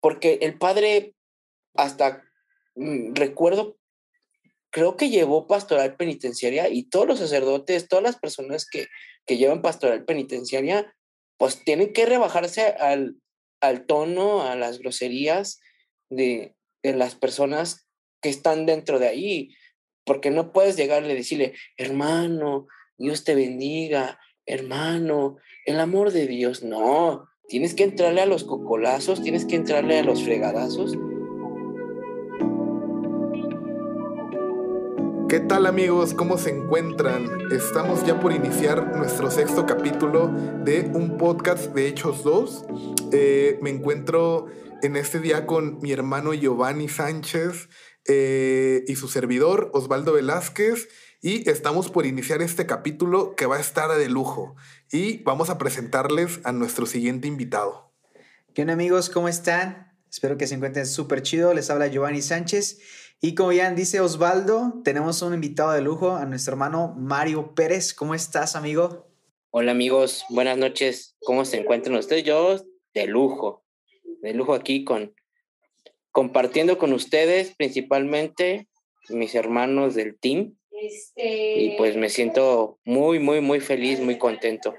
porque 0.00 0.38
el 0.42 0.58
padre, 0.58 1.14
hasta 1.74 2.24
mm, 2.74 3.14
recuerdo, 3.14 3.76
creo 4.70 4.96
que 4.96 5.10
llevó 5.10 5.46
pastoral 5.46 5.96
penitenciaria 5.96 6.68
y 6.68 6.84
todos 6.84 7.06
los 7.06 7.18
sacerdotes, 7.18 7.88
todas 7.88 8.02
las 8.02 8.16
personas 8.16 8.66
que, 8.66 8.86
que 9.26 9.36
llevan 9.36 9.62
pastoral 9.62 10.04
penitenciaria, 10.04 10.94
pues 11.36 11.64
tienen 11.64 11.92
que 11.92 12.06
rebajarse 12.06 12.62
al, 12.62 13.16
al 13.60 13.86
tono, 13.86 14.42
a 14.42 14.56
las 14.56 14.78
groserías 14.78 15.60
de, 16.08 16.54
de 16.82 16.94
las 16.94 17.14
personas 17.14 17.86
que 18.22 18.28
están 18.28 18.66
dentro 18.66 18.98
de 18.98 19.08
ahí, 19.08 19.54
porque 20.04 20.30
no 20.30 20.52
puedes 20.52 20.76
llegarle 20.76 21.12
y 21.12 21.16
decirle, 21.16 21.54
hermano, 21.76 22.66
Dios 22.98 23.24
te 23.24 23.34
bendiga, 23.34 24.20
hermano, 24.46 25.38
el 25.64 25.80
amor 25.80 26.12
de 26.12 26.26
Dios, 26.26 26.62
no, 26.62 27.29
tienes 27.50 27.74
que 27.74 27.82
entrarle 27.82 28.20
a 28.20 28.26
los 28.26 28.44
cocolazos, 28.44 29.22
tienes 29.22 29.44
que 29.44 29.56
entrarle 29.56 29.98
a 29.98 30.04
los 30.04 30.22
fregadazos. 30.22 30.96
¿Qué 35.28 35.40
tal 35.40 35.66
amigos? 35.66 36.14
¿Cómo 36.14 36.38
se 36.38 36.50
encuentran? 36.50 37.26
Estamos 37.50 38.06
ya 38.06 38.20
por 38.20 38.32
iniciar 38.32 38.96
nuestro 38.96 39.32
sexto 39.32 39.66
capítulo 39.66 40.28
de 40.64 40.90
un 40.94 41.18
podcast 41.18 41.74
de 41.74 41.88
Hechos 41.88 42.22
2. 42.22 42.64
Eh, 43.12 43.58
me 43.60 43.70
encuentro 43.70 44.46
en 44.82 44.94
este 44.94 45.18
día 45.18 45.44
con 45.44 45.80
mi 45.80 45.90
hermano 45.90 46.32
Giovanni 46.32 46.88
Sánchez 46.88 47.68
eh, 48.06 48.84
y 48.86 48.94
su 48.94 49.08
servidor 49.08 49.70
Osvaldo 49.74 50.12
Velázquez 50.12 50.88
y 51.20 51.48
estamos 51.50 51.90
por 51.90 52.06
iniciar 52.06 52.42
este 52.42 52.64
capítulo 52.66 53.34
que 53.36 53.46
va 53.46 53.56
a 53.56 53.60
estar 53.60 53.90
de 53.90 54.08
lujo 54.08 54.54
y 54.92 55.18
vamos 55.18 55.50
a 55.50 55.58
presentarles 55.58 56.40
a 56.44 56.52
nuestro 56.52 56.86
siguiente 56.86 57.28
invitado. 57.28 57.92
¿Qué 58.54 58.62
onda 58.62 58.74
amigos? 58.74 59.10
¿Cómo 59.10 59.28
están? 59.28 59.92
Espero 60.10 60.36
que 60.36 60.46
se 60.46 60.54
encuentren 60.54 60.86
súper 60.86 61.22
chido. 61.22 61.54
Les 61.54 61.70
habla 61.70 61.86
Giovanni 61.88 62.22
Sánchez 62.22 62.80
y 63.20 63.34
como 63.34 63.52
ya 63.52 63.70
dice 63.70 64.00
Osvaldo, 64.00 64.80
tenemos 64.84 65.22
un 65.22 65.34
invitado 65.34 65.72
de 65.72 65.82
lujo 65.82 66.16
a 66.16 66.26
nuestro 66.26 66.52
hermano 66.52 66.94
Mario 66.96 67.54
Pérez. 67.54 67.94
¿Cómo 67.94 68.14
estás, 68.14 68.56
amigo? 68.56 69.06
Hola 69.50 69.72
amigos, 69.72 70.24
buenas 70.28 70.58
noches. 70.58 71.16
¿Cómo 71.20 71.44
se 71.44 71.58
encuentran 71.58 71.96
ustedes? 71.96 72.24
Yo 72.24 72.56
de 72.94 73.06
lujo 73.06 73.64
de 74.22 74.34
lujo 74.34 74.54
aquí 74.54 74.84
con 74.84 75.14
compartiendo 76.12 76.78
con 76.78 76.92
ustedes, 76.92 77.54
principalmente 77.56 78.68
mis 79.08 79.34
hermanos 79.34 79.94
del 79.94 80.18
team. 80.18 80.56
Y 81.16 81.76
pues 81.76 81.96
me 81.96 82.08
siento 82.08 82.78
muy, 82.84 83.18
muy, 83.18 83.40
muy 83.40 83.60
feliz, 83.60 84.00
muy 84.00 84.16
contento. 84.18 84.74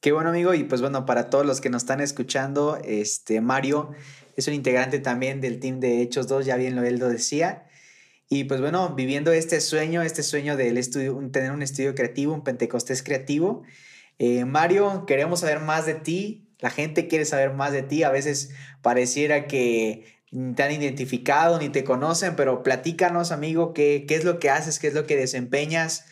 Qué 0.00 0.12
bueno, 0.12 0.30
amigo. 0.30 0.54
Y 0.54 0.64
pues 0.64 0.80
bueno, 0.80 1.04
para 1.04 1.28
todos 1.28 1.44
los 1.44 1.60
que 1.60 1.68
nos 1.68 1.82
están 1.82 2.00
escuchando, 2.00 2.78
este 2.84 3.42
Mario 3.42 3.90
es 4.34 4.48
un 4.48 4.54
integrante 4.54 4.98
también 4.98 5.42
del 5.42 5.60
team 5.60 5.78
de 5.78 6.00
Hechos 6.00 6.26
2, 6.26 6.46
ya 6.46 6.56
bien 6.56 6.74
lo 6.74 6.84
él 6.84 6.98
lo 6.98 7.10
decía. 7.10 7.66
Y 8.30 8.44
pues 8.44 8.62
bueno, 8.62 8.94
viviendo 8.94 9.30
este 9.30 9.60
sueño, 9.60 10.00
este 10.00 10.22
sueño 10.22 10.56
del 10.56 10.78
estudio, 10.78 11.20
tener 11.30 11.52
un 11.52 11.60
estudio 11.60 11.94
creativo, 11.94 12.32
un 12.32 12.44
Pentecostés 12.44 13.02
creativo. 13.02 13.62
Eh, 14.18 14.46
Mario, 14.46 15.04
queremos 15.04 15.40
saber 15.40 15.60
más 15.60 15.84
de 15.84 15.94
ti, 15.94 16.48
la 16.60 16.70
gente 16.70 17.06
quiere 17.06 17.26
saber 17.26 17.52
más 17.52 17.72
de 17.72 17.82
ti. 17.82 18.02
A 18.02 18.10
veces 18.10 18.52
pareciera 18.80 19.46
que 19.46 20.06
te 20.30 20.62
han 20.62 20.72
identificado 20.72 21.58
ni 21.58 21.68
te 21.68 21.84
conocen, 21.84 22.36
pero 22.36 22.62
platícanos, 22.62 23.32
amigo, 23.32 23.74
qué, 23.74 24.06
qué 24.08 24.14
es 24.14 24.24
lo 24.24 24.38
que 24.38 24.48
haces, 24.48 24.78
qué 24.78 24.86
es 24.86 24.94
lo 24.94 25.06
que 25.06 25.16
desempeñas 25.16 26.06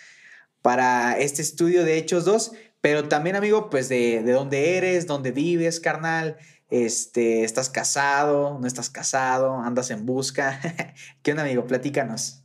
para 0.60 1.18
este 1.18 1.40
estudio 1.40 1.84
de 1.84 1.96
Hechos 1.96 2.24
2, 2.24 2.52
pero 2.80 3.08
también, 3.08 3.36
amigo, 3.36 3.70
pues 3.70 3.88
de, 3.88 4.22
de 4.22 4.32
dónde 4.32 4.76
eres, 4.76 5.06
dónde 5.06 5.32
vives, 5.32 5.80
carnal, 5.80 6.36
este, 6.70 7.44
estás 7.44 7.70
casado, 7.70 8.58
no 8.60 8.66
estás 8.66 8.90
casado, 8.90 9.54
andas 9.54 9.90
en 9.90 10.06
busca. 10.06 10.60
¿Qué 11.22 11.32
onda, 11.32 11.42
amigo? 11.42 11.66
Platícanos. 11.66 12.44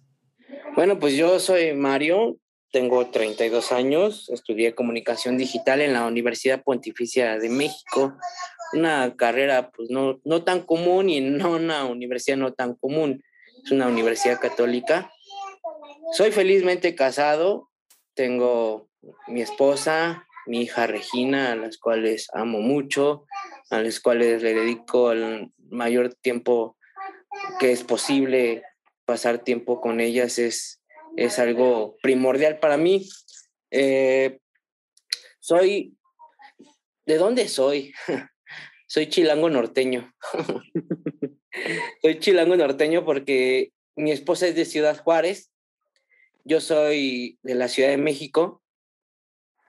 Bueno, 0.76 0.98
pues 1.00 1.16
yo 1.16 1.40
soy 1.40 1.74
Mario, 1.74 2.38
tengo 2.72 3.06
32 3.08 3.72
años, 3.72 4.30
estudié 4.30 4.74
comunicación 4.74 5.38
digital 5.38 5.82
en 5.82 5.94
la 5.94 6.08
Universidad 6.08 6.64
Pontificia 6.64 7.38
de 7.38 7.50
México, 7.50 8.18
una 8.74 9.16
carrera 9.16 9.70
pues 9.70 9.92
no, 9.92 10.20
no 10.24 10.44
tan 10.44 10.62
común 10.62 11.10
y 11.10 11.22
no 11.22 11.52
una 11.52 11.86
universidad 11.86 12.38
no 12.38 12.54
tan 12.54 12.74
común, 12.74 13.24
es 13.64 13.72
una 13.72 13.88
universidad 13.88 14.40
católica. 14.40 15.12
Soy 16.14 16.32
felizmente 16.32 16.96
casado, 16.96 17.70
tengo 18.16 18.90
mi 19.28 19.42
esposa, 19.42 20.28
mi 20.46 20.62
hija 20.62 20.88
Regina, 20.88 21.52
a 21.52 21.56
las 21.56 21.78
cuales 21.78 22.28
amo 22.34 22.60
mucho, 22.60 23.26
a 23.70 23.82
las 23.82 24.00
cuales 24.00 24.42
le 24.44 24.54
dedico 24.54 25.12
el 25.12 25.52
mayor 25.70 26.14
tiempo 26.14 26.78
que 27.60 27.72
es 27.72 27.84
posible 27.84 28.64
pasar 29.06 29.40
tiempo 29.40 29.82
con 29.82 30.00
ellas, 30.00 30.40
es 30.40 30.84
es 31.16 31.40
algo 31.40 31.98
primordial 32.02 32.60
para 32.60 32.78
mí. 32.78 33.08
Eh, 33.72 34.40
soy, 35.40 35.96
¿de 37.06 37.18
dónde 37.18 37.48
soy? 37.48 37.94
soy 38.88 39.10
chilango 39.10 39.50
norteño. 39.50 40.14
soy 42.02 42.20
chilango 42.20 42.56
norteño 42.56 43.06
porque 43.06 43.72
mi 43.96 44.12
esposa 44.12 44.48
es 44.48 44.56
de 44.56 44.66
Ciudad 44.66 44.98
Juárez, 44.98 45.52
yo 46.46 46.60
soy 46.60 47.38
de 47.44 47.56
la 47.56 47.68
Ciudad 47.68 47.90
de 47.90 47.98
México 47.98 48.63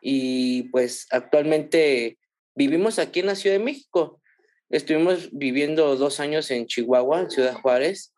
y 0.07 0.65
pues 0.65 1.07
actualmente 1.11 2.19
vivimos 2.55 2.99
aquí 2.99 3.21
en 3.21 3.27
la 3.27 3.37
Ciudad 3.37 3.57
de 3.57 3.65
México. 3.65 4.21
Estuvimos 4.69 5.31
viviendo 5.33 5.97
dos 5.97 6.21
años 6.21 6.51
en 6.51 6.67
Chihuahua, 6.67 7.23
en 7.23 7.31
Ciudad 7.31 7.55
Juárez, 7.55 8.13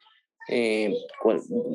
eh, 0.49 0.93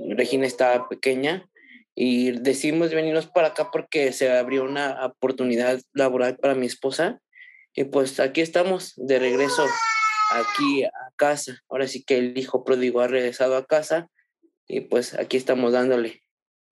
Regina 0.10 0.46
estaba 0.46 0.90
pequeña 0.90 1.48
y 1.96 2.32
decidimos 2.32 2.94
venirnos 2.94 3.28
para 3.28 3.50
acá 3.50 3.70
porque 3.72 4.12
se 4.12 4.30
abrió 4.30 4.66
una 4.66 5.06
oportunidad 5.06 5.80
laboral 5.94 6.38
para 6.38 6.56
mi 6.56 6.66
esposa 6.66 7.22
y 7.74 7.86
pues 7.86 8.20
aquí 8.20 8.42
estamos 8.42 8.94
de 8.98 9.18
regreso 9.18 9.66
aquí 10.32 10.84
a 10.84 10.92
casa. 11.16 11.58
Ahora 11.70 11.88
sí 11.88 12.04
que 12.04 12.18
el 12.18 12.38
hijo 12.38 12.66
pródigo 12.66 13.00
ha 13.00 13.08
regresado 13.08 13.56
a 13.56 13.66
casa 13.66 14.10
y 14.68 14.82
pues 14.82 15.14
aquí 15.14 15.38
estamos 15.38 15.72
dándole 15.72 16.22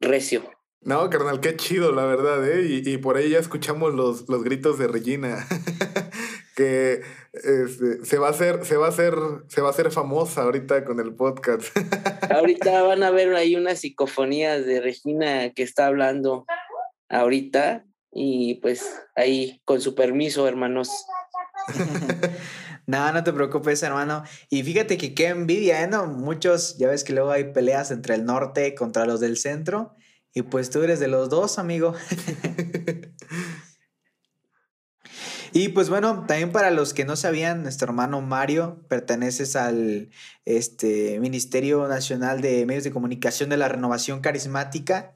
recio. 0.02 0.59
No, 0.82 1.10
carnal, 1.10 1.42
qué 1.42 1.56
chido, 1.56 1.92
la 1.92 2.06
verdad, 2.06 2.48
¿eh? 2.50 2.66
Y, 2.66 2.90
y 2.90 2.98
por 2.98 3.18
ahí 3.18 3.30
ya 3.30 3.40
escuchamos 3.40 3.94
los, 3.94 4.30
los 4.30 4.44
gritos 4.44 4.80
de 4.80 4.88
Regina. 4.88 5.46
que 6.60 7.04
este, 7.32 8.04
se 8.04 8.18
va 8.18 8.28
a 8.28 8.32
hacer, 8.32 8.66
se 8.66 8.76
va 8.76 8.88
a 8.88 8.90
hacer, 8.90 9.16
se 9.48 9.62
va 9.62 9.68
a 9.68 9.72
hacer 9.72 9.92
famosa 9.92 10.42
ahorita 10.42 10.84
con 10.84 11.00
el 11.00 11.14
podcast. 11.14 11.64
ahorita 12.30 12.82
van 12.84 13.02
a 13.04 13.12
ver 13.12 13.34
ahí 13.34 13.56
unas 13.56 13.80
psicofonías 13.80 14.66
de 14.66 14.82
Regina 14.82 15.54
que 15.54 15.64
está 15.64 15.88
hablando 15.88 16.46
ahorita 17.08 17.86
y 18.12 18.56
pues 18.56 18.86
ahí 19.16 19.62
con 19.64 19.80
su 19.80 19.96
permiso, 19.96 20.50
hermanos. 20.50 20.90
no, 22.88 23.14
no 23.14 23.24
te 23.24 23.32
preocupes, 23.32 23.82
hermano. 23.82 24.24
Y 24.50 24.64
fíjate 24.64 24.98
que 24.98 25.14
qué 25.14 25.28
envidia, 25.28 25.82
¿eh? 25.82 25.88
¿no? 25.88 26.08
Muchos, 26.08 26.78
ya 26.78 26.90
ves 26.90 27.06
que 27.06 27.14
luego 27.14 27.32
hay 27.32 27.54
peleas 27.54 27.90
entre 27.92 28.16
el 28.16 28.26
norte 28.26 28.76
contra 28.76 29.06
los 29.06 29.22
del 29.22 29.38
centro. 29.38 29.96
Y 30.34 30.44
pues 30.44 30.70
tú 30.70 30.84
eres 30.84 31.00
de 31.00 31.08
los 31.08 31.30
dos, 31.30 31.60
amigo. 31.60 31.94
Y 35.52 35.70
pues 35.70 35.90
bueno, 35.90 36.26
también 36.28 36.52
para 36.52 36.70
los 36.70 36.94
que 36.94 37.06
no 37.06 37.16
sabían, 37.16 37.64
nuestro 37.64 37.88
hermano 37.88 38.22
Mario 38.22 38.86
perteneces 38.88 39.56
al 39.56 40.10
este, 40.46 41.20
Ministerio 41.20 41.88
Nacional 41.88 42.42
de 42.42 42.66
Medios 42.66 42.84
de 42.84 42.92
Comunicación 42.92 43.50
de 43.50 43.58
la 43.58 43.68
Renovación 43.68 44.22
Carismática. 44.22 45.16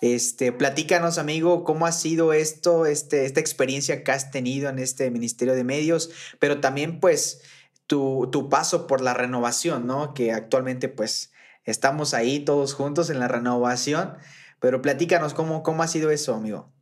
Este, 0.00 0.52
platícanos, 0.52 1.18
amigo, 1.18 1.64
cómo 1.64 1.86
ha 1.86 1.92
sido 1.92 2.32
esto, 2.32 2.86
este, 2.86 3.24
esta 3.24 3.40
experiencia 3.40 4.04
que 4.04 4.12
has 4.12 4.30
tenido 4.30 4.68
en 4.68 4.78
este 4.78 5.10
Ministerio 5.10 5.54
de 5.54 5.64
Medios, 5.64 6.10
pero 6.38 6.60
también 6.60 7.00
pues 7.00 7.40
tu, 7.88 8.28
tu 8.30 8.48
paso 8.48 8.86
por 8.86 9.00
la 9.00 9.14
renovación, 9.14 9.88
¿no? 9.88 10.14
Que 10.14 10.32
actualmente 10.32 10.88
pues 10.88 11.32
estamos 11.70 12.14
ahí 12.14 12.40
todos 12.40 12.74
juntos 12.74 13.10
en 13.10 13.18
la 13.18 13.28
renovación, 13.28 14.16
pero 14.60 14.82
platícanos 14.82 15.34
cómo, 15.34 15.62
cómo 15.62 15.82
ha 15.82 15.88
sido 15.88 16.10
eso, 16.10 16.34
amigo. 16.34 16.72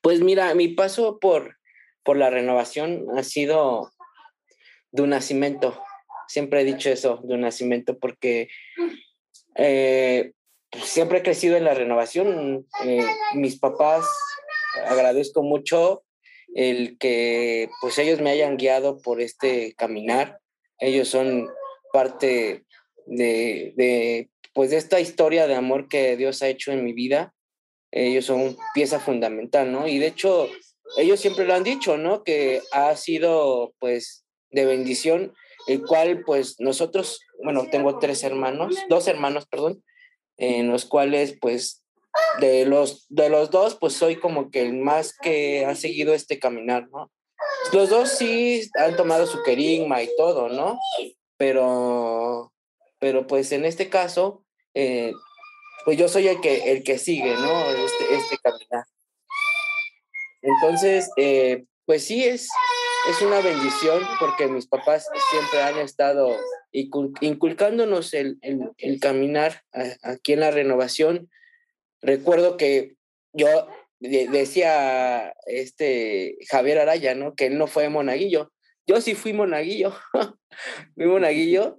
Pues 0.00 0.20
mira, 0.20 0.54
mi 0.54 0.68
paso 0.68 1.18
por, 1.20 1.58
por 2.02 2.16
la 2.16 2.30
renovación 2.30 3.06
ha 3.16 3.22
sido 3.22 3.92
de 4.90 5.02
un 5.02 5.10
nacimiento. 5.10 5.80
Siempre 6.26 6.60
he 6.60 6.64
dicho 6.64 6.90
eso, 6.90 7.20
de 7.22 7.34
un 7.34 7.42
nacimiento, 7.42 7.98
porque 7.98 8.48
eh, 9.54 10.32
pues, 10.70 10.84
siempre 10.84 11.18
he 11.18 11.22
crecido 11.22 11.56
en 11.56 11.64
la 11.64 11.74
renovación. 11.74 12.66
Eh, 12.84 13.06
mis 13.34 13.58
papás, 13.58 14.04
agradezco 14.88 15.42
mucho 15.42 16.02
el 16.54 16.98
que 16.98 17.70
pues 17.80 17.98
ellos 17.98 18.20
me 18.20 18.30
hayan 18.30 18.56
guiado 18.56 19.00
por 19.00 19.20
este 19.20 19.74
caminar. 19.74 20.40
Ellos 20.78 21.08
son 21.08 21.48
parte 21.92 22.64
de, 23.10 23.74
de, 23.76 24.30
pues 24.54 24.70
de 24.70 24.78
esta 24.78 25.00
historia 25.00 25.46
de 25.46 25.54
amor 25.54 25.88
que 25.88 26.16
Dios 26.16 26.42
ha 26.42 26.48
hecho 26.48 26.72
en 26.72 26.84
mi 26.84 26.92
vida 26.92 27.34
ellos 27.92 28.26
son 28.26 28.56
pieza 28.72 29.00
fundamental, 29.00 29.72
¿no? 29.72 29.88
Y 29.88 29.98
de 29.98 30.06
hecho, 30.06 30.48
ellos 30.96 31.18
siempre 31.18 31.44
lo 31.44 31.54
han 31.54 31.64
dicho, 31.64 31.96
¿no? 31.96 32.22
Que 32.22 32.62
ha 32.72 32.94
sido, 32.94 33.74
pues, 33.80 34.24
de 34.50 34.64
bendición 34.64 35.34
el 35.66 35.82
cual 35.84 36.22
pues 36.24 36.56
nosotros, 36.58 37.20
bueno, 37.44 37.68
tengo 37.70 37.98
tres 37.98 38.24
hermanos, 38.24 38.76
dos 38.88 39.06
hermanos, 39.06 39.46
perdón, 39.46 39.84
en 40.36 40.70
los 40.70 40.84
cuales 40.84 41.36
pues 41.40 41.84
de 42.40 42.64
los, 42.64 43.06
de 43.08 43.28
los 43.28 43.50
dos 43.50 43.76
pues 43.76 43.92
soy 43.92 44.16
como 44.16 44.50
que 44.50 44.62
el 44.62 44.74
más 44.74 45.14
que 45.16 45.64
ha 45.66 45.74
seguido 45.74 46.14
este 46.14 46.38
caminar, 46.38 46.88
¿no? 46.90 47.10
Los 47.72 47.90
dos 47.90 48.10
sí 48.10 48.68
han 48.74 48.96
tomado 48.96 49.26
su 49.26 49.42
querigma 49.42 50.02
y 50.02 50.08
todo, 50.16 50.48
¿no? 50.48 50.78
Pero, 51.36 52.52
pero 53.00 53.26
pues 53.26 53.50
en 53.50 53.64
este 53.64 53.88
caso, 53.88 54.44
eh, 54.74 55.12
pues 55.84 55.98
yo 55.98 56.08
soy 56.08 56.28
el 56.28 56.40
que, 56.40 56.70
el 56.70 56.84
que 56.84 56.98
sigue, 56.98 57.34
¿no? 57.34 57.70
Este, 57.70 58.14
este 58.14 58.38
caminar. 58.38 58.84
Entonces, 60.42 61.10
eh, 61.16 61.64
pues 61.86 62.04
sí, 62.04 62.24
es, 62.24 62.48
es 63.08 63.22
una 63.22 63.40
bendición 63.40 64.02
porque 64.20 64.46
mis 64.46 64.66
papás 64.66 65.08
siempre 65.30 65.62
han 65.62 65.78
estado 65.78 66.36
inculcándonos 66.72 68.14
el, 68.14 68.38
el, 68.42 69.00
caminar 69.00 69.64
aquí 70.02 70.34
en 70.34 70.40
la 70.40 70.50
renovación. 70.50 71.30
Recuerdo 72.00 72.56
que 72.56 72.94
yo 73.32 73.68
decía 73.98 75.34
este 75.46 76.36
Javier 76.48 76.78
Araya, 76.78 77.14
¿no? 77.14 77.34
Que 77.34 77.46
él 77.46 77.58
no 77.58 77.66
fue 77.66 77.88
monaguillo. 77.88 78.52
Yo 78.86 79.00
sí 79.00 79.14
fui 79.14 79.32
monaguillo, 79.32 79.94
fui 80.94 81.06
monaguillo. 81.06 81.78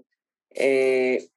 Eh, 0.56 1.30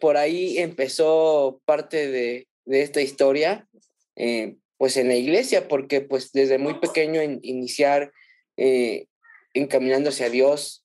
por 0.00 0.16
ahí 0.16 0.58
empezó 0.58 1.60
parte 1.64 2.08
de, 2.08 2.48
de 2.64 2.82
esta 2.82 3.00
historia, 3.00 3.68
eh, 4.16 4.56
pues 4.78 4.96
en 4.96 5.08
la 5.08 5.16
iglesia, 5.16 5.68
porque 5.68 6.00
pues 6.00 6.32
desde 6.32 6.58
muy 6.58 6.74
pequeño 6.80 7.20
iniciar 7.22 8.12
eh, 8.56 9.06
encaminándose 9.52 10.24
a 10.24 10.30
Dios, 10.30 10.84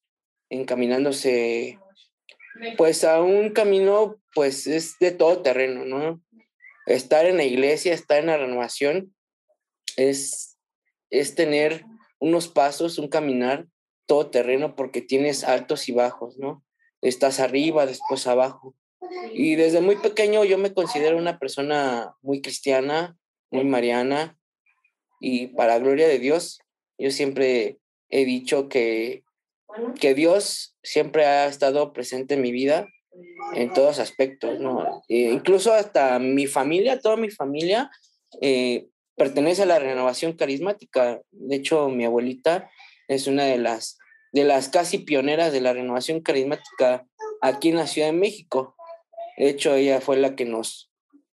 encaminándose 0.49 1.79
pues 2.77 3.03
a 3.03 3.21
un 3.21 3.51
camino 3.51 4.19
pues 4.33 4.67
es 4.67 4.97
de 4.99 5.11
todo 5.11 5.41
terreno, 5.41 5.85
¿no? 5.85 6.21
Estar 6.87 7.25
en 7.25 7.37
la 7.37 7.43
iglesia, 7.43 7.93
estar 7.93 8.19
en 8.19 8.27
la 8.27 8.37
renovación, 8.37 9.15
es, 9.95 10.57
es 11.09 11.35
tener 11.35 11.85
unos 12.19 12.47
pasos, 12.47 12.97
un 12.97 13.07
caminar 13.07 13.65
todo 14.07 14.29
terreno 14.29 14.75
porque 14.75 15.01
tienes 15.01 15.43
altos 15.43 15.89
y 15.89 15.93
bajos, 15.93 16.37
¿no? 16.37 16.64
Estás 17.07 17.39
arriba, 17.39 17.85
después 17.85 18.27
abajo. 18.27 18.75
Y 19.33 19.55
desde 19.55 19.81
muy 19.81 19.95
pequeño 19.97 20.43
yo 20.43 20.57
me 20.57 20.73
considero 20.73 21.17
una 21.17 21.37
persona 21.39 22.15
muy 22.21 22.41
cristiana, 22.41 23.17
muy 23.51 23.63
mariana, 23.63 24.37
y 25.19 25.47
para 25.47 25.79
gloria 25.79 26.07
de 26.07 26.19
Dios, 26.19 26.59
yo 26.97 27.11
siempre 27.11 27.77
he 28.09 28.25
dicho 28.25 28.69
que, 28.69 29.23
que 29.99 30.13
Dios 30.13 30.75
siempre 30.83 31.25
ha 31.25 31.47
estado 31.47 31.93
presente 31.93 32.33
en 32.35 32.41
mi 32.41 32.51
vida 32.51 32.87
en 33.53 33.71
todos 33.73 33.99
aspectos, 33.99 34.59
¿no? 34.59 35.03
E 35.07 35.31
incluso 35.31 35.73
hasta 35.73 36.19
mi 36.19 36.47
familia, 36.47 36.99
toda 36.99 37.15
mi 37.15 37.29
familia 37.29 37.89
eh, 38.41 38.87
pertenece 39.15 39.63
a 39.63 39.67
la 39.67 39.79
renovación 39.79 40.33
carismática. 40.33 41.21
De 41.31 41.55
hecho, 41.55 41.89
mi 41.89 42.05
abuelita 42.05 42.69
es 43.07 43.27
una 43.27 43.45
de 43.45 43.57
las, 43.57 43.97
de 44.35 44.43
las 44.43 44.67
casi 44.67 44.97
pioneras 44.97 45.53
de 45.53 45.61
la 45.61 45.71
renovación 45.71 46.19
carismática 46.19 47.07
aquí 47.39 47.69
en 47.69 47.77
la 47.77 47.87
Ciudad 47.87 48.09
de 48.09 48.17
México. 48.17 48.75
De 49.37 49.47
hecho, 49.47 49.73
ella 49.75 50.01
fue 50.01 50.17
la 50.17 50.35
que 50.35 50.43
nos, 50.43 50.91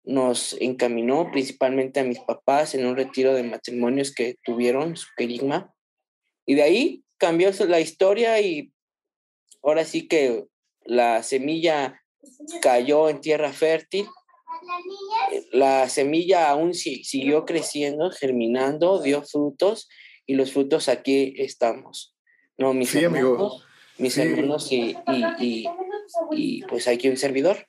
nos 0.06 0.56
encaminó 0.62 1.30
principalmente 1.30 2.00
a 2.00 2.06
mis 2.06 2.22
papás 2.22 2.74
en 2.74 2.86
un 2.86 2.96
retiro 2.96 3.34
de 3.34 3.44
matrimonios 3.44 4.14
que 4.14 4.38
tuvieron 4.46 4.96
su 4.96 5.08
querigma. 5.18 5.74
Y 6.46 6.56
de 6.56 6.64
ahí 6.64 7.04
cambió 7.18 7.52
la 7.68 7.82
historia 7.82 8.40
y 8.40 8.72
ahora 9.62 9.84
sí 9.84 10.08
que 10.08 10.46
la 10.86 11.22
semilla 11.22 12.02
cayó 12.62 13.10
en 13.10 13.20
tierra 13.20 13.52
fértil. 13.52 14.06
La 15.52 15.90
semilla 15.90 16.50
aún 16.50 16.74
siguió 16.74 17.44
creciendo, 17.44 18.10
germinando, 18.10 19.02
dio 19.02 19.22
frutos 19.22 19.90
y 20.26 20.36
los 20.36 20.54
frutos 20.54 20.88
aquí 20.88 21.34
estamos. 21.36 22.15
No, 22.57 22.74
mis 22.74 22.90
sí, 22.90 23.04
hermanos, 23.04 23.66
mis 23.98 24.18
hermanos 24.18 24.72
y, 24.72 24.96
y, 25.40 25.66
y 26.31 26.63
pues 26.63 26.88
aquí 26.88 27.10
un 27.10 27.18
servidor. 27.18 27.68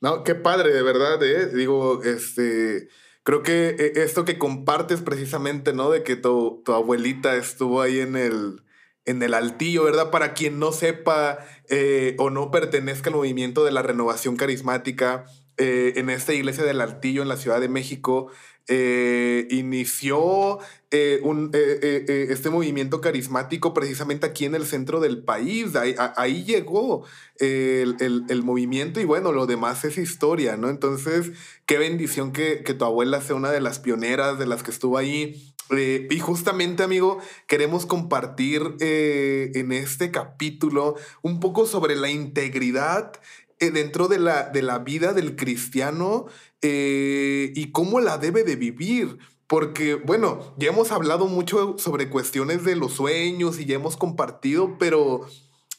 No, 0.00 0.24
qué 0.24 0.34
padre, 0.34 0.72
de 0.72 0.82
verdad, 0.82 1.22
¿eh? 1.22 1.46
Digo, 1.54 2.02
este, 2.02 2.88
creo 3.22 3.42
que 3.42 3.76
eh, 3.78 3.92
esto 3.96 4.24
que 4.24 4.38
compartes 4.38 5.02
precisamente, 5.02 5.74
¿no? 5.74 5.90
De 5.90 6.02
que 6.02 6.16
tu, 6.16 6.62
tu 6.64 6.72
abuelita 6.72 7.36
estuvo 7.36 7.82
ahí 7.82 8.00
en 8.00 8.16
el, 8.16 8.62
en 9.04 9.22
el 9.22 9.34
altillo, 9.34 9.84
¿verdad? 9.84 10.10
Para 10.10 10.32
quien 10.32 10.58
no 10.58 10.72
sepa 10.72 11.38
eh, 11.68 12.16
o 12.18 12.30
no 12.30 12.50
pertenezca 12.50 13.10
al 13.10 13.16
movimiento 13.16 13.64
de 13.64 13.72
la 13.72 13.82
renovación 13.82 14.36
carismática, 14.36 15.26
eh, 15.58 15.92
en 15.96 16.08
esta 16.08 16.32
iglesia 16.32 16.64
del 16.64 16.80
altillo 16.80 17.20
en 17.20 17.28
la 17.28 17.36
Ciudad 17.36 17.60
de 17.60 17.68
México, 17.68 18.30
eh, 18.72 19.48
inició 19.50 20.60
eh, 20.92 21.20
eh, 21.24 22.26
este 22.30 22.50
movimiento 22.50 23.00
carismático 23.00 23.74
precisamente 23.74 24.26
aquí 24.26 24.44
en 24.44 24.54
el 24.54 24.64
centro 24.64 25.00
del 25.00 25.24
país. 25.24 25.72
Ahí, 26.16 26.44
llegó 26.44 27.04
el, 27.38 28.42
movimiento 28.44 29.00
y 29.00 29.04
bueno, 29.04 29.32
lo 29.32 29.46
demás 29.46 29.84
es 29.84 29.98
historia, 29.98 30.56
¿no? 30.56 30.68
Entonces, 30.68 31.32
qué 31.66 31.78
bendición 31.78 32.32
que, 32.32 32.62
que 32.62 32.74
tu 32.74 32.84
abuela 32.84 33.20
sea 33.20 33.34
una 33.34 33.50
de 33.50 33.60
las 33.60 33.80
pioneras, 33.80 34.38
de 34.38 34.46
las 34.46 34.62
que 34.62 34.70
estuvo 34.70 34.98
ahí. 34.98 35.52
y 35.70 36.18
justamente, 36.20 36.84
amigo, 36.84 37.18
queremos 37.48 37.86
compartir 37.86 38.62
en 38.80 39.72
este 39.72 40.12
capítulo 40.12 40.94
un 41.22 41.40
poco 41.40 41.66
sobre 41.66 41.96
la 41.96 42.10
integridad 42.10 43.12
dentro 43.58 44.08
de 44.08 44.18
la, 44.18 44.48
de 44.48 44.62
la 44.62 44.78
vida 44.78 45.12
del 45.12 45.36
cristiano 45.36 46.26
eh, 46.62 47.52
y 47.54 47.72
cómo 47.72 48.00
la 48.00 48.18
debe 48.18 48.44
de 48.44 48.56
vivir. 48.56 49.18
Porque, 49.46 49.94
bueno, 49.94 50.54
ya 50.58 50.68
hemos 50.68 50.92
hablado 50.92 51.26
mucho 51.26 51.76
sobre 51.76 52.08
cuestiones 52.08 52.64
de 52.64 52.76
los 52.76 52.92
sueños 52.92 53.58
y 53.58 53.64
ya 53.64 53.74
hemos 53.74 53.96
compartido, 53.96 54.78
pero 54.78 55.26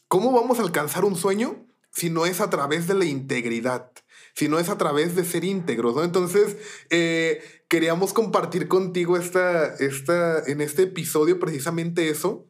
¿cómo 0.10 0.34
vamos 0.34 0.60
a 0.60 0.64
alcanzar 0.64 1.06
un 1.06 1.16
sueño 1.16 1.66
si 1.90 2.10
no 2.10 2.26
es 2.26 2.42
a 2.42 2.50
través 2.50 2.88
de 2.88 2.96
la 2.96 3.06
integridad? 3.06 3.92
Si 4.36 4.50
no 4.50 4.60
es 4.60 4.68
a 4.68 4.78
través 4.78 5.16
de 5.16 5.24
ser 5.24 5.46
íntegros, 5.46 5.96
¿no? 5.96 6.04
Entonces, 6.04 6.58
eh, 6.90 7.42
queríamos 7.70 8.12
compartir 8.12 8.68
contigo 8.68 9.16
esta, 9.16 9.74
esta, 9.76 10.44
en 10.44 10.60
este 10.60 10.84
episodio 10.84 11.40
precisamente 11.40 12.10
eso, 12.10 12.48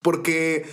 porque 0.00 0.64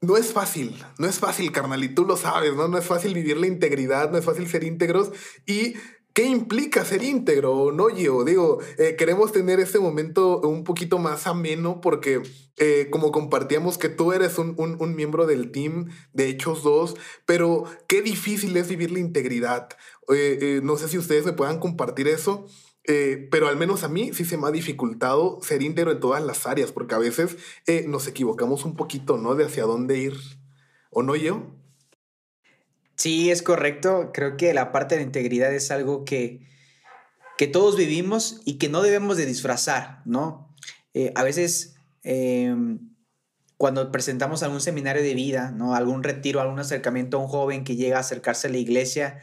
no 0.00 0.16
es 0.16 0.32
fácil, 0.32 0.82
no 0.98 1.06
es 1.06 1.18
fácil, 1.18 1.52
carnal, 1.52 1.84
y 1.84 1.94
tú 1.94 2.06
lo 2.06 2.16
sabes, 2.16 2.54
¿no? 2.54 2.68
No 2.68 2.78
es 2.78 2.86
fácil 2.86 3.14
vivir 3.14 3.36
la 3.36 3.46
integridad, 3.46 4.10
no 4.10 4.18
es 4.18 4.24
fácil 4.24 4.48
ser 4.48 4.64
íntegros 4.64 5.12
y 5.46 5.74
¿Qué 6.14 6.22
implica 6.26 6.84
ser 6.84 7.02
íntegro, 7.02 7.72
no, 7.72 7.90
yo? 7.90 8.22
Digo, 8.22 8.60
eh, 8.78 8.94
queremos 8.96 9.32
tener 9.32 9.58
este 9.58 9.80
momento 9.80 10.40
un 10.42 10.62
poquito 10.62 11.00
más 11.00 11.26
ameno 11.26 11.80
porque, 11.80 12.22
eh, 12.56 12.86
como 12.88 13.10
compartíamos 13.10 13.78
que 13.78 13.88
tú 13.88 14.12
eres 14.12 14.38
un, 14.38 14.54
un, 14.56 14.94
miembro 14.94 15.26
del 15.26 15.50
team 15.50 15.90
de 16.12 16.28
Hechos 16.28 16.62
2, 16.62 16.94
pero 17.26 17.64
qué 17.88 18.00
difícil 18.00 18.56
es 18.56 18.68
vivir 18.68 18.92
la 18.92 19.00
integridad. 19.00 19.70
Eh, 20.08 20.60
no 20.62 20.76
sé 20.76 20.86
si 20.86 20.98
ustedes 20.98 21.26
me 21.26 21.32
puedan 21.32 21.58
compartir 21.58 22.06
eso. 22.06 22.46
pero 22.84 23.48
al 23.48 23.56
menos 23.56 23.82
a 23.82 23.88
mí 23.88 24.12
sí 24.12 24.24
se 24.24 24.36
me 24.36 24.46
ha 24.46 24.52
dificultado 24.52 25.40
ser 25.42 25.62
íntegro 25.62 25.90
en 25.90 26.00
todas 26.00 26.22
las 26.22 26.46
áreas, 26.46 26.70
porque 26.70 26.94
a 26.94 26.98
veces 26.98 27.36
nos 27.88 28.06
equivocamos 28.06 28.64
un 28.64 28.76
poquito, 28.76 29.16
¿no? 29.16 29.34
De 29.34 29.46
hacia 29.46 29.64
dónde 29.64 29.98
ir. 29.98 30.14
¿O 30.90 31.02
no, 31.02 31.16
yo? 31.16 31.42
Sí, 32.96 33.30
es 33.30 33.42
correcto. 33.42 34.10
Creo 34.12 34.36
que 34.36 34.54
la 34.54 34.72
parte 34.72 34.96
de 34.96 35.02
integridad 35.02 35.52
es 35.52 35.70
algo 35.70 36.04
que, 36.04 36.46
que 37.36 37.46
todos 37.46 37.76
vivimos 37.76 38.40
y 38.44 38.58
que 38.58 38.68
no 38.68 38.82
debemos 38.82 39.16
de 39.16 39.26
disfrazar, 39.26 40.02
¿no? 40.04 40.54
Eh, 40.94 41.12
a 41.16 41.24
veces 41.24 41.74
em, 42.02 42.94
cuando 43.56 43.90
presentamos 43.90 44.42
algún 44.42 44.60
seminario 44.60 45.02
de 45.02 45.14
vida, 45.14 45.50
¿no? 45.50 45.74
Algún 45.74 46.02
retiro, 46.02 46.40
algún 46.40 46.60
acercamiento 46.60 47.16
a 47.16 47.20
un 47.20 47.28
joven 47.28 47.64
que 47.64 47.76
llega 47.76 47.96
a 47.96 48.00
acercarse 48.00 48.46
a 48.46 48.50
la 48.50 48.58
iglesia, 48.58 49.20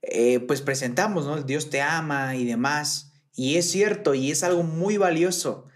eh, 0.00 0.40
pues 0.40 0.62
presentamos, 0.62 1.26
¿no? 1.26 1.42
Dios 1.42 1.68
te 1.70 1.82
ama 1.82 2.36
y 2.36 2.44
demás. 2.44 3.12
Y 3.34 3.56
es 3.56 3.70
cierto, 3.70 4.14
y 4.14 4.30
es 4.30 4.42
algo 4.42 4.62
muy 4.62 4.96
valioso. 4.96 5.66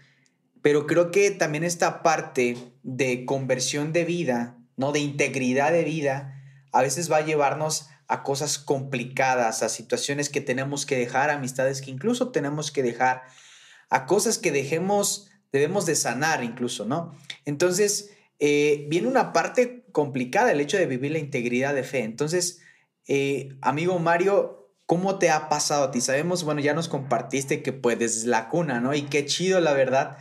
Pero 0.61 0.87
creo 0.87 1.11
que 1.11 1.29
también 1.29 1.63
esta 1.63 2.01
parte 2.03 2.57
de 2.83 3.25
conversión 3.25 3.93
de 3.93 4.05
vida, 4.05 4.57
¿no? 4.77 4.91
De 4.91 4.99
integridad 4.99 5.71
de 5.71 5.83
vida, 5.83 6.32
a 6.73 6.81
veces 6.81 7.09
va 7.11 7.17
a 7.17 7.25
llevarnos 7.25 7.87
a 8.07 8.23
cosas 8.23 8.57
complicadas, 8.57 9.63
a 9.63 9.69
situaciones 9.69 10.29
que 10.29 10.41
tenemos 10.41 10.85
que 10.85 10.97
dejar, 10.97 11.29
amistades 11.29 11.81
que 11.81 11.91
incluso 11.91 12.31
tenemos 12.31 12.71
que 12.71 12.83
dejar, 12.83 13.23
a 13.89 14.05
cosas 14.05 14.37
que 14.39 14.51
dejemos, 14.51 15.29
debemos 15.51 15.85
de 15.85 15.95
sanar 15.95 16.43
incluso, 16.43 16.83
¿no? 16.85 17.15
Entonces, 17.45 18.11
eh, 18.39 18.87
viene 18.89 19.07
una 19.07 19.31
parte 19.33 19.85
complicada 19.91 20.51
el 20.51 20.59
hecho 20.59 20.77
de 20.77 20.87
vivir 20.87 21.11
la 21.11 21.19
integridad 21.19 21.73
de 21.75 21.83
fe. 21.83 22.03
Entonces, 22.03 22.61
eh, 23.07 23.55
amigo 23.61 23.99
Mario, 23.99 24.69
¿cómo 24.85 25.19
te 25.19 25.29
ha 25.29 25.47
pasado 25.49 25.85
a 25.85 25.91
ti? 25.91 26.01
Sabemos, 26.01 26.43
bueno, 26.43 26.59
ya 26.59 26.73
nos 26.73 26.89
compartiste 26.89 27.61
que 27.61 27.71
desde 27.71 28.27
la 28.27 28.49
cuna, 28.49 28.79
¿no? 28.81 28.93
Y 28.93 29.03
qué 29.03 29.25
chido, 29.25 29.59
la 29.61 29.73
verdad. 29.73 30.17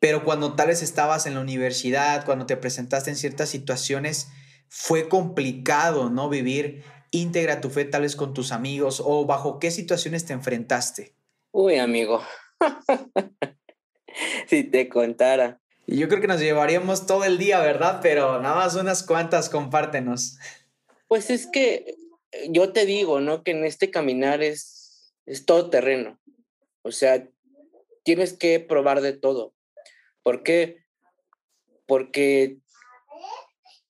pero 0.00 0.24
cuando 0.24 0.54
tal 0.54 0.68
vez 0.68 0.82
estabas 0.82 1.26
en 1.26 1.34
la 1.34 1.40
universidad, 1.40 2.24
cuando 2.24 2.46
te 2.46 2.56
presentaste 2.56 3.10
en 3.10 3.16
ciertas 3.16 3.48
situaciones, 3.48 4.28
fue 4.68 5.08
complicado, 5.08 6.10
¿no? 6.10 6.28
Vivir 6.28 6.82
íntegra 7.10 7.60
tu 7.60 7.70
fe 7.70 7.84
tal 7.84 8.02
vez 8.02 8.16
con 8.16 8.34
tus 8.34 8.52
amigos 8.52 9.02
o 9.04 9.24
bajo 9.24 9.58
qué 9.58 9.70
situaciones 9.70 10.26
te 10.26 10.32
enfrentaste. 10.32 11.14
Uy, 11.52 11.76
amigo. 11.76 12.22
si 14.46 14.64
te 14.64 14.88
contara. 14.88 15.60
Yo 15.86 16.08
creo 16.08 16.20
que 16.20 16.26
nos 16.26 16.40
llevaríamos 16.40 17.06
todo 17.06 17.24
el 17.24 17.38
día, 17.38 17.60
¿verdad? 17.60 18.00
Pero 18.02 18.42
nada 18.42 18.56
más 18.56 18.74
unas 18.74 19.02
cuantas, 19.02 19.48
compártenos. 19.48 20.36
Pues 21.06 21.30
es 21.30 21.46
que 21.46 21.96
yo 22.50 22.72
te 22.72 22.84
digo, 22.84 23.20
¿no? 23.20 23.42
Que 23.42 23.52
en 23.52 23.64
este 23.64 23.90
caminar 23.90 24.42
es, 24.42 25.14
es 25.24 25.46
todo 25.46 25.70
terreno. 25.70 26.20
O 26.82 26.92
sea, 26.92 27.26
tienes 28.02 28.34
que 28.34 28.60
probar 28.60 29.00
de 29.00 29.14
todo. 29.14 29.54
¿Por 30.22 30.42
qué? 30.42 30.84
Porque 31.86 32.58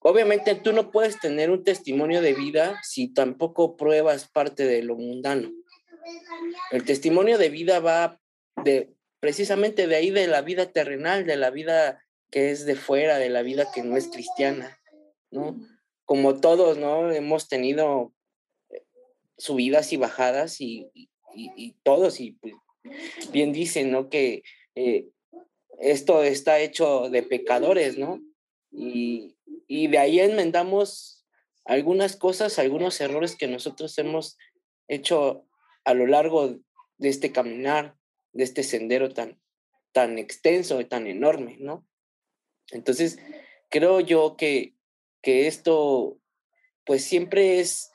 obviamente 0.01 0.55
tú 0.55 0.73
no 0.73 0.91
puedes 0.91 1.19
tener 1.21 1.51
un 1.51 1.65
testimonio 1.65 2.21
de 2.21 2.35
vida 2.35 2.81
si 2.83 3.09
tampoco 3.09 3.77
pruebas 3.77 4.29
parte 4.29 4.65
de 4.65 4.83
lo 4.83 4.97
mundano. 4.97 5.51
El 6.71 6.85
testimonio 6.85 7.39
de 7.39 7.51
vida 7.51 7.81
va 7.81 8.21
de 8.65 8.93
precisamente 9.21 9.87
de 9.87 9.97
ahí 9.97 10.11
de 10.11 10.27
la 10.27 10.43
vida 10.43 10.73
terrenal, 10.73 11.27
de 11.27 11.37
la 11.37 11.51
vida 11.51 12.05
que 12.31 12.51
es 12.51 12.67
de 12.67 12.77
fuera, 12.77 13.19
de 13.19 13.31
la 13.31 13.43
vida 13.43 13.71
que 13.75 13.83
no 13.83 13.97
es 13.97 14.09
cristiana, 14.09 14.79
¿no? 15.31 15.59
Como 16.05 16.41
todos, 16.41 16.79
¿no? 16.79 17.11
Hemos 17.11 17.49
tenido 17.49 18.13
eh, 18.71 18.85
subidas 19.37 19.93
y 19.93 19.97
bajadas 19.97 20.61
y, 20.61 20.91
todos, 21.83 22.21
y 22.21 22.33
pues, 22.33 22.55
bien 23.33 23.53
dicen, 23.53 23.91
¿no? 23.91 24.09
Que 24.09 24.43
eh, 24.75 25.09
esto 25.79 26.23
está 26.23 26.61
hecho 26.61 27.09
de 27.11 27.23
pecadores, 27.23 27.99
¿no? 27.99 28.21
Y, 28.71 29.38
y 29.69 29.87
de 29.87 29.99
ahí 29.99 30.19
enmendamos 30.19 31.27
algunas 31.65 32.17
cosas, 32.17 32.59
algunos 32.59 33.01
errores 33.01 33.37
que 33.37 33.47
nosotros 33.47 33.97
hemos 33.99 34.39
hecho 34.89 35.47
a 35.85 35.95
lo 35.95 36.07
largo 36.07 36.59
de 36.97 37.09
este 37.09 37.31
caminar, 37.31 37.95
de 38.33 38.45
este 38.45 38.63
sendero 38.63 39.13
tan, 39.13 39.39
tan 39.93 40.19
extenso 40.19 40.81
y 40.81 40.87
tan 40.87 41.07
enorme, 41.07 41.59
¿no? 41.61 41.87
Entonces, 42.71 43.19
creo 43.69 44.01
yo 44.01 44.37
que, 44.37 44.75
que 45.23 45.47
esto, 45.47 46.19
pues 46.85 47.05
siempre 47.05 47.61
es, 47.61 47.93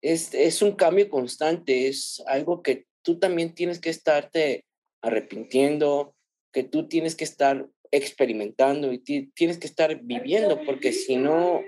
es, 0.00 0.32
es 0.34 0.62
un 0.62 0.72
cambio 0.72 1.10
constante, 1.10 1.88
es 1.88 2.22
algo 2.26 2.62
que 2.62 2.86
tú 3.02 3.18
también 3.18 3.54
tienes 3.54 3.80
que 3.80 3.90
estarte 3.90 4.64
arrepintiendo, 5.00 6.14
que 6.52 6.62
tú 6.62 6.86
tienes 6.86 7.16
que 7.16 7.24
estar 7.24 7.68
experimentando 7.92 8.92
y 8.92 8.98
tienes 8.98 9.58
que 9.58 9.66
estar 9.66 10.00
viviendo, 10.02 10.60
porque 10.64 10.92
si 10.92 11.16
no, 11.16 11.62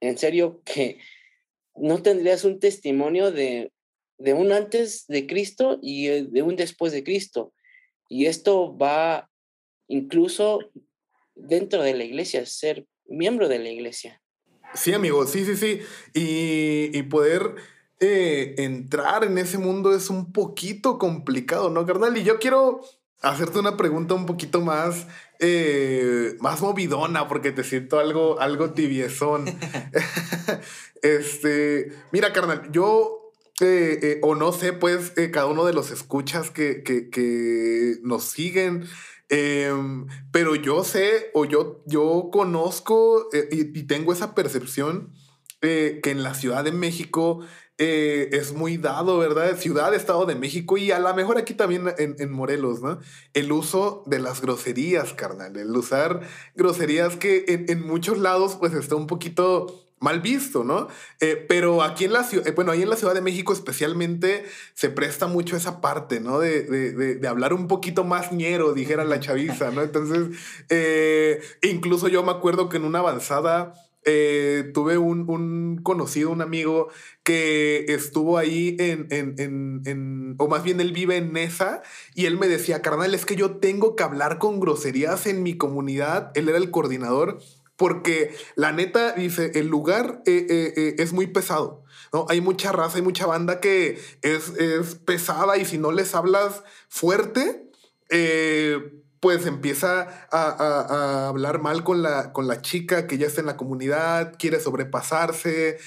en 0.00 0.16
serio 0.16 0.62
que 0.64 0.98
no 1.74 2.02
tendrías 2.02 2.44
un 2.44 2.60
testimonio 2.60 3.32
de, 3.32 3.72
de 4.18 4.32
un 4.32 4.52
antes 4.52 5.06
de 5.08 5.26
Cristo 5.26 5.78
y 5.82 6.06
eh, 6.06 6.26
de 6.30 6.42
un 6.42 6.56
después 6.56 6.92
de 6.92 7.04
Cristo. 7.04 7.52
Y 8.08 8.26
esto 8.26 8.76
va 8.76 9.28
incluso 9.88 10.60
dentro 11.34 11.82
de 11.82 11.94
la 11.94 12.04
iglesia, 12.04 12.46
ser 12.46 12.86
miembro 13.06 13.48
de 13.48 13.58
la 13.58 13.70
iglesia. 13.70 14.22
Sí, 14.74 14.92
amigo, 14.92 15.26
sí, 15.26 15.44
sí, 15.44 15.56
sí. 15.56 15.80
Y, 16.14 17.02
poder 17.04 17.56
eh, 17.98 18.54
entrar 18.58 19.24
en 19.24 19.36
ese 19.38 19.58
mundo 19.58 19.94
es 19.94 20.10
un 20.10 20.32
poquito 20.32 20.96
complicado, 20.96 21.70
¿no, 21.70 21.84
carnal? 21.84 22.16
Y 22.16 22.22
yo 22.22 22.38
quiero 22.38 22.82
hacerte 23.22 23.58
una 23.58 23.76
pregunta 23.76 24.14
un 24.14 24.26
poquito 24.26 24.60
más, 24.60 25.06
eh, 25.38 26.36
más 26.40 26.60
movidona, 26.60 27.28
porque 27.28 27.52
te 27.52 27.64
siento 27.64 27.98
algo, 27.98 28.40
algo 28.40 28.70
tibiezón. 28.70 29.46
este, 31.02 31.92
mira, 32.12 32.32
carnal, 32.32 32.70
yo 32.72 33.20
eh, 33.62 34.18
o 34.22 34.34
no 34.34 34.52
sé, 34.52 34.72
pues, 34.72 35.12
eh, 35.16 35.30
cada 35.30 35.46
uno 35.46 35.64
de 35.64 35.74
los 35.74 35.90
escuchas 35.90 36.50
que, 36.50 36.82
que, 36.82 37.96
nos 38.02 38.24
siguen. 38.24 38.86
Em, 39.28 40.06
pero 40.32 40.56
yo 40.56 40.82
sé 40.82 41.30
o 41.34 41.44
yo, 41.44 41.84
yo 41.86 42.30
conozco 42.32 43.28
eh, 43.32 43.48
y, 43.52 43.82
tengo 43.84 44.12
esa 44.12 44.34
percepción 44.34 45.12
que 45.60 46.00
en 46.04 46.22
la 46.22 46.32
Ciudad 46.32 46.64
de 46.64 46.72
México 46.72 47.44
es 47.80 48.52
muy 48.52 48.76
dado, 48.76 49.18
¿verdad? 49.18 49.56
Ciudad, 49.56 49.94
Estado 49.94 50.26
de 50.26 50.34
México 50.34 50.76
y 50.76 50.90
a 50.92 50.98
lo 50.98 51.14
mejor 51.14 51.38
aquí 51.38 51.54
también 51.54 51.92
en, 51.98 52.30
Morelos, 52.30 52.82
¿no? 52.82 52.98
El 53.32 53.50
uso 53.52 54.02
de 54.06 54.18
las 54.18 54.40
groserías, 54.42 55.14
carnal. 55.14 55.56
El 55.56 55.74
usar 55.74 56.20
groserías 56.54 57.16
que 57.16 57.44
en, 57.68 57.86
muchos 57.86 58.18
lados 58.18 58.56
pues 58.58 58.74
está 58.74 58.96
un 58.96 59.06
poquito 59.06 59.84
mal 60.00 60.20
visto, 60.20 60.64
¿no? 60.64 60.88
Eh, 61.20 61.44
pero 61.48 61.82
aquí 61.82 62.06
en 62.06 62.14
la 62.14 62.24
ciudad, 62.24 62.48
eh, 62.48 62.52
bueno, 62.52 62.72
ahí 62.72 62.82
en 62.82 62.88
la 62.88 62.96
Ciudad 62.96 63.14
de 63.14 63.20
México 63.20 63.52
especialmente 63.52 64.44
se 64.74 64.88
presta 64.88 65.26
mucho 65.26 65.56
esa 65.56 65.80
parte, 65.80 66.20
¿no? 66.20 66.40
De, 66.40 66.62
de, 66.62 67.28
hablar 67.28 67.52
un 67.52 67.68
poquito 67.68 68.02
más 68.02 68.32
ñero, 68.32 68.72
dijera 68.72 69.04
la 69.04 69.20
chaviza, 69.20 69.70
¿no? 69.70 69.82
Entonces, 69.82 70.38
eh, 70.70 71.42
incluso 71.62 72.08
yo 72.08 72.22
me 72.22 72.32
acuerdo 72.32 72.70
que 72.70 72.78
en 72.78 72.84
una 72.84 73.00
avanzada 73.00 73.74
tuve 74.04 74.98
un, 74.98 75.28
un, 75.28 75.80
conocido, 75.82 76.30
un 76.30 76.42
amigo 76.42 76.88
que 77.22 77.84
estuvo 77.88 78.38
ahí 78.38 78.76
en, 78.78 79.06
en, 79.10 79.82
en, 79.84 80.34
o 80.38 80.48
más 80.48 80.62
bien 80.62 80.80
él 80.80 80.92
vive 80.92 81.16
en 81.16 81.32
Nesa, 81.32 81.82
y 82.14 82.26
él 82.26 82.38
me 82.38 82.48
decía, 82.48 82.82
carnal, 82.82 83.14
es 83.14 83.26
que 83.26 83.36
yo 83.36 83.56
tengo 83.58 83.96
que 83.96 84.02
hablar 84.02 84.38
con 84.38 84.60
groserías 84.60 85.26
en 85.26 85.42
mi 85.42 85.56
comunidad, 85.56 86.32
él 86.34 86.48
era 86.48 86.58
el 86.58 86.70
coordinador 86.70 87.38
porque 87.80 88.36
la 88.56 88.72
neta 88.72 89.12
dice, 89.12 89.52
el 89.54 89.68
lugar 89.68 90.22
eh, 90.26 90.46
eh, 90.50 90.74
eh, 90.76 90.94
es 90.98 91.14
muy 91.14 91.28
pesado. 91.28 91.82
¿no? 92.12 92.26
Hay 92.28 92.42
mucha 92.42 92.72
raza, 92.72 92.98
hay 92.98 93.02
mucha 93.02 93.24
banda 93.24 93.58
que 93.58 93.98
es, 94.20 94.96
pesada 95.06 95.56
y 95.56 95.64
si 95.64 95.78
no 95.78 95.90
les 95.90 96.14
hablas 96.14 96.62
fuerte, 96.90 97.70
pues 99.20 99.46
empieza 99.46 100.08
a, 100.30 101.28
hablar 101.28 101.60
mal 101.60 101.84
con 101.84 102.02
la, 102.02 102.32
con 102.32 102.48
la 102.48 102.62
chica 102.62 103.06
que 103.06 103.18
ya 103.18 103.26
está 103.26 103.40
en 103.40 103.46
la 103.46 103.56
comunidad, 103.56 104.34
quiere 104.38 104.58
sobrepasarse 104.60 105.78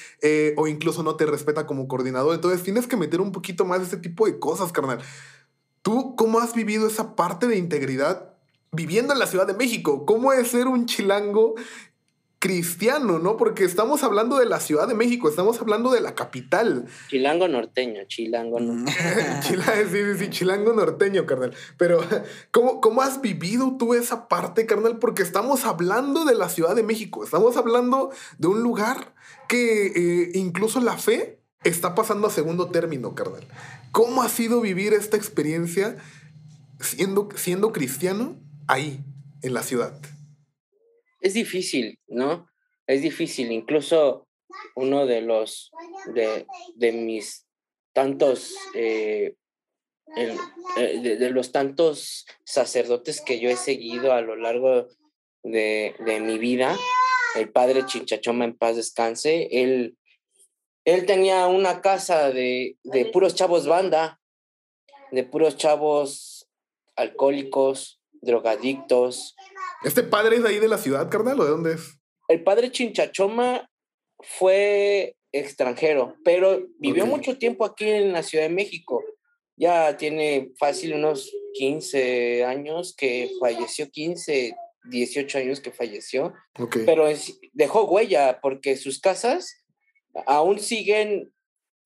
o 0.55 0.67
incluso 0.67 1.03
no 1.03 1.15
te 1.15 1.25
respeta 1.25 1.65
como 1.65 1.87
coordinador. 1.87 2.35
Entonces 2.35 2.63
tienes 2.63 2.87
que 2.87 2.95
meter 2.95 3.21
un 3.21 3.31
poquito 3.31 3.65
más 3.65 3.79
de 3.79 3.85
ese 3.85 3.97
tipo 3.97 4.27
de 4.27 4.39
cosas, 4.39 4.71
carnal. 4.71 4.99
¿Tú 5.81 6.15
cómo 6.15 6.39
has 6.39 6.53
vivido 6.53 6.87
esa 6.87 7.15
parte 7.15 7.47
de 7.47 7.57
integridad 7.57 8.33
viviendo 8.73 9.13
en 9.13 9.19
la 9.19 9.27
Ciudad 9.27 9.47
de 9.47 9.53
México. 9.53 10.05
¿Cómo 10.05 10.33
es 10.33 10.49
ser 10.49 10.67
un 10.67 10.85
chilango 10.85 11.55
cristiano, 12.43 13.19
no? 13.19 13.37
Porque 13.37 13.63
estamos 13.63 14.03
hablando 14.03 14.37
de 14.37 14.45
la 14.45 14.59
Ciudad 14.59 14.85
de 14.85 14.93
México, 14.93 15.29
estamos 15.29 15.61
hablando 15.61 15.91
de 15.91 16.01
la 16.01 16.13
capital. 16.13 16.87
Chilango 17.07 17.47
norteño, 17.47 18.01
chilango 18.09 18.59
norteño. 18.59 19.41
sí, 19.41 19.55
sí, 19.89 20.19
sí, 20.19 20.29
chilango 20.29 20.73
norteño, 20.73 21.25
carnal. 21.25 21.53
Pero, 21.77 22.01
¿cómo, 22.51 22.81
¿cómo 22.81 23.01
has 23.01 23.21
vivido 23.21 23.77
tú 23.79 23.93
esa 23.93 24.27
parte, 24.27 24.65
carnal? 24.65 24.99
Porque 24.99 25.23
estamos 25.23 25.63
hablando 25.63 26.25
de 26.25 26.35
la 26.35 26.49
Ciudad 26.49 26.75
de 26.75 26.83
México, 26.83 27.23
estamos 27.23 27.55
hablando 27.55 28.11
de 28.37 28.47
un 28.47 28.61
lugar 28.61 29.13
que 29.47 29.85
eh, 29.95 30.31
incluso 30.33 30.81
la 30.81 30.97
fe 30.97 31.39
está 31.63 31.95
pasando 31.95 32.27
a 32.27 32.29
segundo 32.29 32.67
término, 32.67 33.15
carnal. 33.15 33.47
¿Cómo 33.93 34.21
ha 34.21 34.27
sido 34.27 34.59
vivir 34.59 34.91
esta 34.91 35.15
experiencia 35.15 35.95
siendo, 36.81 37.29
siendo 37.35 37.71
cristiano 37.71 38.35
ahí, 38.67 39.01
en 39.41 39.53
la 39.53 39.63
ciudad? 39.63 39.93
Es 41.23 41.33
difícil, 41.33 41.99
¿no? 42.07 42.49
Es 42.85 43.01
difícil. 43.01 43.51
Incluso 43.51 44.27
uno 44.75 45.05
de 45.05 45.21
los, 45.21 45.71
de, 46.13 46.45
de 46.75 46.91
mis 46.91 47.47
tantos, 47.93 48.53
eh, 48.75 49.35
eh, 50.17 50.37
de, 50.77 51.29
los 51.29 51.53
tantos 51.53 52.25
sacerdotes 52.43 53.21
que 53.21 53.39
yo 53.39 53.49
he 53.49 53.55
seguido 53.55 54.11
a 54.11 54.21
lo 54.21 54.35
largo 54.35 54.89
de, 55.43 55.95
de 56.05 56.19
mi 56.19 56.37
vida, 56.37 56.77
el 57.35 57.49
padre 57.49 57.85
Chinchachoma 57.85 58.43
en 58.43 58.57
paz 58.57 58.75
descanse, 58.75 59.47
él, 59.49 59.97
él 60.83 61.05
tenía 61.05 61.47
una 61.47 61.81
casa 61.81 62.31
de, 62.31 62.77
de 62.83 63.05
puros 63.05 63.33
chavos 63.33 63.65
banda, 63.65 64.19
de 65.11 65.23
puros 65.23 65.55
chavos 65.55 66.49
alcohólicos, 66.97 68.02
drogadictos. 68.23 69.35
¿Este 69.83 70.03
padre 70.03 70.37
es 70.37 70.43
de 70.43 70.49
ahí 70.49 70.59
de 70.59 70.67
la 70.67 70.77
ciudad, 70.77 71.09
carnal, 71.09 71.39
o 71.39 71.43
de 71.43 71.49
dónde 71.51 71.73
es? 71.73 71.99
El 72.27 72.43
padre 72.43 72.71
Chinchachoma 72.71 73.69
fue 74.19 75.15
extranjero, 75.31 76.15
pero 76.23 76.67
vivió 76.77 77.05
mucho 77.05 77.37
tiempo 77.37 77.65
aquí 77.65 77.89
en 77.89 78.13
la 78.13 78.23
Ciudad 78.23 78.45
de 78.45 78.53
México. 78.53 79.03
Ya 79.55 79.97
tiene 79.97 80.51
fácil 80.57 80.93
unos 80.93 81.31
15 81.53 82.45
años 82.45 82.95
que 82.95 83.31
falleció, 83.39 83.89
15, 83.89 84.55
18 84.85 85.37
años 85.37 85.59
que 85.59 85.71
falleció. 85.71 86.33
Pero 86.85 87.07
dejó 87.51 87.83
huella 87.85 88.39
porque 88.41 88.77
sus 88.77 88.99
casas 88.99 89.63
aún 90.25 90.59
siguen 90.59 91.33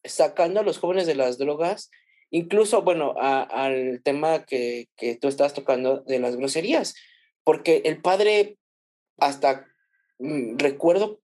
sacando 0.04 0.60
a 0.60 0.64
los 0.64 0.78
jóvenes 0.78 1.08
de 1.08 1.16
las 1.16 1.38
drogas 1.38 1.90
Incluso, 2.30 2.82
bueno, 2.82 3.16
al 3.18 4.02
tema 4.04 4.46
que, 4.46 4.88
que, 4.98 5.16
tú 5.16 5.28
estás 5.28 5.54
tocando 5.54 6.02
de 6.02 6.20
las 6.20 6.36
groserías. 6.36 6.96
porque 7.44 7.82
el 7.86 8.02
padre, 8.02 8.58
hasta 9.18 9.66
mm, 10.20 10.58
recuerdo, 10.58 11.22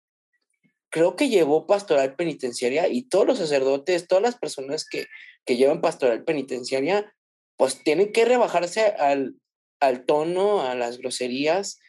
creo 0.89 1.15
que 1.15 1.27
llevó 1.27 1.67
pastoral 1.67 2.15
penitenciaria 2.15 2.88
y 2.88 3.03
todos 3.03 3.25
los 3.27 3.39
sacerdotes, 3.39 4.07
todas 4.07 4.22
las 4.22 4.38
personas 4.38 4.86
que, 4.88 5.07
que 5.45 5.57
llevan 5.57 5.81
pastoral 5.81 6.24
penitenciaria, 6.24 7.13
pues 7.57 7.83
tienen 7.83 8.12
que 8.13 8.25
rebajarse 8.25 8.81
al, 8.86 9.36
al 9.79 10.05
tono, 10.05 10.62
a 10.62 10.75
las 10.75 11.00
groserías 11.00 11.79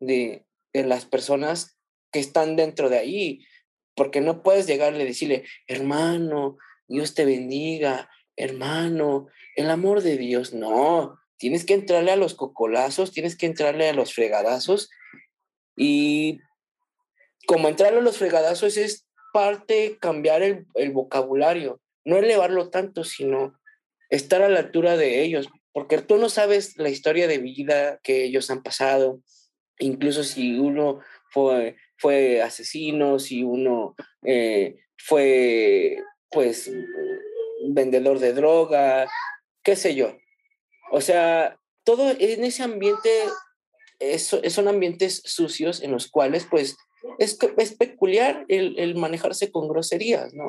de, 0.00 0.44
de 0.72 0.84
las 0.84 1.06
personas 1.06 1.76
que 2.10 2.20
están 2.20 2.56
dentro 2.56 2.90
de 2.90 2.98
ahí, 2.98 3.46
porque 3.94 4.20
no 4.20 4.42
puedes 4.42 4.66
llegarle 4.66 5.04
y 5.04 5.08
decirle, 5.08 5.44
hermano, 5.68 6.56
Dios 6.88 7.14
te 7.14 7.24
bendiga, 7.24 8.08
hermano, 8.36 9.28
el 9.56 9.70
amor 9.70 10.02
de 10.02 10.16
Dios, 10.16 10.52
no, 10.52 11.18
tienes 11.36 11.64
que 11.64 11.74
entrarle 11.74 12.12
a 12.12 12.16
los 12.16 12.34
cocolazos, 12.34 13.12
tienes 13.12 13.36
que 13.36 13.46
entrarle 13.46 13.88
a 13.88 13.94
los 13.94 14.14
fregadazos 14.14 14.90
y 15.76 16.40
como 17.46 17.68
entrarle 17.68 17.98
a 17.98 18.02
los 18.02 18.18
fregadazos 18.18 18.76
es 18.76 19.06
parte 19.32 19.98
cambiar 20.00 20.42
el, 20.42 20.66
el 20.74 20.92
vocabulario, 20.92 21.80
no 22.04 22.16
elevarlo 22.16 22.70
tanto, 22.70 23.04
sino 23.04 23.58
estar 24.10 24.42
a 24.42 24.48
la 24.48 24.60
altura 24.60 24.96
de 24.96 25.22
ellos, 25.22 25.48
porque 25.72 25.98
tú 25.98 26.16
no 26.16 26.28
sabes 26.28 26.76
la 26.76 26.88
historia 26.88 27.26
de 27.26 27.38
vida 27.38 28.00
que 28.02 28.24
ellos 28.24 28.50
han 28.50 28.62
pasado, 28.62 29.20
incluso 29.78 30.22
si 30.22 30.58
uno 30.58 31.00
fue, 31.30 31.76
fue 31.98 32.42
asesino, 32.42 33.18
si 33.18 33.42
uno 33.42 33.96
eh, 34.22 34.76
fue 34.96 35.98
pues 36.30 36.70
vendedor 37.72 38.18
de 38.18 38.32
droga, 38.32 39.08
qué 39.62 39.76
sé 39.76 39.94
yo. 39.94 40.16
O 40.90 41.00
sea, 41.00 41.58
todo 41.84 42.10
en 42.10 42.44
ese 42.44 42.62
ambiente 42.62 43.10
es, 43.98 44.36
son 44.48 44.68
ambientes 44.68 45.22
sucios 45.24 45.82
en 45.82 45.92
los 45.92 46.08
cuales 46.08 46.46
pues 46.50 46.76
es, 47.18 47.38
es 47.58 47.74
peculiar 47.74 48.44
el, 48.48 48.78
el, 48.78 48.94
manejarse 48.96 49.50
con 49.50 49.68
groserías, 49.68 50.32
¿no? 50.34 50.44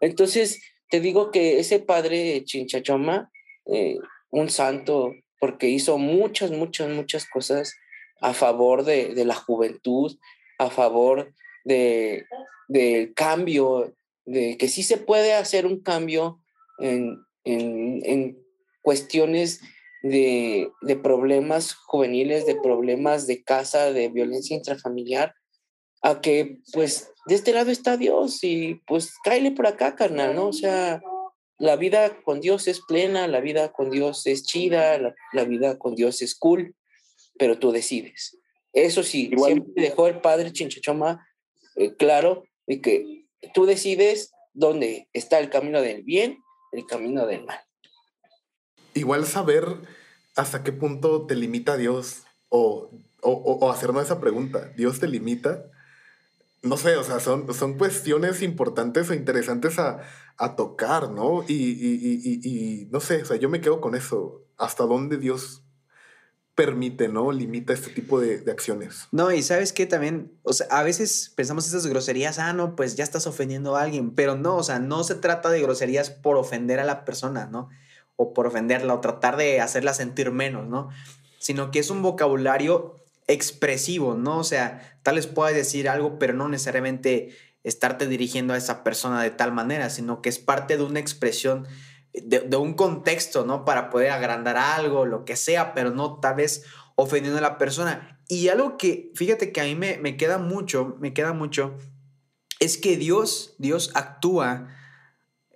Entonces, 0.00 0.62
te 0.90 1.00
digo 1.00 1.30
que 1.30 1.58
ese 1.58 1.78
padre 1.78 2.44
Chinchachoma, 2.44 3.30
eh, 3.66 3.98
un 4.30 4.50
santo, 4.50 5.14
porque 5.38 5.68
hizo 5.68 5.98
muchas, 5.98 6.50
muchas, 6.50 6.88
muchas 6.90 7.26
cosas 7.28 7.74
a 8.20 8.34
favor 8.34 8.84
de, 8.84 9.14
de 9.14 9.24
la 9.24 9.34
juventud, 9.34 10.16
a 10.58 10.70
favor 10.70 11.32
de, 11.64 12.26
del 12.68 13.14
cambio, 13.14 13.94
de 14.24 14.56
que 14.56 14.68
sí 14.68 14.82
se 14.82 14.96
puede 14.96 15.34
hacer 15.34 15.66
un 15.66 15.80
cambio 15.80 16.41
en, 16.78 17.18
en, 17.44 18.02
en 18.04 18.38
cuestiones 18.82 19.60
de, 20.02 20.70
de, 20.82 20.96
problemas 20.96 21.74
juveniles, 21.74 22.46
de 22.46 22.56
problemas 22.56 23.26
de 23.26 23.42
casa, 23.42 23.92
de 23.92 24.08
violencia 24.08 24.56
intrafamiliar, 24.56 25.34
a 26.02 26.20
que 26.20 26.58
pues 26.72 27.10
de 27.26 27.36
este 27.36 27.52
lado 27.52 27.70
está 27.70 27.96
Dios 27.96 28.42
y 28.42 28.82
pues 28.86 29.14
cáele 29.22 29.52
por 29.52 29.66
acá, 29.66 29.94
carnal, 29.94 30.34
¿no? 30.34 30.48
O 30.48 30.52
sea, 30.52 31.00
la 31.58 31.76
vida 31.76 32.20
con 32.22 32.40
Dios 32.40 32.66
es 32.66 32.80
plena, 32.80 33.28
la 33.28 33.40
vida 33.40 33.72
con 33.72 33.90
Dios 33.90 34.26
es 34.26 34.44
chida, 34.44 34.98
la, 34.98 35.14
la 35.32 35.44
vida 35.44 35.78
con 35.78 35.94
Dios 35.94 36.20
es 36.20 36.34
cool, 36.34 36.74
pero 37.38 37.58
tú 37.58 37.70
decides. 37.70 38.36
Eso 38.72 39.02
sí, 39.02 39.28
Igual. 39.30 39.52
siempre 39.52 39.82
dejó 39.82 40.08
el 40.08 40.20
padre 40.20 40.52
Chinchachoma 40.52 41.24
eh, 41.76 41.94
claro 41.94 42.44
de 42.66 42.80
que 42.80 43.26
tú 43.54 43.66
decides 43.66 44.32
dónde 44.52 45.08
está 45.12 45.38
el 45.38 45.50
camino 45.50 45.80
del 45.80 46.02
bien, 46.02 46.38
el 46.72 46.86
camino 46.86 47.26
del 47.26 47.44
mal. 47.44 47.60
Igual 48.94 49.26
saber 49.26 49.64
hasta 50.36 50.62
qué 50.62 50.72
punto 50.72 51.26
te 51.26 51.34
limita 51.34 51.76
Dios 51.76 52.24
o, 52.48 52.90
o, 53.20 53.30
o 53.30 53.70
hacernos 53.70 54.04
esa 54.04 54.20
pregunta, 54.20 54.70
¿Dios 54.76 55.00
te 55.00 55.06
limita? 55.06 55.64
no 56.62 56.76
sé, 56.76 56.96
o 56.96 57.04
sea, 57.04 57.20
son, 57.20 57.52
son 57.54 57.76
cuestiones 57.76 58.40
importantes 58.42 59.10
o 59.10 59.14
interesantes 59.14 59.78
a, 59.78 60.00
a 60.36 60.54
tocar, 60.54 61.10
¿no? 61.10 61.44
Y, 61.46 61.54
y, 61.54 62.20
y, 62.22 62.40
y, 62.44 62.86
no 62.86 63.00
sé, 63.00 63.22
o 63.22 63.24
sea, 63.24 63.36
yo 63.36 63.48
me 63.48 63.60
quedo 63.60 63.80
con 63.80 63.94
eso. 63.94 64.42
¿Hasta 64.56 64.84
dónde 64.84 65.16
Dios 65.16 65.61
permite, 66.54 67.08
¿no? 67.08 67.32
Limita 67.32 67.72
este 67.72 67.90
tipo 67.90 68.20
de, 68.20 68.42
acciones. 68.50 69.08
No, 69.10 69.32
y 69.32 69.42
sabes 69.42 69.72
que 69.72 69.86
también, 69.86 70.32
o 70.42 70.52
sea, 70.52 70.66
a 70.70 70.82
veces 70.82 71.32
pensamos 71.34 71.66
esas 71.66 71.86
groserías, 71.86 72.38
ah, 72.38 72.52
no, 72.52 72.76
pues 72.76 72.96
ya 72.96 73.04
estás 73.04 73.26
ofendiendo 73.26 73.76
a 73.76 73.82
alguien, 73.82 74.14
pero 74.14 74.36
no, 74.36 74.56
o 74.56 74.62
sea, 74.62 74.78
no 74.78 75.02
se 75.04 75.14
trata 75.14 75.50
de 75.50 75.62
groserías 75.62 76.10
por 76.10 76.36
ofender 76.36 76.78
a 76.80 76.84
la 76.84 77.04
persona, 77.04 77.46
¿no? 77.46 77.70
O 78.16 78.34
por 78.34 78.46
ofenderla 78.46 78.94
o 78.94 79.00
tratar 79.00 79.36
de 79.36 79.60
hacerla 79.60 79.94
sentir 79.94 80.30
menos, 80.30 80.68
¿no? 80.68 80.90
Sino 81.38 81.70
que 81.70 81.78
es 81.78 81.90
un 81.90 82.02
vocabulario 82.02 83.02
expresivo, 83.26 84.14
¿no? 84.14 84.38
O 84.38 84.44
sea, 84.44 84.98
tal 85.02 85.16
vez 85.16 85.26
puedas 85.26 85.54
decir 85.54 85.88
algo, 85.88 86.18
pero 86.18 86.34
no 86.34 86.48
necesariamente 86.48 87.34
estarte 87.64 88.06
dirigiendo 88.06 88.54
a 88.54 88.58
esa 88.58 88.84
persona 88.84 89.22
de 89.22 89.30
tal 89.30 89.52
manera, 89.52 89.88
sino 89.88 90.20
que 90.20 90.28
es 90.28 90.38
parte 90.38 90.76
de 90.76 90.82
una 90.82 91.00
expresión, 91.00 91.66
de, 92.14 92.56
un 92.56 92.74
contexto, 92.74 93.44
¿no? 93.44 93.64
Para 93.64 93.90
poder 93.90 94.10
agrandar 94.10 94.56
algo, 94.56 95.06
lo 95.06 95.24
que 95.24 95.36
sea, 95.36 95.74
pero 95.74 95.90
no 95.90 96.20
tal 96.20 96.36
vez 96.36 96.64
ofendiendo 96.94 97.38
a 97.38 97.42
la 97.42 97.58
persona. 97.58 98.20
Y 98.28 98.48
algo 98.48 98.76
que, 98.76 99.10
fíjate 99.14 99.52
que 99.52 99.60
a 99.60 99.64
mí 99.64 99.74
me, 99.74 99.98
me 99.98 100.16
queda 100.16 100.38
mucho, 100.38 100.96
me 101.00 101.12
queda 101.14 101.32
mucho, 101.32 101.76
es 102.60 102.78
que 102.78 102.96
Dios, 102.96 103.54
Dios 103.58 103.90
actúa 103.94 104.68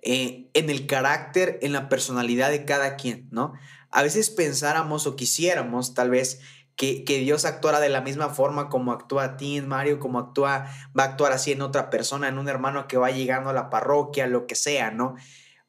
eh, 0.01 0.49
en 0.53 0.69
el 0.69 0.87
carácter, 0.87 1.59
en 1.61 1.73
la 1.73 1.89
personalidad 1.89 2.49
de 2.49 2.65
cada 2.65 2.95
quien, 2.95 3.27
¿no? 3.31 3.53
A 3.91 4.03
veces 4.03 4.29
pensáramos 4.29 5.07
o 5.07 5.15
quisiéramos 5.15 5.93
tal 5.93 6.09
vez 6.09 6.39
que, 6.75 7.03
que, 7.03 7.17
Dios 7.19 7.45
actuara 7.45 7.79
de 7.79 7.89
la 7.89 8.01
misma 8.01 8.29
forma 8.29 8.69
como 8.69 8.91
actúa 8.91 9.23
a 9.23 9.37
ti, 9.37 9.61
Mario, 9.61 9.99
como 9.99 10.19
actúa, 10.19 10.67
va 10.97 11.03
a 11.03 11.07
actuar 11.07 11.31
así 11.31 11.51
en 11.51 11.61
otra 11.61 11.89
persona, 11.89 12.27
en 12.27 12.37
un 12.37 12.47
hermano 12.47 12.87
que 12.87 12.97
va 12.97 13.09
llegando 13.09 13.49
a 13.49 13.53
la 13.53 13.69
parroquia, 13.69 14.27
lo 14.27 14.45
que 14.45 14.55
sea, 14.55 14.91
¿no? 14.91 15.15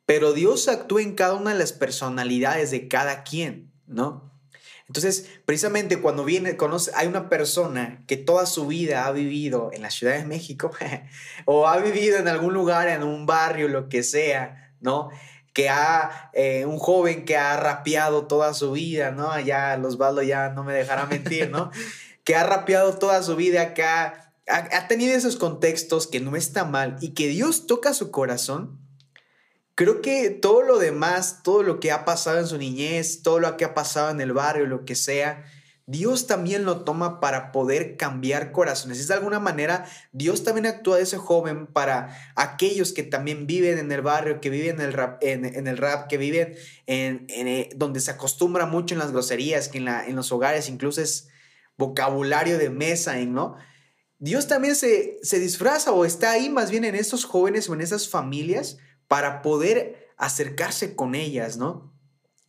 Pero 0.09 0.33
Dios 0.33 0.69
actúa 0.69 1.03
en 1.03 1.15
cada 1.15 1.35
una 1.35 1.53
de 1.53 1.59
las 1.59 1.75
personalidades 1.75 2.71
de 2.71 2.89
cada 2.89 3.25
quien, 3.25 3.71
¿no? 3.87 4.33
Entonces, 4.87 5.29
precisamente 5.45 6.01
cuando 6.01 6.25
viene, 6.25 6.57
conoce, 6.57 6.91
hay 6.95 7.09
una 7.09 7.29
persona 7.29 8.03
que 8.07 8.17
toda 8.17 8.47
su 8.47 8.67
vida 8.67 9.05
ha 9.05 9.13
vivido 9.13 9.69
en 9.75 9.83
la 9.83 9.91
Ciudad 9.91 10.17
de 10.17 10.25
México 10.25 10.71
o 11.45 11.69
ha 11.69 11.77
vivido 11.77 12.17
en 12.17 12.27
algún 12.27 12.55
lugar, 12.55 12.89
en 12.89 13.03
un 13.03 13.27
barrio, 13.27 13.69
lo 13.69 13.91
que 13.91 14.03
sea, 14.03 14.73
¿no? 14.81 15.11
que 15.53 15.69
ha, 15.69 16.31
eh, 16.33 16.65
un 16.65 16.79
joven 16.79 17.27
que 17.27 17.37
ha 17.37 17.59
rapeado 17.59 18.27
toda 18.29 18.55
su 18.55 18.73
vida, 18.73 19.11
¿no? 19.11 19.39
Ya 19.41 19.79
Osvaldo 19.85 20.23
ya 20.23 20.51
no 20.51 20.65
me 20.65 20.73
dejará 20.73 21.05
mentir, 21.05 21.51
¿no? 21.51 21.71
que 22.25 22.35
ha 22.35 22.45
rapeado 22.45 22.97
toda 22.97 23.23
su 23.23 23.37
vida, 23.37 23.75
que 23.75 23.83
ha, 23.83 24.33
ha, 24.47 24.89
tenido 24.89 25.15
esos 25.15 25.37
contextos 25.37 26.07
que 26.07 26.21
no 26.21 26.35
está 26.35 26.65
mal 26.65 26.97
y 27.03 27.13
que 27.13 27.29
Dios 27.29 27.67
toca 27.67 27.93
su 27.93 28.11
corazón. 28.11 28.88
Creo 29.79 30.03
que 30.03 30.31
todo 30.31 30.63
lo 30.63 30.81
demás, 30.81 31.45
todo 31.45 31.63
lo 31.63 31.79
que 31.79 31.93
ha 31.93 32.05
pasado 32.05 32.41
en 32.41 32.49
su 32.49 32.59
niñez, 32.59 33.23
todo 33.23 33.39
lo 33.39 33.57
que 33.57 33.65
ha 33.65 33.75
pasado 33.75 34.11
en 34.11 34.21
el 34.21 34.33
barrio, 34.33 34.67
lo 34.67 34.85
que 34.85 34.97
sea, 34.97 35.45
Dios 35.87 36.27
también 36.27 36.65
lo 36.65 36.83
toma 36.83 37.21
para 37.21 37.53
poder 37.53 37.97
cambiar 37.97 38.51
corazones. 38.51 38.99
Es 38.99 39.07
de 39.07 39.15
alguna 39.15 39.39
manera, 39.39 39.87
Dios 40.11 40.43
también 40.43 40.67
actúa 40.67 40.97
de 40.97 41.05
ese 41.05 41.17
joven 41.17 41.69
para 41.69 42.33
aquellos 42.35 42.93
que 42.93 43.05
también 43.05 43.47
viven 43.47 43.79
en 43.79 43.93
el 43.93 44.03
barrio, 44.03 44.41
que 44.41 44.51
viven 44.51 44.81
en 44.81 45.67
el 45.69 45.77
rap, 45.79 46.09
que 46.09 46.19
viven 46.19 46.57
en, 46.87 47.27
eh, 47.29 47.71
donde 47.77 48.01
se 48.01 48.11
acostumbra 48.11 48.67
mucho 48.67 48.97
en 48.97 48.99
las 48.99 49.13
groserías, 49.13 49.69
que 49.69 49.79
en, 49.79 50.17
los 50.17 50.33
hogares 50.33 50.69
incluso 50.69 51.01
es 51.01 51.29
vocabulario 51.77 52.59
de 52.59 52.71
mesa, 52.71 53.15
¿no? 53.27 53.55
Dios 54.19 54.49
también 54.49 54.75
se, 54.75 55.21
se 55.23 55.39
disfraza 55.39 55.93
o 55.93 56.05
está 56.05 56.33
ahí 56.33 56.51
más 56.51 56.73
bien 56.73 56.85
en 56.85 56.97
estos 56.97 57.25
jóvenes 57.25 57.69
o 57.69 57.75
en 57.75 57.81
esas 57.81 58.09
familias 58.09 58.79
para 59.09 59.43
poder 59.43 60.13
acercarse 60.17 60.95
con 60.95 61.15
ellas, 61.15 61.57
¿no? 61.57 61.93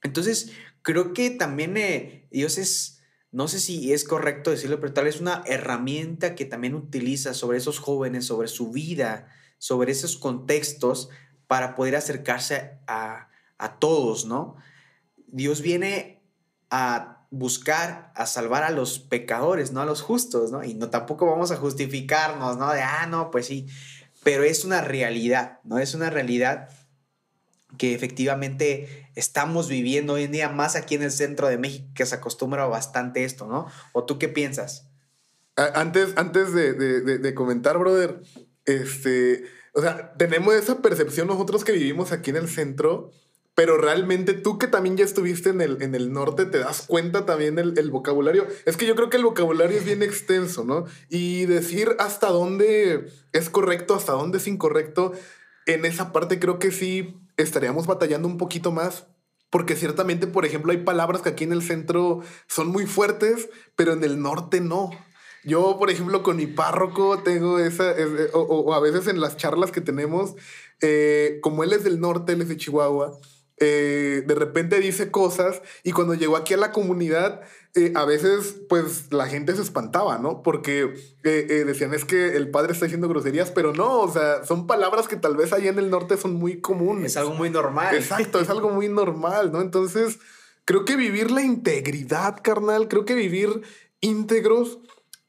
Entonces, 0.04 0.52
creo 0.82 1.14
que 1.14 1.30
también 1.30 1.78
eh, 1.78 2.28
Dios 2.32 2.58
es 2.58 3.00
no 3.32 3.48
sé 3.48 3.60
si 3.60 3.94
es 3.94 4.04
correcto 4.06 4.50
decirlo, 4.50 4.80
pero 4.80 4.94
tal 4.94 5.06
vez 5.06 5.22
una 5.22 5.44
herramienta 5.46 6.34
que 6.34 6.46
también 6.46 6.74
utiliza 6.74 7.34
sobre 7.34 7.60
esos 7.60 7.80
jóvenes, 7.80 8.26
sobre 8.26 8.48
su 8.48 8.72
vida, 8.72 9.28
sobre 9.60 9.92
esos 9.92 10.18
contextos, 10.18 11.10
para 11.48 11.76
poder 11.76 11.96
acercarse 11.96 12.80
a, 12.88 13.30
a 13.58 13.80
todos, 13.80 14.26
¿no? 14.26 14.56
Dios 15.28 15.62
viene 15.62 16.24
a 16.72 17.28
buscar, 17.30 18.12
a 18.16 18.26
salvar 18.26 18.64
a 18.64 18.72
los 18.72 18.98
pecadores, 18.98 19.72
no 19.72 19.82
a 19.82 19.86
los 19.86 20.02
justos, 20.02 20.52
¿no? 20.52 20.64
Y 20.64 20.74
no 20.74 20.90
tampoco 20.90 21.28
vamos 21.28 21.52
a 21.52 21.58
justificarnos, 21.58 22.58
¿no? 22.58 22.72
De, 22.72 22.82
ah, 22.82 23.06
no, 23.08 23.30
pues 23.30 23.46
sí, 23.46 23.68
pero 24.24 24.44
es 24.44 24.66
una 24.66 24.82
realidad, 24.82 25.60
¿no? 25.64 25.80
Es 25.80 25.94
una 25.94 26.10
realidad 26.10 26.70
que 27.78 27.94
efectivamente 27.94 29.08
estamos 29.16 29.70
viviendo 29.70 30.14
hoy 30.14 30.24
en 30.24 30.32
día, 30.32 30.50
más 30.50 30.76
aquí 30.76 30.96
en 30.96 31.04
el 31.04 31.12
centro 31.12 31.48
de 31.48 31.58
México, 31.58 31.88
que 31.94 32.06
se 32.06 32.16
acostumbra 32.16 32.66
bastante 32.66 33.24
esto, 33.24 33.48
¿no? 33.48 33.68
¿O 33.94 34.06
tú 34.06 34.18
qué 34.18 34.28
piensas? 34.28 34.88
Antes, 35.56 36.14
antes 36.16 36.54
de, 36.54 36.74
de, 36.74 37.18
de, 37.18 37.34
comentar, 37.34 37.78
brother, 37.78 38.22
este, 38.66 39.44
o 39.74 39.82
sea, 39.82 40.14
tenemos 40.14 40.54
esa 40.54 40.82
percepción 40.82 41.28
nosotros 41.28 41.66
que 41.66 41.74
vivimos 41.74 42.12
aquí 42.12 42.30
en 42.30 42.38
el 42.38 42.48
centro, 42.48 43.12
pero 43.60 43.78
realmente 43.78 44.36
tú 44.36 44.58
que 44.58 44.68
también 44.68 44.96
ya 44.96 45.04
estuviste 45.04 45.50
en 45.50 45.60
el, 45.60 45.82
en 45.82 45.94
el 45.94 46.14
norte, 46.14 46.46
te 46.46 46.60
das 46.60 46.84
cuenta 46.88 47.26
también 47.26 47.60
el, 47.60 47.92
vocabulario. 47.92 48.48
Es 48.64 48.78
que 48.78 48.86
yo 48.86 48.96
creo 48.96 49.10
que 49.10 49.18
el 49.18 49.26
vocabulario 49.26 49.78
es 49.78 49.84
bien 49.84 50.02
extenso, 50.02 50.64
¿no? 50.64 50.86
Y 51.10 51.46
decir 51.46 51.94
hasta 52.00 52.30
dónde 52.30 53.12
es 53.34 53.50
correcto, 53.50 53.96
hasta 53.96 54.14
dónde 54.14 54.38
es 54.38 54.48
incorrecto, 54.48 55.12
en 55.66 55.84
esa 55.84 56.14
parte 56.14 56.40
creo 56.40 56.58
que 56.58 56.72
sí 56.72 57.20
estaríamos 57.36 57.86
batallando 57.86 58.30
un 58.30 58.38
poquito 58.38 58.72
más. 58.72 59.08
Porque 59.50 59.76
ciertamente, 59.76 60.26
por 60.26 60.46
ejemplo, 60.46 60.72
hay 60.72 60.78
palabras 60.78 61.22
que 61.22 61.28
aquí 61.28 61.44
en 61.44 61.52
el 61.52 61.62
centro 61.62 62.22
son 62.48 62.70
muy 62.70 62.86
fuertes, 62.86 63.50
pero 63.76 63.92
en 63.92 64.06
el 64.06 64.22
norte 64.22 64.62
no. 64.62 64.90
Yo, 65.44 65.78
por 65.78 65.90
ejemplo, 65.90 66.24
con 66.24 66.38
mi 66.38 66.48
párroco 66.48 67.24
tengo 67.24 67.60
esa, 67.60 67.94
o, 68.32 68.74
a 68.74 68.80
veces 68.80 69.08
en 69.08 69.20
las 69.20 69.36
charlas 69.36 69.74
que 69.74 69.82
tenemos, 69.82 70.36
eh, 70.80 71.40
como 71.42 71.66
él 71.66 71.74
es 71.74 71.84
del 71.84 72.00
norte, 72.00 72.32
él 72.32 72.42
es 72.42 72.48
de 72.48 72.56
Chihuahua, 72.56 73.20
eh, 73.60 74.24
de 74.26 74.36
repente 74.36 74.80
dice 74.80 75.12
cosas 75.12 75.62
y 75.84 75.92
cuando 75.92 76.14
llegó 76.14 76.38
aquí 76.38 76.54
a 76.54 76.58
la 76.58 76.72
comunidad, 76.72 77.42
eh, 77.76 77.92
a 77.96 78.06
veces 78.06 78.56
pues 78.68 79.12
la 79.12 79.28
gente 79.28 79.56
se 79.56 79.62
espantaba, 79.62 80.18
¿no? 80.18 80.42
Porque 80.42 80.94
decían 81.24 81.94
es 81.94 82.06
que 82.06 82.36
el 82.36 82.50
padre 82.50 82.74
está 82.74 82.86
diciendo 82.86 83.08
groserías, 83.08 83.52
pero 83.52 83.74
no, 83.74 84.00
o 84.00 84.12
sea, 84.12 84.44
son 84.46 84.66
palabras 84.66 85.08
que 85.08 85.18
tal 85.18 85.36
vez 85.36 85.54
allá 85.54 85.70
en 85.70 85.80
el 85.80 85.90
norte 85.90 86.18
son 86.18 86.36
muy 86.36 86.62
comunes. 86.62 87.12
Es 87.12 87.18
algo 87.18 87.34
muy 87.34 87.50
normal. 87.50 87.96
Exacto, 87.96 88.40
es 88.40 88.50
algo 88.50 88.70
muy 88.70 88.90
normal, 88.90 89.52
¿no? 89.52 89.62
Entonces, 89.62 90.20
creo 90.66 90.86
que 90.86 90.96
vivir 90.96 91.32
la 91.32 91.42
integridad, 91.42 92.40
carnal, 92.42 92.88
creo 92.88 93.06
que 93.06 93.16
vivir 93.16 93.62
íntegros 94.02 94.80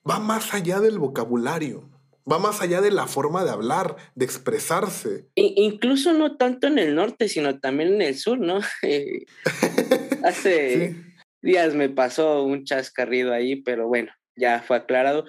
va 0.09 0.19
más 0.19 0.55
allá 0.55 0.81
del 0.81 0.99
vocabulario, 0.99 1.90
va 2.31 2.39
más 2.39 2.61
allá 2.61 2.81
de 2.81 2.91
la 2.91 3.07
forma 3.07 3.45
de 3.45 3.51
hablar, 3.51 3.97
de 4.15 4.25
expresarse. 4.25 5.27
incluso 5.35 6.13
no 6.13 6.37
tanto 6.37 6.67
en 6.67 6.79
el 6.79 6.95
norte, 6.95 7.29
sino 7.29 7.59
también 7.59 7.95
en 7.95 8.03
el 8.03 8.17
sur, 8.17 8.39
¿no? 8.39 8.61
Eh, 8.83 9.27
hace 10.25 10.95
días 11.43 11.75
me 11.75 11.89
pasó 11.89 12.45
un 12.45 12.65
chascarrido 12.65 13.33
ahí, 13.33 13.57
pero 13.57 13.89
bueno, 13.89 14.13
ya 14.37 14.63
fue 14.63 14.77
aclarado. 14.77 15.25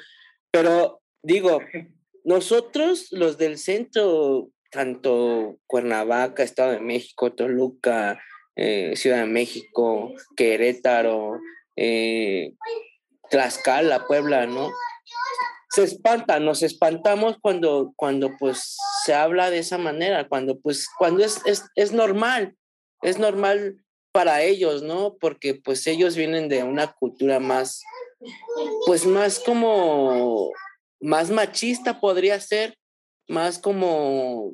Pero 0.51 1.01
digo, 1.23 1.61
nosotros 2.23 3.07
los 3.11 3.37
del 3.37 3.57
centro, 3.57 4.49
tanto 4.69 5.57
Cuernavaca, 5.67 6.43
Estado 6.43 6.71
de 6.71 6.79
México, 6.79 7.33
Toluca, 7.33 8.21
eh, 8.55 8.93
Ciudad 8.95 9.19
de 9.19 9.31
México, 9.31 10.13
Querétaro, 10.35 11.39
eh, 11.75 12.53
Tlaxcala, 13.29 14.05
Puebla, 14.07 14.45
¿no? 14.45 14.69
Se 15.73 15.83
espantan, 15.83 16.45
nos 16.45 16.63
espantamos 16.63 17.37
cuando, 17.41 17.93
cuando 17.95 18.31
pues 18.37 18.77
se 19.05 19.13
habla 19.13 19.49
de 19.49 19.59
esa 19.59 19.77
manera, 19.77 20.27
cuando 20.27 20.59
pues, 20.59 20.87
cuando 20.97 21.23
es, 21.23 21.41
es, 21.45 21.63
es 21.75 21.91
normal, 21.93 22.55
es 23.01 23.17
normal 23.17 23.77
para 24.11 24.41
ellos, 24.41 24.83
¿no? 24.83 25.15
Porque 25.19 25.55
pues 25.55 25.87
ellos 25.87 26.15
vienen 26.15 26.49
de 26.49 26.63
una 26.63 26.91
cultura 26.91 27.39
más, 27.39 27.81
pues 28.85 29.05
más 29.05 29.39
como, 29.39 30.51
más 30.99 31.29
machista 31.29 31.99
podría 31.99 32.39
ser, 32.39 32.77
más 33.27 33.57
como 33.57 34.53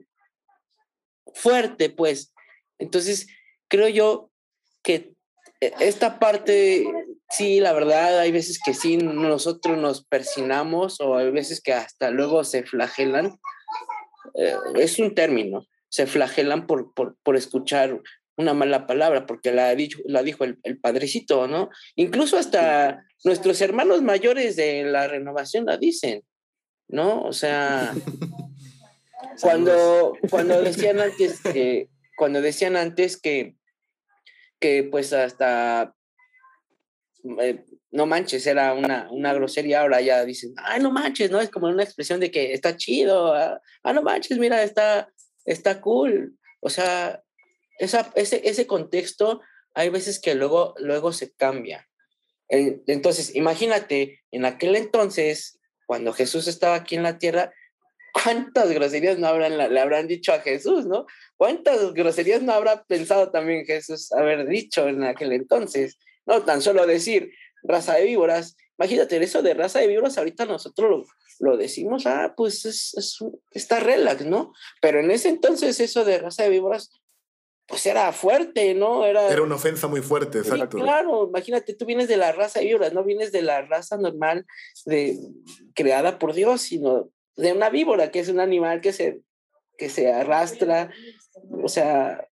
fuerte, 1.33 1.89
pues. 1.89 2.33
Entonces, 2.77 3.27
creo 3.67 3.87
yo 3.87 4.29
que 4.83 5.15
e, 5.59 5.73
esta 5.79 6.19
parte 6.19 6.85
Sí, 7.29 7.59
la 7.59 7.73
verdad, 7.73 8.19
hay 8.19 8.31
veces 8.31 8.59
que 8.63 8.73
sí, 8.73 8.97
nosotros 8.97 9.77
nos 9.77 10.05
persinamos 10.05 11.01
o 11.01 11.17
hay 11.17 11.29
veces 11.31 11.61
que 11.61 11.73
hasta 11.73 12.09
luego 12.09 12.43
se 12.43 12.63
flagelan. 12.63 13.37
Eh, 14.35 14.55
es 14.75 14.97
un 14.99 15.13
término, 15.13 15.67
se 15.89 16.07
flagelan 16.07 16.67
por, 16.67 16.93
por, 16.93 17.35
escuchar 17.35 18.01
una 18.37 18.53
mala 18.53 18.87
palabra, 18.87 19.25
porque 19.25 19.51
la, 19.51 19.75
dicho, 19.75 19.99
la 20.05 20.23
dijo 20.23 20.45
el, 20.45 20.79
padrecito, 20.79 21.47
¿no? 21.47 21.69
Incluso 21.95 22.37
hasta 22.37 23.03
nuestros 23.25 23.59
hermanos 23.61 24.01
mayores 24.01 24.55
de 24.55 24.83
la 24.83 25.07
renovación 25.07 25.65
la 25.65 25.77
dicen, 25.77 26.23
¿no? 26.87 27.23
O 27.23 27.33
sea, 27.33 27.93
cuando, 29.41 30.13
cuando 30.29 30.61
decían 30.63 31.01
antes 31.01 31.41
que, 31.41 31.89
cuando 32.15 32.41
decían 32.41 32.77
antes 32.77 33.19
que, 33.19 33.55
que 34.59 34.83
pues 34.83 35.11
hasta 35.11 35.96
eh, 37.41 37.63
no 37.91 38.05
manches, 38.05 38.45
era 38.47 38.73
una, 38.73 39.07
una 39.11 39.33
grosería, 39.33 39.81
ahora 39.81 40.01
ya 40.01 40.23
dicen, 40.25 40.53
ay, 40.57 40.81
no 40.81 40.91
manches, 40.91 41.31
¿no? 41.31 41.39
Es 41.39 41.49
como 41.49 41.67
una 41.67 41.83
expresión 41.83 42.19
de 42.19 42.31
que 42.31 42.53
está 42.53 42.75
chido, 42.75 43.33
ah, 43.33 43.61
ah 43.83 43.93
no 43.93 44.01
manches, 44.01 44.37
mira, 44.37 44.63
está, 44.63 45.09
está 45.45 45.81
cool. 45.81 46.37
O 46.59 46.69
sea, 46.69 47.23
esa, 47.79 48.11
ese, 48.15 48.41
ese 48.47 48.67
contexto 48.67 49.41
hay 49.73 49.89
veces 49.89 50.19
que 50.19 50.35
luego, 50.35 50.73
luego 50.79 51.13
se 51.13 51.31
cambia. 51.33 51.87
Entonces, 52.49 53.35
imagínate, 53.35 54.21
en 54.31 54.45
aquel 54.45 54.75
entonces, 54.75 55.59
cuando 55.85 56.13
Jesús 56.13 56.47
estaba 56.47 56.75
aquí 56.75 56.95
en 56.95 57.03
la 57.03 57.17
tierra, 57.17 57.53
¿cuántas 58.23 58.71
groserías 58.71 59.19
no 59.19 59.27
habrán, 59.27 59.57
le 59.57 59.79
habrán 59.79 60.07
dicho 60.07 60.33
a 60.33 60.39
Jesús, 60.39 60.85
no? 60.85 61.05
¿Cuántas 61.35 61.93
groserías 61.93 62.41
no 62.41 62.53
habrá 62.53 62.83
pensado 62.85 63.31
también 63.31 63.65
Jesús 63.65 64.11
haber 64.13 64.47
dicho 64.47 64.87
en 64.87 65.03
aquel 65.03 65.33
entonces? 65.33 65.97
No 66.27 66.43
tan 66.43 66.61
solo 66.61 66.85
decir 66.85 67.31
raza 67.63 67.95
de 67.95 68.05
víboras. 68.05 68.55
Imagínate, 68.77 69.21
eso 69.23 69.41
de 69.41 69.53
raza 69.53 69.79
de 69.79 69.87
víboras, 69.87 70.17
ahorita 70.17 70.45
nosotros 70.45 71.07
lo, 71.39 71.57
decimos, 71.57 72.05
ah, 72.05 72.33
pues 72.37 72.65
es, 72.65 72.93
es, 72.95 73.17
está 73.51 73.79
relax, 73.79 74.25
¿no? 74.25 74.53
Pero 74.81 74.99
en 74.99 75.09
ese 75.09 75.29
entonces 75.29 75.79
eso 75.79 76.05
de 76.05 76.19
raza 76.19 76.43
de 76.43 76.49
víboras, 76.49 76.91
pues 77.67 77.85
era 77.85 78.11
fuerte, 78.13 78.73
¿no? 78.75 79.05
Era, 79.05 79.29
era 79.29 79.41
una 79.41 79.55
ofensa 79.55 79.87
muy 79.87 80.01
fuerte, 80.01 80.39
exacto. 80.39 80.77
claro, 80.77 81.27
imagínate, 81.27 81.73
tú 81.73 81.85
vienes 81.85 82.07
de 82.07 82.17
la 82.17 82.31
raza 82.31 82.59
de 82.59 82.67
víboras, 82.67 82.93
no 82.93 83.03
vienes 83.03 83.31
de 83.31 83.41
la 83.41 83.61
raza 83.61 83.97
normal 83.97 84.45
de, 84.85 85.17
creada 85.73 86.17
por 86.17 86.33
Dios, 86.33 86.61
sino 86.61 87.09
de 87.35 87.53
una 87.53 87.69
víbora, 87.69 88.09
que 88.11 88.19
es 88.19 88.29
un 88.29 88.39
animal 88.39 88.79
que 88.81 88.93
se, 88.93 89.21
que 89.77 89.89
se 89.89 90.11
arrastra, 90.11 90.91
o 91.63 91.67
sea, 91.67 92.27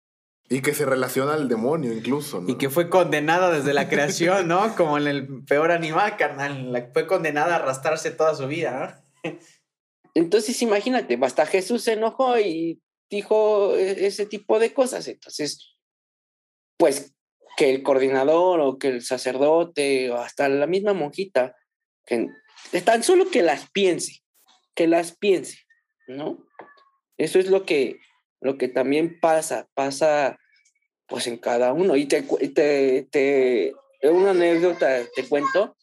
y 0.49 0.61
que 0.61 0.73
se 0.73 0.85
relaciona 0.85 1.33
al 1.33 1.47
demonio 1.47 1.91
incluso, 1.91 2.41
¿no? 2.41 2.49
Y 2.49 2.57
que 2.57 2.69
fue 2.69 2.89
condenada 2.89 3.51
desde 3.51 3.73
la 3.73 3.89
creación, 3.89 4.47
¿no? 4.47 4.75
Como 4.77 4.97
en 4.97 5.07
el 5.07 5.43
peor 5.45 5.71
animal, 5.71 6.17
carnal. 6.17 6.89
Fue 6.93 7.07
condenada 7.07 7.55
a 7.55 7.59
arrastrarse 7.59 8.11
toda 8.11 8.35
su 8.35 8.47
vida, 8.47 9.03
¿no? 9.23 9.31
Entonces, 10.13 10.61
imagínate, 10.61 11.19
hasta 11.21 11.45
Jesús 11.45 11.83
se 11.83 11.93
enojó 11.93 12.39
y 12.39 12.81
dijo 13.09 13.75
e-, 13.75 14.05
ese 14.05 14.25
tipo 14.25 14.59
de 14.59 14.73
cosas. 14.73 15.07
Entonces, 15.07 15.75
pues 16.77 17.13
que 17.57 17.69
el 17.69 17.83
coordinador 17.83 18.59
o 18.61 18.77
que 18.77 18.89
el 18.89 19.01
sacerdote 19.01 20.11
o 20.11 20.17
hasta 20.17 20.47
la 20.47 20.67
misma 20.67 20.93
monjita, 20.93 21.55
que 22.05 22.27
tan 22.83 23.03
solo 23.03 23.29
que 23.29 23.41
las 23.41 23.69
piense, 23.71 24.23
que 24.73 24.87
las 24.87 25.15
piense, 25.15 25.59
¿no? 26.07 26.45
Eso 27.17 27.39
es 27.39 27.49
lo 27.49 27.65
que 27.65 27.99
lo 28.41 28.57
que 28.57 28.67
también 28.67 29.19
pasa, 29.19 29.67
pasa 29.73 30.37
pues 31.07 31.27
en 31.27 31.37
cada 31.37 31.73
uno. 31.73 31.95
Y 31.95 32.05
te, 32.05 32.23
te, 32.53 33.07
te 33.11 33.73
una 34.03 34.31
anécdota 34.31 35.01
te 35.15 35.27
cuento. 35.27 35.75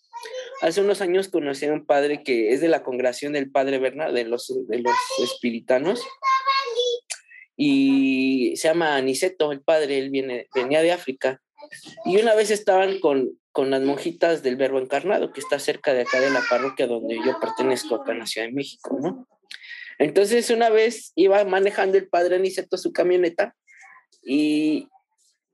Hace 0.60 0.80
unos 0.80 1.00
años 1.00 1.28
conocí 1.28 1.66
a 1.66 1.72
un 1.72 1.84
padre 1.84 2.22
que 2.22 2.52
es 2.52 2.60
de 2.60 2.68
la 2.68 2.84
congregación 2.84 3.32
del 3.32 3.50
Padre 3.50 3.78
Bernal, 3.78 4.14
de 4.14 4.24
los, 4.24 4.52
de 4.68 4.78
los 4.78 4.94
espiritanos, 5.18 6.00
y 7.56 8.54
se 8.56 8.68
llama 8.68 8.96
Aniceto, 8.96 9.52
el 9.52 9.60
padre, 9.60 9.98
él 9.98 10.10
viene, 10.10 10.48
venía 10.54 10.82
de 10.82 10.92
África. 10.92 11.40
Y 12.04 12.20
una 12.20 12.34
vez 12.34 12.50
estaban 12.50 12.98
con, 13.00 13.38
con 13.52 13.70
las 13.70 13.82
monjitas 13.82 14.42
del 14.42 14.56
Verbo 14.56 14.78
Encarnado, 14.78 15.32
que 15.32 15.40
está 15.40 15.58
cerca 15.58 15.92
de 15.92 16.02
acá 16.02 16.20
de 16.20 16.30
la 16.30 16.42
parroquia 16.48 16.86
donde 16.86 17.16
yo 17.16 17.38
pertenezco, 17.40 17.96
acá 17.96 18.12
en 18.12 18.20
la 18.20 18.26
Ciudad 18.26 18.46
de 18.46 18.52
México, 18.52 18.98
¿no? 19.00 19.26
Entonces 19.98 20.50
una 20.50 20.70
vez 20.70 21.12
iba 21.14 21.44
manejando 21.44 21.98
el 21.98 22.08
padre 22.08 22.36
Aniceto 22.36 22.76
su 22.76 22.92
camioneta 22.92 23.54
y, 24.22 24.88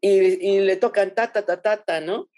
y, 0.00 0.60
le 0.60 0.76
tocan 0.76 1.14
ta, 1.14 1.32
ta, 1.32 1.44
ta, 1.44 1.60
ta, 1.62 1.84
ta, 1.84 2.00
¿no? 2.00 2.28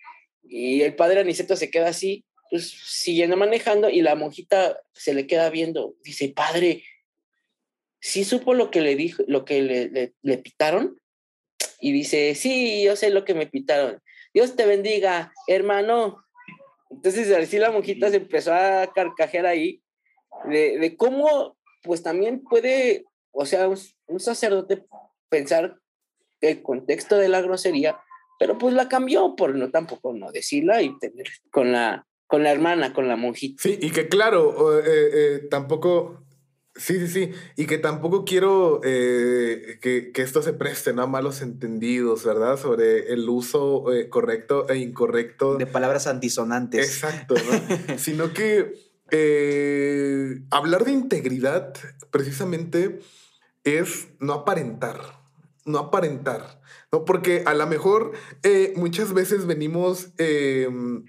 Y 0.42 0.82
el 0.82 0.94
padre 0.94 1.20
Aniceto 1.20 1.56
se 1.56 1.70
queda 1.70 1.88
así, 1.88 2.24
pues 2.50 2.70
siguiendo 2.70 3.36
manejando 3.36 3.90
y 3.90 4.02
la 4.02 4.14
monjita 4.14 4.80
se 4.92 5.14
le 5.14 5.26
queda 5.26 5.50
viendo. 5.50 5.94
Dice, 6.02 6.28
padre, 6.28 6.84
¿sí 8.00 8.24
supo 8.24 8.54
lo 8.54 8.70
que 8.70 8.80
le 8.80 8.96
dijo, 8.96 9.22
lo 9.26 9.44
que 9.44 9.62
le, 9.62 10.14
le, 10.22 10.38
pitaron? 10.38 11.00
Y 11.80 11.92
dice, 11.92 12.34
sí, 12.34 12.82
yo 12.84 12.96
sé 12.96 13.10
lo 13.10 13.24
que 13.24 13.34
me 13.34 13.46
pitaron. 13.46 14.02
Dios 14.32 14.56
te 14.56 14.66
bendiga, 14.66 15.32
hermano. 15.46 16.24
Entonces 16.90 17.30
así 17.30 17.58
la 17.58 17.70
monjita 17.70 18.10
se 18.10 18.16
empezó 18.16 18.52
a 18.52 18.92
carcajear 18.92 19.46
ahí 19.46 19.82
de, 20.48 20.78
de 20.78 20.96
cómo 20.96 21.56
pues 21.82 22.02
también 22.02 22.42
puede, 22.42 23.04
o 23.32 23.46
sea, 23.46 23.68
un, 23.68 24.20
sacerdote 24.20 24.84
pensar 25.28 25.78
el 26.40 26.62
contexto 26.62 27.16
de 27.16 27.28
la 27.28 27.40
grosería, 27.40 27.98
pero 28.38 28.58
pues 28.58 28.74
la 28.74 28.88
cambió 28.88 29.36
por 29.36 29.54
no 29.54 29.70
tampoco 29.70 30.12
no 30.14 30.32
decirla 30.32 30.82
y 30.82 30.98
tener 30.98 31.26
con 31.50 31.72
la 31.72 32.06
con 32.26 32.44
la 32.44 32.52
hermana, 32.52 32.92
con 32.92 33.08
la 33.08 33.16
monjita. 33.16 33.60
Sí, 33.60 33.76
y 33.82 33.90
que 33.90 34.08
claro, 34.08 34.78
eh, 34.78 34.84
eh, 34.86 35.38
tampoco 35.50 36.22
Sí, 36.76 36.98
sí, 36.98 37.08
sí. 37.08 37.32
Y 37.56 37.66
que 37.66 37.78
tampoco 37.78 38.24
quiero 38.24 38.80
eh, 38.84 39.78
que, 39.82 40.12
esto 40.14 40.40
se 40.40 40.52
preste 40.52 40.92
¿no? 40.92 41.02
a 41.02 41.06
malos 41.06 41.42
entendidos, 41.42 42.24
¿verdad? 42.24 42.56
Sobre 42.58 43.12
el 43.12 43.28
uso 43.28 43.92
eh, 43.92 44.08
correcto 44.08 44.68
e 44.68 44.78
incorrecto. 44.78 45.56
De 45.56 45.66
palabras 45.66 46.06
antisonantes. 46.06 46.86
Exacto, 46.86 47.34
¿no? 47.34 47.98
Sino 47.98 48.32
que 48.32 48.72
eh, 49.10 50.42
hablar 50.50 50.84
de 50.84 50.92
integridad 50.92 51.74
precisamente 52.10 53.00
es 53.64 54.08
no 54.18 54.32
aparentar, 54.32 55.20
no 55.64 55.78
aparentar, 55.78 56.60
¿no? 56.92 57.04
Porque 57.04 57.42
a 57.46 57.54
lo 57.54 57.66
mejor 57.66 58.12
muchas 58.76 59.12
veces 59.12 59.46
venimos 59.46 60.08
em, 60.18 61.04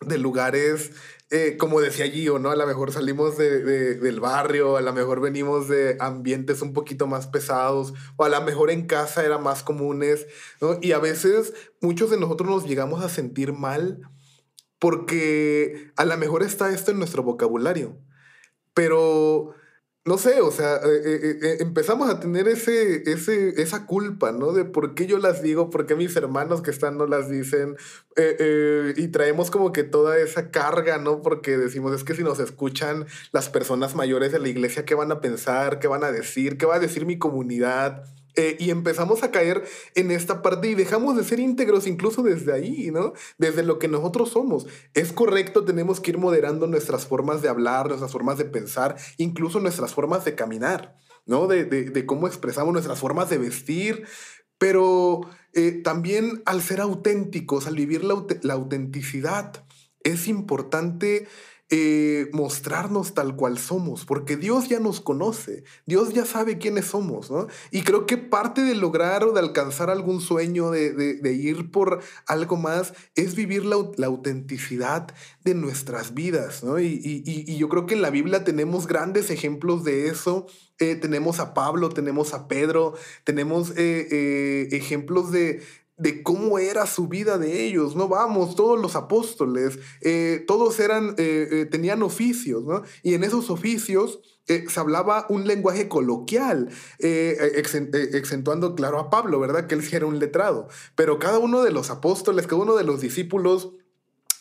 de 0.00 0.18
lugares 0.18 0.90
eh, 1.30 1.56
como 1.56 1.80
decía 1.80 2.08
Gio, 2.08 2.38
¿no? 2.38 2.50
A 2.50 2.56
lo 2.56 2.64
mejor 2.64 2.92
salimos 2.92 3.36
de, 3.36 3.60
del 3.96 4.20
barrio, 4.20 4.76
a 4.76 4.82
lo 4.82 4.92
mejor 4.92 5.20
venimos 5.20 5.68
de 5.68 5.96
ambientes 5.98 6.62
un 6.62 6.72
poquito 6.72 7.08
más 7.08 7.26
pesados, 7.26 7.92
o 8.16 8.24
a 8.24 8.28
lo 8.28 8.40
mejor 8.42 8.70
en 8.70 8.86
casa 8.86 9.24
eran 9.24 9.42
más 9.42 9.64
comunes, 9.64 10.28
¿no? 10.60 10.78
Y 10.80 10.92
a 10.92 11.00
veces 11.00 11.52
muchos 11.80 12.10
de 12.10 12.18
nosotros 12.18 12.48
nos 12.48 12.68
llegamos 12.68 13.02
a 13.02 13.08
sentir 13.08 13.52
mal 13.52 14.02
porque 14.84 15.92
a 15.96 16.04
lo 16.04 16.14
mejor 16.18 16.42
está 16.42 16.68
esto 16.68 16.90
en 16.90 16.98
nuestro 16.98 17.22
vocabulario, 17.22 17.96
pero 18.74 19.54
no 20.04 20.18
sé, 20.18 20.42
o 20.42 20.50
sea, 20.50 20.76
eh, 20.76 21.00
eh, 21.06 21.38
eh, 21.40 21.56
empezamos 21.60 22.10
a 22.10 22.20
tener 22.20 22.48
ese, 22.48 23.10
ese, 23.10 23.62
esa 23.62 23.86
culpa, 23.86 24.30
¿no? 24.32 24.52
De 24.52 24.66
por 24.66 24.94
qué 24.94 25.06
yo 25.06 25.16
las 25.16 25.42
digo, 25.42 25.70
por 25.70 25.86
qué 25.86 25.94
mis 25.94 26.14
hermanos 26.16 26.60
que 26.60 26.70
están 26.70 26.98
no 26.98 27.06
las 27.06 27.30
dicen, 27.30 27.76
y 28.98 29.08
traemos 29.08 29.50
como 29.50 29.72
que 29.72 29.84
toda 29.84 30.18
esa 30.18 30.50
carga, 30.50 30.98
¿no? 30.98 31.22
Porque 31.22 31.56
decimos, 31.56 31.94
es 31.94 32.04
que 32.04 32.14
si 32.14 32.22
nos 32.22 32.38
escuchan 32.38 33.06
las 33.32 33.48
personas 33.48 33.94
mayores 33.94 34.32
de 34.32 34.38
la 34.38 34.48
iglesia, 34.48 34.84
¿qué 34.84 34.94
van 34.94 35.12
a 35.12 35.22
pensar? 35.22 35.78
¿Qué 35.78 35.88
van 35.88 36.04
a 36.04 36.12
decir? 36.12 36.58
¿Qué 36.58 36.66
va 36.66 36.74
a 36.74 36.80
decir 36.80 37.06
mi 37.06 37.18
comunidad? 37.18 38.04
Eh, 38.36 38.56
y 38.58 38.70
empezamos 38.70 39.22
a 39.22 39.30
caer 39.30 39.64
en 39.94 40.10
esta 40.10 40.42
parte 40.42 40.68
y 40.68 40.74
dejamos 40.74 41.16
de 41.16 41.22
ser 41.22 41.38
íntegros 41.38 41.86
incluso 41.86 42.22
desde 42.22 42.52
ahí, 42.52 42.90
¿no? 42.90 43.12
Desde 43.38 43.62
lo 43.62 43.78
que 43.78 43.86
nosotros 43.86 44.30
somos. 44.30 44.66
Es 44.92 45.12
correcto, 45.12 45.64
tenemos 45.64 46.00
que 46.00 46.10
ir 46.10 46.18
moderando 46.18 46.66
nuestras 46.66 47.06
formas 47.06 47.42
de 47.42 47.48
hablar, 47.48 47.86
nuestras 47.86 48.10
formas 48.10 48.36
de 48.38 48.44
pensar, 48.46 48.96
incluso 49.18 49.60
nuestras 49.60 49.94
formas 49.94 50.24
de 50.24 50.34
caminar, 50.34 50.96
¿no? 51.26 51.46
De, 51.46 52.06
cómo 52.06 52.26
expresamos 52.26 52.72
nuestras 52.72 52.98
formas 52.98 53.30
de 53.30 53.38
vestir, 53.38 54.04
pero 54.58 55.20
eh, 55.52 55.80
también 55.84 56.42
al 56.44 56.60
ser 56.60 56.80
auténticos, 56.80 57.68
al 57.68 57.76
vivir 57.76 58.02
la, 58.02 58.24
la 58.42 58.54
autenticidad, 58.54 59.64
es 60.02 60.26
importante 60.26 61.28
eh, 61.70 62.28
mostrarnos 62.32 63.14
tal 63.14 63.36
cual 63.36 63.56
somos, 63.56 64.04
porque 64.04 64.36
Dios 64.36 64.68
ya 64.68 64.80
nos 64.80 65.00
conoce, 65.00 65.64
Dios 65.86 66.12
ya 66.12 66.26
sabe 66.26 66.58
quiénes 66.58 66.84
somos, 66.84 67.30
¿no? 67.30 67.46
Y 67.70 67.82
creo 67.82 68.04
que 68.04 68.18
parte 68.18 68.60
de 68.60 68.74
lograr 68.74 69.24
o 69.24 69.32
de 69.32 69.40
alcanzar 69.40 69.88
algún 69.88 70.20
sueño, 70.20 70.70
de, 70.70 71.32
ir 71.32 71.70
por 71.70 72.00
algo 72.26 72.56
más, 72.56 72.92
es 73.14 73.34
vivir 73.34 73.64
la, 73.64 73.76
autenticidad 74.06 75.08
de 75.42 75.54
nuestras 75.54 76.12
vidas, 76.12 76.62
¿no? 76.62 76.78
Y, 76.78 77.56
yo 77.56 77.68
creo 77.70 77.86
que 77.86 77.94
en 77.94 78.02
la 78.02 78.10
Biblia 78.10 78.44
tenemos 78.44 78.86
grandes 78.86 79.30
ejemplos 79.30 79.84
de 79.84 80.08
eso. 80.08 80.46
Eh, 80.80 80.96
tenemos 80.96 81.38
a 81.40 81.54
Pablo, 81.54 81.88
tenemos 81.88 82.34
a 82.34 82.46
Pedro, 82.46 82.94
tenemos 83.24 83.72
eh, 83.76 84.68
ejemplos 84.72 85.30
de, 85.30 85.62
de 85.96 86.22
cómo 86.22 86.58
era 86.58 86.86
su 86.86 87.06
vida 87.08 87.38
de 87.38 87.64
ellos, 87.64 87.94
¿no? 87.94 88.08
Vamos, 88.08 88.56
todos 88.56 88.80
los 88.80 88.96
apóstoles, 88.96 89.78
eh, 90.00 90.44
todos 90.46 90.80
eran, 90.80 91.14
eh, 91.18 91.48
eh, 91.50 91.66
tenían 91.66 92.02
oficios, 92.02 92.64
¿no? 92.64 92.82
Y 93.02 93.14
en 93.14 93.22
esos 93.22 93.50
oficios 93.50 94.20
se 94.46 94.78
hablaba 94.78 95.24
un 95.30 95.46
lenguaje 95.46 95.88
coloquial, 95.88 96.68
exentuando, 96.98 98.74
claro, 98.74 98.98
a 98.98 99.08
Pablo, 99.08 99.40
¿verdad? 99.40 99.66
Que 99.66 99.74
él 99.74 99.82
sí 99.82 99.96
era 99.96 100.04
un 100.04 100.18
letrado, 100.18 100.68
pero 100.96 101.18
cada 101.18 101.38
uno 101.38 101.62
de 101.62 101.70
los 101.70 101.88
apóstoles, 101.88 102.46
cada 102.46 102.60
uno 102.60 102.76
de 102.76 102.84
los 102.84 103.00
discípulos, 103.00 103.72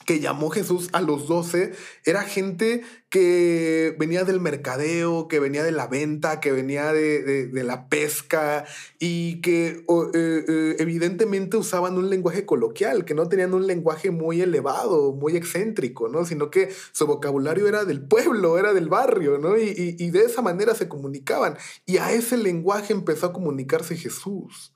que 0.06 0.20
llamó 0.20 0.50
Jesús 0.50 0.90
a 0.94 1.02
los 1.02 1.28
doce 1.28 1.74
era 2.06 2.24
gente 2.24 2.84
que 3.10 3.96
venía 4.00 4.24
del 4.24 4.40
mercadeo, 4.40 5.28
que 5.28 5.40
venía 5.40 5.64
de 5.64 5.72
la 5.72 5.86
venta, 5.88 6.40
que 6.40 6.52
venía 6.52 6.92
de, 6.94 7.50
la 7.54 7.88
pesca 7.88 8.66
y 9.00 9.40
que 9.42 9.86
eh, 9.88 10.46
eh, 10.48 10.76
evidentemente 10.80 11.58
usaban 11.58 11.98
un 11.98 12.10
lenguaje 12.10 12.46
coloquial, 12.46 13.06
que 13.06 13.14
no 13.14 13.30
tenían 13.30 13.54
un 13.54 13.68
lenguaje 13.68 14.10
muy 14.10 14.42
elevado, 14.42 15.14
muy 15.14 15.36
excéntrico, 15.36 16.10
¿no? 16.10 16.26
sino 16.26 16.50
que 16.50 16.74
su 16.92 17.06
vocabulario 17.06 17.68
era 17.68 17.86
del 17.86 18.02
pueblo, 18.02 18.58
era 18.58 18.74
del 18.74 18.90
barrio, 18.90 19.38
¿no? 19.38 19.58
y 19.58 20.10
de 20.10 20.22
esa 20.24 20.42
manera 20.42 20.74
se 20.74 20.88
comunicaban. 20.88 21.58
Y 21.86 21.98
a 21.98 22.12
ese 22.14 22.38
lenguaje 22.38 22.94
empezó 22.94 23.28
a 23.28 23.34
comunicarse 23.34 23.96
Jesús. 23.96 24.74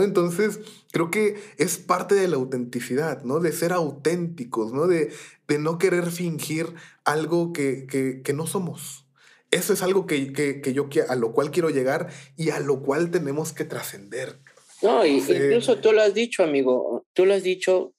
Entonces, 0.00 0.60
creo 0.90 1.10
que 1.10 1.36
es 1.58 1.76
parte 1.76 2.14
de 2.14 2.28
la 2.28 2.36
autenticidad, 2.36 3.22
¿no? 3.24 3.40
De 3.40 3.52
ser 3.52 3.72
auténticos, 3.72 4.72
¿no? 4.72 4.86
De, 4.86 5.12
de 5.48 5.58
no 5.58 5.78
querer 5.78 6.10
fingir 6.10 6.74
algo 7.04 7.52
que, 7.52 7.86
que, 7.86 8.32
no 8.32 8.46
somos. 8.46 9.06
Eso 9.50 9.74
es 9.74 9.82
algo 9.82 10.06
que, 10.06 10.32
que, 10.32 10.72
yo 10.72 10.88
a 11.08 11.14
lo 11.14 11.32
cual 11.32 11.50
quiero 11.50 11.68
llegar 11.68 12.08
y 12.36 12.50
a 12.50 12.60
lo 12.60 12.82
cual 12.82 13.10
tenemos 13.10 13.52
que 13.52 13.64
trascender. 13.64 14.38
No, 14.80 15.04
y, 15.04 15.18
incluso 15.18 15.78
tú 15.78 15.92
lo 15.92 16.00
has 16.02 16.14
dicho, 16.14 16.42
amigo, 16.42 17.04
tú 17.12 17.26
lo 17.26 17.34
has 17.34 17.42
dicho 17.42 17.92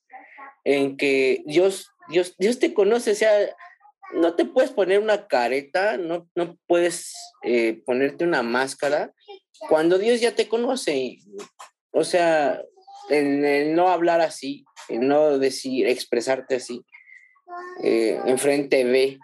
en 0.64 0.98
que 0.98 1.44
Dios, 1.46 1.92
Dios, 2.10 2.36
Dios 2.40 2.58
te 2.58 2.74
conoce, 2.74 3.12
o 3.12 3.16
sea, 3.16 3.32
no 4.16 4.36
te 4.36 4.46
puedes 4.46 4.72
poner 4.72 5.00
una 5.00 5.28
careta, 5.28 5.98
no, 5.98 6.28
no 6.36 6.58
puedes 6.68 7.14
eh, 7.44 7.82
ponerte 7.86 8.24
una 8.24 8.42
máscara 8.42 9.14
cuando 9.70 9.98
Dios 9.98 10.22
ya 10.22 10.36
te 10.36 10.48
conoce. 10.48 11.20
O 11.94 12.04
sea, 12.04 12.62
en 13.10 13.46
el 13.46 13.76
no 13.76 13.90
hablar 13.90 14.22
así, 14.22 14.66
en 14.90 15.08
no 15.08 15.38
decir, 15.38 15.88
expresarte 15.88 16.56
así, 16.56 16.84
eh, 17.84 18.20
enfrente 18.26 18.84
de. 18.84 19.20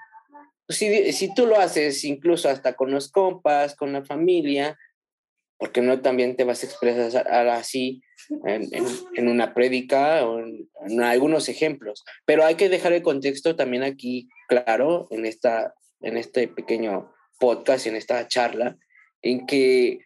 Si, 0.67 1.12
si 1.13 1.34
tú 1.34 1.47
lo 1.47 1.60
haces 1.60 2.03
incluso 2.03 2.47
hasta 2.47 2.73
con 2.73 2.91
los 2.91 3.12
compas, 3.12 3.75
con 3.75 3.91
la 3.91 4.03
familia, 4.05 4.77
porque 5.58 5.82
no 5.82 5.99
también 6.01 6.36
te 6.36 6.43
vas 6.43 6.63
a 6.63 6.67
expresar 6.67 7.27
así 7.49 8.01
en, 8.45 8.69
en, 9.15 9.27
una 9.27 9.53
prédica 9.53 10.25
o 10.25 10.39
en, 10.39 10.69
en, 10.88 11.01
algunos 11.01 11.49
ejemplos. 11.49 12.05
Pero 12.25 12.45
hay 12.45 12.55
que 12.55 12.69
dejar 12.69 12.93
el 12.93 13.01
contexto 13.01 13.55
también 13.55 13.84
aquí 13.84 14.29
claro 14.47 15.08
en, 15.10 15.25
esta, 15.25 15.73
en 16.01 16.17
este 16.17 16.47
pequeño 16.47 17.12
podcast, 17.39 17.88
en 17.88 17.95
esta 17.95 18.27
charla, 18.27 18.77
en 19.21 19.45
que 19.47 19.99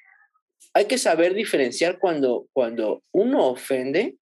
hay 0.74 0.86
que 0.86 0.98
saber 0.98 1.34
diferenciar 1.34 2.00
cuando, 2.00 2.48
cuando 2.54 3.04
uno 3.12 3.48
ofende 3.48 4.18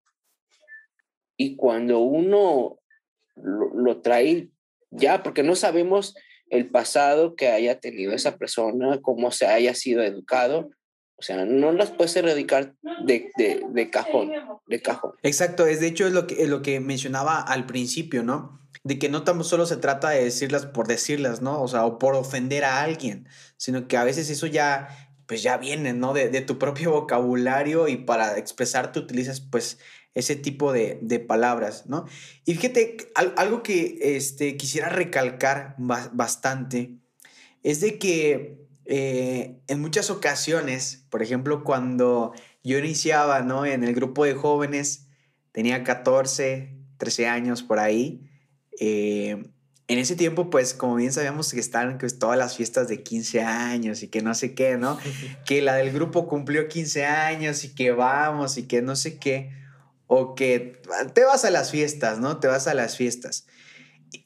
y 1.38 1.56
cuando 1.56 2.00
uno 2.00 2.80
lo, 3.36 4.02
trae 4.02 4.50
ya, 4.92 5.24
porque 5.24 5.44
no 5.44 5.56
sabemos 5.56 6.16
el 6.50 6.70
pasado 6.70 7.36
que 7.36 7.48
haya 7.48 7.80
tenido 7.80 8.14
esa 8.14 8.38
persona, 8.38 9.00
cómo 9.02 9.32
se 9.32 9.48
haya 9.48 9.74
sido 9.74 10.04
educado. 10.04 10.70
O 11.16 11.24
sea, 11.24 11.46
no 11.46 11.72
las 11.72 11.92
puedes 11.92 12.16
erradicar 12.16 12.74
de, 13.06 13.32
de, 13.38 13.90
cajón, 13.90 14.32
de 14.68 14.82
cajón. 14.82 15.14
Exacto, 15.24 15.66
es 15.66 15.80
de 15.80 15.88
hecho 15.88 16.08
es 16.08 16.14
lo 16.14 16.28
que, 16.28 16.44
es 16.44 16.50
lo 16.50 16.62
que 16.62 16.80
mencionaba 16.80 17.40
al 17.40 17.66
principio, 17.66 18.24
¿no? 18.24 18.60
De 18.84 19.00
que 19.00 19.08
no 19.08 19.24
tan 19.24 19.44
solo 19.44 19.66
se 19.66 19.78
trata 19.78 20.10
de 20.10 20.24
decirlas 20.24 20.66
por 20.66 20.88
decirlas, 20.88 21.42
¿no? 21.42 21.62
O 21.62 21.68
sea, 21.68 21.86
o 21.86 22.00
por 22.00 22.16
ofender 22.16 22.66
a 22.66 22.82
alguien, 22.82 23.28
sino 23.58 23.88
que 23.88 23.98
a 23.98 24.04
veces 24.04 24.30
eso 24.30 24.48
ya 24.48 24.90
pues 25.32 25.44
ya 25.44 25.56
vienen, 25.56 26.02
¿no? 26.02 26.14
De, 26.14 26.42
tu 26.42 26.60
propio 26.60 26.92
vocabulario 26.92 27.88
y 27.88 27.96
para 27.96 28.38
expresarte 28.38 29.00
utilizas 29.00 29.40
pues 29.40 29.80
ese 30.14 30.36
tipo 30.36 30.74
de, 30.74 31.26
palabras, 31.26 31.86
¿no? 31.88 32.06
Y 32.44 32.56
fíjate, 32.56 32.98
algo 33.16 33.64
que 33.64 34.18
este, 34.18 34.58
quisiera 34.58 34.90
recalcar 34.90 35.76
bastante 35.78 36.98
es 37.64 37.80
de 37.80 37.98
que 37.98 38.68
eh, 38.84 39.62
en 39.68 39.80
muchas 39.80 40.10
ocasiones, 40.10 41.06
por 41.10 41.24
ejemplo, 41.24 41.64
cuando 41.64 42.34
yo 42.62 42.78
iniciaba, 42.78 43.40
¿no? 43.40 43.66
En 43.66 43.86
el 43.86 43.96
grupo 43.96 44.26
de 44.26 44.34
jóvenes, 44.34 45.08
tenía 45.54 45.86
14, 45.86 46.76
13 46.98 47.28
años 47.28 47.64
por 47.64 47.80
ahí, 47.80 48.30
eh, 48.82 49.42
en 49.92 50.00
ese 50.00 50.16
tiempo, 50.16 50.50
pues, 50.50 50.74
como 50.74 50.96
bien 50.96 51.12
sabíamos 51.12 51.52
que 51.52 51.60
estaban 51.60 51.98
pues, 51.98 52.18
todas 52.18 52.38
las 52.38 52.56
fiestas 52.56 52.88
de 52.88 53.04
15 53.04 53.42
años 53.42 54.04
y 54.04 54.08
que 54.08 54.22
no 54.22 54.34
sé 54.34 54.54
qué, 54.54 54.78
¿no? 54.78 54.98
que 55.46 55.62
la 55.62 55.76
del 55.76 55.92
grupo 55.92 56.28
cumplió 56.28 56.68
15 56.68 57.06
años 57.06 57.64
y 57.66 57.76
que 57.76 57.92
vamos 57.92 58.58
y 58.58 58.64
que 58.64 58.82
no 58.82 58.96
sé 58.96 59.18
qué. 59.18 59.52
O 60.08 60.36
que 60.36 60.82
te 61.14 61.24
vas 61.24 61.46
a 61.46 61.52
las 61.52 61.72
fiestas, 61.72 62.20
¿no? 62.20 62.38
Te 62.38 62.48
vas 62.48 62.68
a 62.68 62.74
las 62.74 62.96
fiestas. 62.96 63.48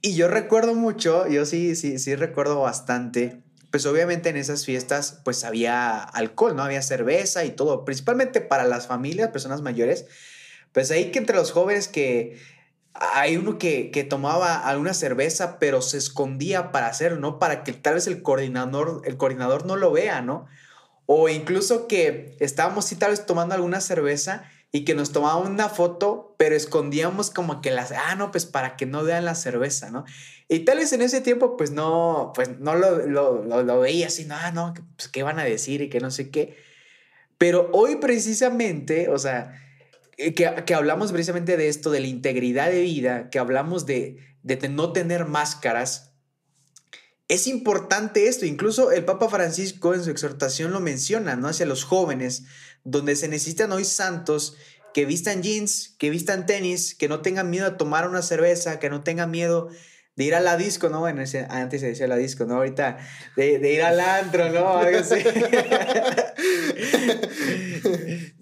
Y 0.01 0.15
yo 0.15 0.28
recuerdo 0.28 0.73
mucho, 0.73 1.28
yo 1.28 1.45
sí, 1.45 1.75
sí, 1.75 1.99
sí 1.99 2.15
recuerdo 2.15 2.60
bastante, 2.60 3.41
pues 3.69 3.86
obviamente 3.86 4.30
en 4.30 4.38
esas 4.38 4.65
fiestas 4.65 5.19
pues 5.23 5.43
había 5.43 5.97
alcohol, 5.99 6.56
¿no? 6.56 6.63
Había 6.63 6.82
cerveza 6.82 7.43
y 7.43 7.51
todo, 7.51 7.86
principalmente 7.86 8.41
para 8.41 8.65
las 8.65 8.88
familias, 8.88 9.30
personas 9.30 9.62
mayores, 9.62 10.06
pues 10.73 10.91
ahí 10.91 11.12
que 11.12 11.19
entre 11.19 11.36
los 11.36 11.51
jóvenes 11.51 11.88
que 11.88 12.38
hay 12.96 13.38
uno 13.38 13.58
que, 13.58 13.92
que, 13.92 14.04
tomaba 14.04 14.58
alguna 14.58 14.94
cerveza, 14.94 15.60
pero 15.60 15.82
se 15.82 15.98
escondía 15.98 16.72
para 16.72 16.88
hacerlo, 16.88 17.20
¿no? 17.20 17.40
Para 17.40 17.64
que 17.64 17.74
tal 17.74 17.96
vez 17.96 18.08
el 18.08 18.22
coordinador, 18.22 19.02
el 19.06 19.18
coordinador 19.18 19.66
no 19.66 19.76
lo 19.76 19.92
vea, 19.92 20.22
¿no? 20.22 20.46
O 21.06 21.30
incluso 21.30 21.88
que 21.88 22.36
estábamos 22.40 22.86
sí 22.86 22.96
tal 22.96 23.12
vez 23.12 23.26
tomando 23.26 23.54
alguna 23.54 23.82
cerveza 23.82 24.50
y 24.72 24.86
que 24.86 24.96
nos 24.96 25.12
tomaban 25.12 25.52
una 25.52 25.70
foto, 25.70 26.36
pero 26.38 26.56
escondíamos 26.56 27.30
como 27.30 27.62
que 27.62 27.72
las, 27.72 27.92
ah, 27.92 28.16
no, 28.16 28.32
pues 28.32 28.46
para 28.46 28.76
que 28.76 28.86
no 28.86 29.04
vean 29.04 29.26
la 29.26 29.36
cerveza, 29.36 29.90
¿no? 29.90 30.06
Y 30.48 30.60
tal 30.60 30.78
vez 30.78 30.92
en 30.94 31.02
ese 31.02 31.22
tiempo, 31.22 31.58
pues 31.58 31.72
no, 31.72 32.32
pues 32.36 32.60
no 32.60 32.76
lo, 32.76 33.06
lo, 33.08 33.44
lo, 33.44 33.80
veía 33.80 34.08
así, 34.08 34.26
no, 34.26 34.36
no, 34.54 34.74
pues 34.96 35.08
qué 35.10 35.24
van 35.24 35.40
a 35.40 35.44
decir 35.44 35.82
y 35.82 35.90
que 35.90 36.00
no 36.00 36.12
sé 36.12 36.30
qué. 36.30 36.58
Pero 37.38 37.70
hoy 37.74 37.98
precisamente, 37.98 39.10
o 39.10 39.18
sea, 39.18 39.64
eh, 40.17 40.34
que, 40.34 40.73
hablamos 40.73 41.12
precisamente 41.12 41.58
de 41.58 41.67
esto, 41.67 41.91
de 41.91 41.99
la 41.99 42.08
integridad 42.08 42.69
de 42.69 42.82
vida, 42.82 43.30
que 43.30 43.39
hablamos 43.39 43.86
de, 43.86 44.17
de 44.43 44.69
no 44.69 44.93
tener 44.93 45.25
máscaras, 45.25 46.12
es 47.28 47.47
importante 47.47 48.28
esto. 48.28 48.45
Incluso 48.45 48.91
el 48.91 49.04
Papa 49.04 49.30
Francisco 49.30 49.93
en 49.93 50.04
su 50.04 50.12
exhortación 50.12 50.71
lo 50.71 50.80
menciona, 50.80 51.36
¿no? 51.36 51.47
Hacia 51.47 51.65
los 51.65 51.84
jóvenes, 51.84 52.43
donde 52.84 53.15
se 53.15 53.28
necesitan 53.28 53.71
hoy 53.71 53.84
santos 53.84 54.56
que 54.93 55.06
vistan 55.06 55.43
jeans, 55.43 55.95
que 55.97 56.10
vistan 56.10 56.45
tenis, 56.45 56.95
que 56.95 57.10
no 57.10 57.21
tengan 57.21 57.49
miedo 57.49 57.65
a 57.65 57.78
tomar 57.78 58.08
una 58.08 58.21
cerveza, 58.21 58.80
que 58.80 58.89
no 58.89 59.04
tengan 59.04 59.32
miedo 59.32 59.69
de 60.15 60.23
ir 60.23 60.36
a 60.36 60.39
la 60.39 60.56
disco, 60.56 60.88
¿no? 60.88 61.01
Bueno, 61.01 61.21
antes 61.49 61.82
se 61.82 61.88
decía 61.88 62.08
la 62.08 62.15
disco, 62.15 62.45
¿no? 62.45 62.56
Ahorita 62.56 62.97
de, 63.36 63.60
de 63.60 63.73
ir 63.73 63.82
al 63.82 63.99
antro, 63.99 64.49
¿no? 64.49 64.78
Algo 64.78 64.99
así. 64.99 65.15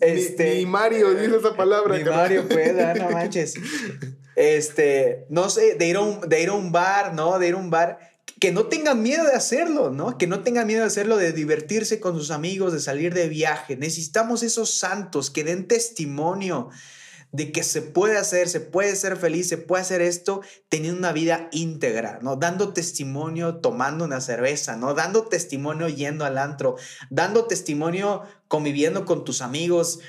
este, 0.06 0.56
ni, 0.56 0.66
Mario 0.66 1.14
dice 1.14 1.38
esa 1.38 1.56
palabra. 1.56 1.98
Ni 1.98 2.04
Mario 2.04 2.48
pueda, 2.48 2.94
no 2.94 3.10
manches. 3.12 3.56
Este, 4.36 5.26
no 5.30 5.50
sé, 5.50 5.76
de 5.76 5.88
ir, 5.88 5.96
a 5.96 6.02
un, 6.02 6.22
de 6.28 6.42
ir 6.42 6.50
a 6.50 6.54
un 6.54 6.72
bar, 6.72 7.14
¿no? 7.14 7.40
De 7.40 7.48
ir 7.48 7.54
a 7.54 7.58
un 7.58 7.70
bar 7.70 8.00
que 8.40 8.52
no 8.52 8.66
tengan 8.66 9.02
miedo 9.02 9.24
de 9.26 9.34
hacerlo, 9.34 9.90
¿no? 9.90 10.18
Que 10.18 10.28
no 10.28 10.42
tengan 10.42 10.68
miedo 10.68 10.82
de 10.82 10.88
hacerlo, 10.88 11.18
de 11.18 11.32
divertirse 11.32 12.00
con 12.00 12.18
sus 12.18 12.32
amigos, 12.32 12.74
de 12.74 12.80
salir 12.80 13.14
de 13.14 13.30
viaje. 13.30 13.78
Necesitamos 13.78 14.44
esos 14.44 14.78
santos 14.78 15.30
que 15.30 15.44
den 15.44 15.68
testimonio 15.68 16.70
de 17.34 17.52
que 17.52 17.64
se 17.64 17.82
puede 17.82 18.18
hacer, 18.18 18.48
se 18.48 18.62
puede 18.62 18.96
ser 18.96 19.18
feliz, 19.18 19.50
se 19.50 19.58
puede 19.58 19.82
hacer 19.82 20.02
esto 20.02 20.42
teniendo 20.70 21.00
una 21.00 21.12
vida 21.12 21.50
íntegra, 21.52 22.20
¿no? 22.22 22.36
Dando 22.36 22.74
testimonio 22.74 23.56
tomando 23.56 24.06
una 24.06 24.22
cerveza, 24.22 24.78
¿no? 24.78 24.94
Dando 24.94 25.26
testimonio 25.26 25.90
yendo 25.90 26.26
al 26.26 26.38
antro, 26.38 26.76
dando 27.10 27.46
testimonio 27.46 28.22
conviviendo 28.48 29.04
con 29.06 29.26
tus 29.26 29.42
amigos 29.42 30.00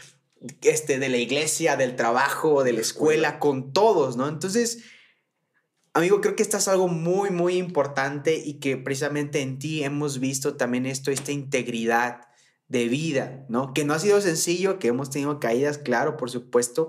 este, 0.61 0.99
de 0.99 1.09
la 1.09 1.17
iglesia, 1.17 1.77
del 1.77 1.97
trabajo, 1.97 2.63
de 2.63 2.75
la 2.75 2.83
escuela, 2.83 3.39
con 3.39 3.73
todos, 3.73 4.19
¿no? 4.19 4.29
Entonces, 4.29 4.85
amigo, 5.95 6.21
creo 6.21 6.37
que 6.37 6.43
esto 6.43 6.59
es 6.59 6.69
algo 6.69 6.89
muy, 6.89 7.31
muy 7.31 7.57
importante 7.57 8.37
y 8.37 8.61
que 8.61 8.77
precisamente 8.77 9.41
en 9.41 9.59
ti 9.59 9.83
hemos 9.83 10.21
visto 10.21 10.57
también 10.57 10.85
esto, 10.85 11.11
esta 11.11 11.33
integridad 11.33 12.21
de 12.69 12.89
vida, 12.89 13.47
¿no? 13.49 13.73
Que 13.73 13.87
no 13.87 13.95
ha 13.95 13.99
sido 13.99 14.21
sencillo, 14.21 14.79
que 14.79 14.89
hemos 14.89 15.09
tenido 15.09 15.41
caídas, 15.41 15.79
claro, 15.79 16.19
por 16.19 16.31
supuesto, 16.31 16.89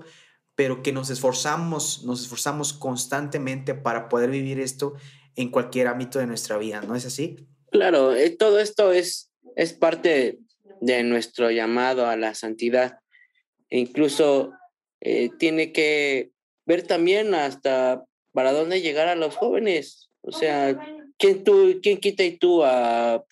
pero 0.56 0.82
que 0.82 0.92
nos 0.92 1.10
esforzamos, 1.10 2.02
nos 2.04 2.22
esforzamos 2.22 2.72
constantemente 2.72 3.74
para 3.74 4.08
poder 4.08 4.30
vivir 4.30 4.58
esto 4.58 4.94
en 5.36 5.50
cualquier 5.50 5.86
ámbito 5.86 6.18
de 6.18 6.26
nuestra 6.26 6.56
vida, 6.56 6.80
¿no 6.80 6.96
es 6.96 7.04
así? 7.04 7.36
Claro, 7.70 8.14
eh, 8.14 8.30
todo 8.30 8.58
esto 8.58 8.90
es, 8.90 9.30
es 9.54 9.74
parte 9.74 10.38
de 10.80 11.02
nuestro 11.02 11.50
llamado 11.50 12.06
a 12.06 12.16
la 12.16 12.34
santidad. 12.34 13.00
E 13.68 13.78
incluso 13.78 14.52
eh, 15.00 15.28
tiene 15.38 15.72
que 15.72 16.30
ver 16.64 16.86
también 16.86 17.34
hasta 17.34 18.04
para 18.32 18.52
dónde 18.52 18.80
llegar 18.80 19.08
a 19.08 19.14
los 19.14 19.36
jóvenes. 19.36 20.08
O 20.22 20.32
sea, 20.32 20.78
¿quién, 21.18 21.44
tú, 21.44 21.80
quién 21.82 21.98
quita 21.98 22.24
y 22.24 22.38
tú 22.38 22.64
a 22.64 23.24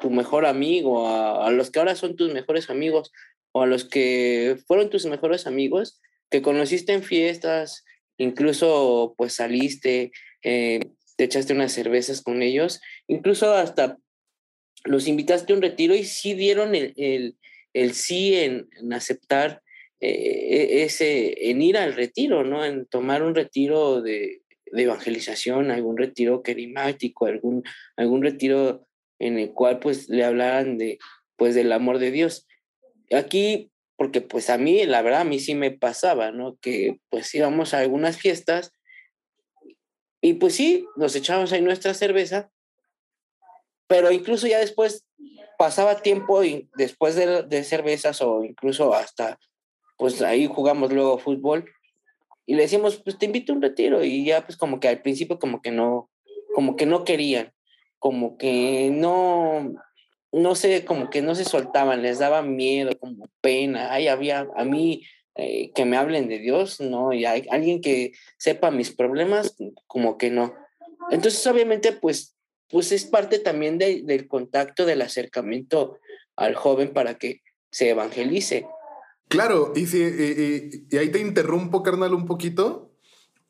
tu 0.00 0.10
mejor 0.10 0.46
amigo, 0.46 1.08
a, 1.08 1.46
a, 1.46 1.50
los 1.50 1.70
que 1.70 1.78
ahora 1.80 1.96
son 1.96 2.16
tus 2.16 2.32
mejores 2.32 2.70
amigos 2.70 3.12
o 3.52 3.62
a 3.62 3.66
los 3.66 3.84
que 3.84 4.58
fueron 4.66 4.90
tus 4.90 5.06
mejores 5.06 5.46
amigos, 5.46 6.00
que 6.30 6.42
conociste 6.42 6.92
en 6.92 7.02
fiestas, 7.02 7.84
incluso 8.18 9.14
pues 9.16 9.34
saliste, 9.34 10.12
eh, 10.42 10.80
te 11.16 11.24
echaste 11.24 11.52
unas 11.52 11.72
cervezas 11.72 12.22
con 12.22 12.42
ellos, 12.42 12.80
incluso 13.06 13.54
hasta 13.54 13.98
los 14.84 15.08
invitaste 15.08 15.52
a 15.52 15.56
un 15.56 15.62
retiro 15.62 15.94
y 15.94 16.04
sí 16.04 16.34
dieron 16.34 16.74
el, 16.74 17.36
el, 17.72 17.92
sí 17.94 18.34
en, 18.34 18.68
aceptar 18.92 19.62
eh, 20.00 20.10
e, 20.10 20.82
ese, 20.84 21.50
en 21.50 21.62
ir 21.62 21.76
al 21.76 21.94
retiro, 21.94 22.44
¿no? 22.44 22.64
En 22.64 22.86
tomar 22.86 23.22
un 23.22 23.34
retiro 23.34 24.02
de, 24.02 24.42
de 24.70 24.82
evangelización, 24.82 25.70
algún 25.70 25.96
retiro 25.96 26.42
querimático, 26.42 27.26
algún, 27.26 27.62
algún 27.96 28.22
retiro 28.22 28.86
en 29.18 29.38
el 29.38 29.52
cual 29.52 29.78
pues 29.78 30.08
le 30.08 30.24
hablaran 30.24 30.78
de, 30.78 30.98
pues 31.36 31.54
del 31.54 31.72
amor 31.72 31.98
de 31.98 32.10
Dios. 32.10 32.46
Aquí 33.10 33.70
porque 33.96 34.20
pues 34.20 34.50
a 34.50 34.58
mí, 34.58 34.84
la 34.84 35.02
verdad, 35.02 35.22
a 35.22 35.24
mí 35.24 35.38
sí 35.38 35.54
me 35.54 35.70
pasaba, 35.70 36.30
¿no? 36.30 36.56
Que 36.60 37.00
pues 37.08 37.34
íbamos 37.34 37.74
a 37.74 37.78
algunas 37.78 38.18
fiestas 38.18 38.72
y 40.20 40.34
pues 40.34 40.54
sí, 40.54 40.86
nos 40.96 41.14
echábamos 41.16 41.52
ahí 41.52 41.62
nuestra 41.62 41.94
cerveza, 41.94 42.50
pero 43.86 44.10
incluso 44.10 44.46
ya 44.46 44.58
después 44.58 45.06
pasaba 45.58 46.02
tiempo 46.02 46.44
y 46.44 46.68
después 46.76 47.14
de, 47.14 47.42
de 47.42 47.64
cervezas 47.64 48.20
o 48.20 48.44
incluso 48.44 48.92
hasta, 48.94 49.38
pues 49.96 50.20
ahí 50.22 50.46
jugamos 50.46 50.92
luego 50.92 51.18
fútbol 51.18 51.70
y 52.46 52.54
le 52.54 52.62
decimos, 52.62 53.02
pues 53.02 53.18
te 53.18 53.26
invito 53.26 53.52
a 53.52 53.56
un 53.56 53.62
retiro 53.62 54.04
y 54.04 54.24
ya 54.24 54.46
pues 54.46 54.56
como 54.56 54.78
que 54.78 54.88
al 54.88 55.02
principio 55.02 55.38
como 55.38 55.60
que 55.60 55.72
no, 55.72 56.10
como 56.54 56.76
que 56.76 56.86
no 56.86 57.04
querían, 57.04 57.52
como 57.98 58.38
que 58.38 58.90
no, 58.92 59.74
no 60.36 60.54
sé, 60.54 60.84
como 60.84 61.08
que 61.08 61.22
no 61.22 61.34
se 61.34 61.44
soltaban, 61.44 62.02
les 62.02 62.18
daba 62.18 62.42
miedo, 62.42 62.98
como 62.98 63.30
pena. 63.40 63.90
Ay, 63.90 64.08
había 64.08 64.46
a 64.54 64.64
mí 64.66 65.02
eh, 65.34 65.72
que 65.74 65.86
me 65.86 65.96
hablen 65.96 66.28
de 66.28 66.38
Dios, 66.38 66.78
no, 66.78 67.14
y 67.14 67.24
hay 67.24 67.46
alguien 67.50 67.80
que 67.80 68.12
sepa 68.36 68.70
mis 68.70 68.90
problemas, 68.94 69.56
como 69.86 70.18
que 70.18 70.30
no. 70.30 70.54
Entonces, 71.10 71.46
obviamente, 71.46 71.92
pues, 71.92 72.36
pues 72.68 72.92
es 72.92 73.06
parte 73.06 73.38
también 73.38 73.78
del 73.78 74.28
contacto, 74.28 74.84
del 74.84 75.00
acercamiento 75.00 75.98
al 76.36 76.54
joven 76.54 76.92
para 76.92 77.14
que 77.14 77.40
se 77.70 77.88
evangelice. 77.90 78.66
Claro, 79.28 79.72
y, 79.74 79.86
si, 79.86 80.02
y, 80.02 80.86
y 80.90 80.98
ahí 80.98 81.08
te 81.10 81.18
interrumpo, 81.18 81.82
carnal, 81.82 82.12
un 82.12 82.26
poquito, 82.26 82.92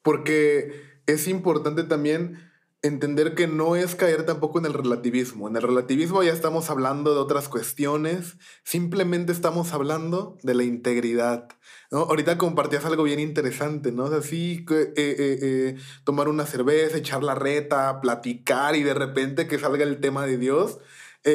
porque 0.03 0.71
es 1.07 1.27
importante 1.27 1.83
también 1.83 2.39
entender 2.83 3.35
que 3.35 3.47
no 3.47 3.77
es 3.77 3.95
caer 3.95 4.25
tampoco 4.25 4.59
en 4.59 4.67
el 4.67 4.75
relativismo. 4.75 5.49
En 5.49 5.57
el 5.57 5.63
relativismo 5.63 6.23
ya 6.23 6.33
estamos 6.33 6.71
hablando 6.71 7.15
de 7.15 7.21
otras 7.21 7.49
cuestiones, 7.49 8.37
simplemente 8.65 9.33
estamos 9.33 9.73
hablando 9.73 10.37
de 10.43 10.55
la 10.55 10.65
integridad. 10.65 11.49
¿no? 11.91 12.01
Ahorita 12.01 12.39
compartías 12.39 12.85
algo 12.85 13.03
bien 13.05 13.21
interesante, 13.21 13.93
¿no? 13.93 14.05
O 14.05 14.15
eh, 14.15 14.63
eh, 14.71 14.95
eh, 14.97 15.77
tomar 16.05 16.29
una 16.29 16.47
cerveza, 16.47 16.99
echar 16.99 17.23
la 17.23 17.35
reta, 17.35 18.01
platicar 18.01 18.77
y 18.77 18.83
de 18.83 18.95
repente 18.95 19.47
que 19.47 19.59
salga 19.59 19.85
el 19.85 20.01
tema 20.01 20.27
de 20.27 20.39
Dios. 20.39 20.79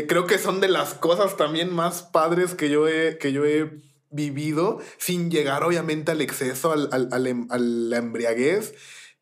creo 0.07 0.25
que 0.25 0.37
son 0.37 0.61
de 0.61 0.69
las 0.69 0.93
cosas 0.93 1.35
también 1.35 1.73
más 1.73 2.03
padres 2.03 2.55
que 2.55 2.69
yo 2.69 2.87
he, 2.87 3.17
que 3.17 3.33
yo 3.33 3.45
he 3.45 3.81
vivido, 4.09 4.79
sin 4.97 5.29
llegar 5.29 5.63
obviamente 5.63 6.11
al 6.11 6.21
exceso, 6.21 6.71
al, 6.71 6.89
al, 6.91 7.27
em, 7.27 7.47
a 7.49 7.57
la 7.57 7.97
embriaguez 7.97 8.73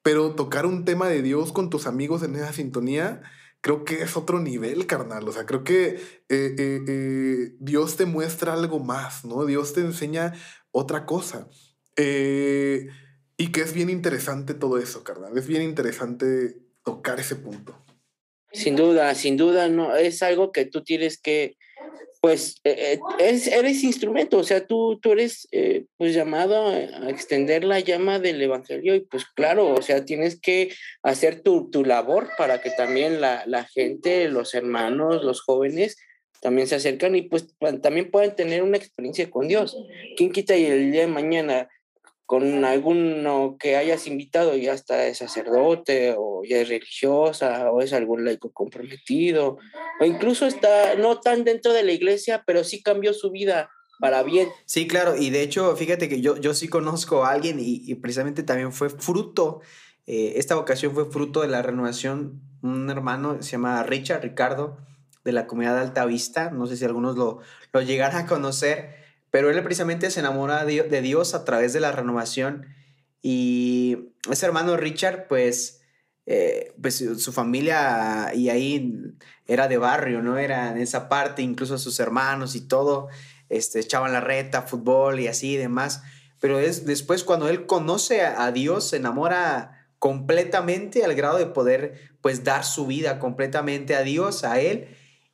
pero 0.10 0.34
tocar 0.34 0.66
un 0.66 0.86
tema 0.86 1.08
de 1.08 1.22
Dios 1.22 1.52
con 1.52 1.70
tus 1.70 1.86
amigos 1.86 2.24
en 2.24 2.36
esa 2.36 2.52
sintonía, 2.52 3.22
creo 3.62 3.86
que 3.86 4.02
es 4.02 4.18
otro 4.18 4.40
nivel, 4.40 4.88
carnal. 4.88 5.30
O 5.30 5.32
sea, 5.32 5.46
creo 5.46 5.64
que 5.64 6.00
eh, 6.30 6.56
eh, 6.58 6.82
eh, 6.88 7.52
Dios 7.60 7.96
te 7.96 8.08
muestra 8.08 8.54
algo 8.54 8.80
más, 8.80 9.24
¿no? 9.24 9.46
Dios 9.46 9.76
te 9.76 9.82
enseña 9.82 10.34
otra 10.72 11.06
cosa. 11.06 11.48
y 11.96 13.52
que 13.52 13.62
es 13.62 13.74
bien 13.74 13.92
interesante 13.92 14.56
todo 14.56 14.80
eso, 14.80 15.04
carnal. 15.04 15.38
Es 15.38 15.46
bien 15.46 15.62
interesante 15.62 16.58
tocar 16.84 17.20
ese 17.20 17.36
punto. 17.36 17.78
Sin 18.52 18.76
duda, 18.76 19.14
sin 19.14 19.38
duda, 19.38 19.70
no, 19.70 19.96
es 19.96 20.24
algo 20.24 20.52
que 20.52 20.66
tú 20.66 20.84
tienes 20.84 21.22
que 21.22 21.56
pues 22.22 22.60
eh, 22.66 23.00
eh, 23.20 23.42
eres 23.52 23.84
instrumento, 23.84 24.38
o 24.38 24.44
sea, 24.44 24.68
tú, 24.68 25.00
tú 25.02 25.14
eres 25.14 25.48
eh, 25.52 25.86
pues 25.98 26.14
llamado 26.14 26.68
a, 26.68 27.10
extender 27.10 27.64
la 27.64 27.80
llama 27.80 28.20
del 28.20 28.42
Evangelio 28.42 28.94
y 28.96 29.02
pues 29.02 29.26
claro, 29.26 29.74
o 29.74 29.82
sea, 29.82 30.04
tienes 30.04 30.40
que 30.40 30.74
hacer 31.02 31.42
tu, 31.42 31.70
tu 31.70 31.86
labor 31.86 32.30
para 32.38 32.62
que 32.62 32.72
también 32.72 33.22
la, 33.22 33.44
la, 33.46 33.64
gente, 33.64 34.28
los 34.28 34.54
hermanos, 34.54 35.24
los 35.24 35.42
jóvenes 35.42 35.98
también 36.42 36.68
se 36.68 36.76
acercan 36.76 37.16
y 37.16 37.24
pues 37.24 37.48
también 37.82 38.12
puedan 38.12 38.36
tener 38.36 38.64
una 38.64 38.78
experiencia 38.78 39.30
con 39.30 39.48
Dios. 39.48 39.78
¿Quién 40.16 40.32
quita 40.32 40.56
y 40.56 40.66
el 40.66 40.92
día 40.92 41.02
de 41.02 41.08
mañana 41.08 41.70
con 42.30 42.64
alguno 42.64 43.58
que 43.60 43.76
hayas 43.76 44.06
invitado, 44.06 44.56
ya 44.56 44.74
está 44.74 45.08
es 45.08 45.18
sacerdote 45.18 46.14
o 46.16 46.44
ya 46.48 46.58
es 46.58 46.70
religiosa 46.70 47.72
o 47.72 47.82
es 47.82 47.92
algún 47.92 48.24
laico 48.24 48.52
comprometido 48.52 49.58
o 50.00 50.06
incluso 50.06 50.46
está 50.46 50.94
no 50.94 51.22
tan 51.22 51.44
dentro 51.44 51.74
de 51.74 51.82
la 51.82 51.92
iglesia, 51.92 52.44
pero 52.46 52.64
sí 52.64 52.84
cambió 52.84 53.16
su 53.16 53.32
vida 53.32 53.72
para 54.00 54.22
bien. 54.22 54.48
Sí, 54.68 54.88
claro, 54.88 55.18
y 55.18 55.32
de 55.32 55.42
hecho, 55.42 55.76
fíjate 55.76 56.08
que 56.08 56.22
yo, 56.22 56.38
yo 56.38 56.54
sí 56.54 56.68
conozco 56.68 57.26
a 57.26 57.32
alguien 57.32 57.58
y, 57.60 57.96
precisamente 57.96 58.44
también 58.44 58.74
fue 58.74 58.92
fruto, 58.92 59.62
eh, 60.06 60.34
esta 60.36 60.54
vocación 60.54 60.94
fue 60.94 61.10
fruto 61.10 61.42
de 61.42 61.48
la 61.48 61.64
renovación, 61.64 62.44
un 62.62 62.92
hermano 62.92 63.42
se 63.42 63.54
llama 63.54 63.82
Richard, 63.82 64.22
Ricardo, 64.22 64.78
de 65.24 65.32
la 65.32 65.48
comunidad 65.48 65.74
de 65.78 65.82
Alta 65.82 66.06
Vista, 66.06 66.52
no 66.52 66.68
sé 66.68 66.78
si 66.78 66.86
algunos 66.86 67.18
lo, 67.18 67.40
lo 67.74 67.82
llegaron 67.82 68.18
a 68.22 68.28
conocer, 68.28 68.99
pero 69.32 69.50
él 69.50 69.64
precisamente 69.64 70.12
se 70.12 70.20
enamora 70.20 70.66
de 70.66 71.02
Dios 71.02 71.34
a 71.34 71.46
través 71.46 71.74
de 71.74 71.80
la 71.80 71.92
renovación 71.92 72.66
y 73.22 74.14
ese 74.30 74.46
hermano 74.46 74.78
Richard, 74.78 75.28
pues, 75.28 75.82
eh, 76.26 76.74
pues 76.82 77.04
su 77.18 77.34
familia 77.34 78.32
y 78.34 78.50
ahí 78.50 78.94
era 79.48 79.68
de 79.68 79.78
barrio, 79.78 80.22
¿no? 80.22 80.38
Era 80.38 80.72
en 80.72 80.78
esa 80.78 81.10
parte, 81.10 81.42
incluso 81.42 81.78
sus 81.78 82.00
hermanos 82.00 82.56
y 82.56 82.62
todo, 82.62 83.10
este, 83.50 83.80
echaban 83.80 84.14
la 84.14 84.22
reta, 84.22 84.62
fútbol 84.62 85.20
y 85.20 85.28
así 85.28 85.54
y 85.54 85.58
demás. 85.58 86.04
Pero 86.40 86.60
es 86.60 86.86
después 86.86 87.24
cuando 87.24 87.50
él 87.50 87.66
conoce 87.66 88.22
a, 88.22 88.52
Dios, 88.52 88.90
se 88.90 88.98
enamora 88.98 89.88
completamente 90.00 91.04
al 91.04 91.16
grado 91.16 91.38
de 91.38 91.48
poder, 91.48 92.12
pues, 92.22 92.44
dar 92.46 92.64
su 92.64 92.88
vida 92.88 93.20
completamente 93.20 93.96
a 93.96 94.04
Dios, 94.04 94.46
a 94.46 94.62
él. 94.62 94.88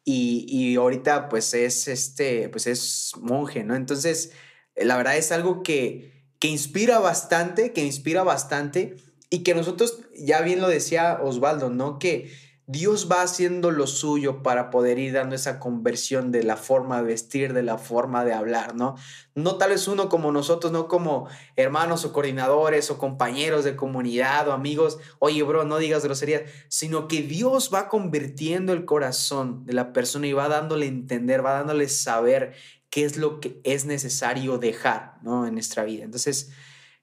Y, 0.06 0.46
y 0.48 0.76
ahorita, 0.78 1.28
pues, 1.28 1.54
es 1.54 1.90
este, 1.90 2.48
pues, 2.48 2.68
es 2.68 3.12
monje, 3.20 3.64
¿no? 3.66 3.76
Entonces, 3.76 4.32
la 4.78 4.96
verdad 4.96 5.18
es 5.18 5.32
algo 5.34 5.64
que, 5.64 6.24
que 6.40 6.48
inspira 6.48 7.00
bastante, 7.00 7.74
que 7.74 7.84
inspira 7.84 8.24
bastante 8.24 8.96
y 9.30 9.40
que 9.40 9.56
nosotros, 9.56 10.00
ya 10.16 10.42
bien 10.42 10.62
lo 10.62 10.70
decía 10.70 11.20
Osvaldo, 11.22 11.70
¿no? 11.70 12.00
Que 12.00 12.32
Dios 12.68 13.10
va 13.12 13.22
haciendo 13.22 13.70
lo 13.70 13.86
suyo 13.86 14.42
para 14.42 14.72
poder 14.72 14.98
ir 14.98 15.14
dando 15.14 15.36
esa 15.36 15.60
conversión 15.60 16.32
de 16.32 16.44
la 16.44 16.58
forma 16.58 16.98
de 16.98 17.08
vestir, 17.08 17.54
de 17.54 17.62
la 17.62 17.78
forma 17.78 18.26
de 18.26 18.34
hablar, 18.34 18.76
¿no? 18.76 18.96
No 19.36 19.58
tal 19.58 19.70
vez 19.70 19.88
uno 19.88 20.10
como 20.10 20.32
nosotros, 20.32 20.74
no 20.74 20.88
como 20.88 21.28
hermanos 21.56 22.06
o 22.06 22.12
coordinadores 22.12 22.90
o 22.90 22.98
compañeros 22.98 23.66
de 23.66 23.76
comunidad 23.76 24.48
o 24.48 24.54
amigos, 24.54 24.98
oye, 25.20 25.44
bro, 25.44 25.64
no 25.64 25.78
digas 25.78 26.04
groserías, 26.04 26.44
sino 26.68 27.08
que 27.08 27.22
Dios 27.22 27.70
va 27.72 27.88
convirtiendo 27.88 28.74
el 28.74 28.86
corazón 28.86 29.66
de 29.68 29.74
la 29.74 29.94
persona 29.94 30.26
y 30.26 30.34
va 30.34 30.48
dándole 30.48 30.88
entender, 30.88 31.46
va 31.46 31.54
dándole 31.54 31.88
saber 31.88 32.54
qué 32.90 33.06
es 33.06 33.18
lo 33.18 33.40
que 33.40 33.60
es 33.64 33.86
necesario 33.86 34.58
dejar 34.58 35.20
¿no? 35.22 35.46
en 35.46 35.54
nuestra 35.54 35.84
vida. 35.84 36.04
Entonces, 36.04 36.52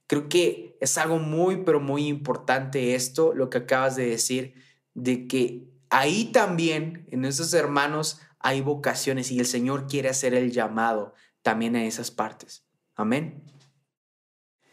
creo 0.08 0.28
que 0.28 0.76
es 0.80 0.98
algo 0.98 1.18
muy, 1.18 1.58
pero 1.64 1.78
muy 1.78 2.08
importante 2.08 2.96
esto, 2.96 3.32
lo 3.32 3.48
que 3.48 3.58
acabas 3.58 3.94
de 3.94 4.06
decir, 4.06 4.54
de 4.94 5.26
que 5.26 5.64
ahí 5.90 6.32
también, 6.32 7.06
en 7.10 7.24
esos 7.24 7.52
hermanos, 7.54 8.20
hay 8.38 8.60
vocaciones 8.60 9.30
y 9.30 9.38
el 9.38 9.46
Señor 9.46 9.86
quiere 9.86 10.08
hacer 10.08 10.34
el 10.34 10.50
llamado 10.50 11.14
también 11.42 11.76
a 11.76 11.84
esas 11.84 12.10
partes. 12.10 12.64
Amén. 12.94 13.42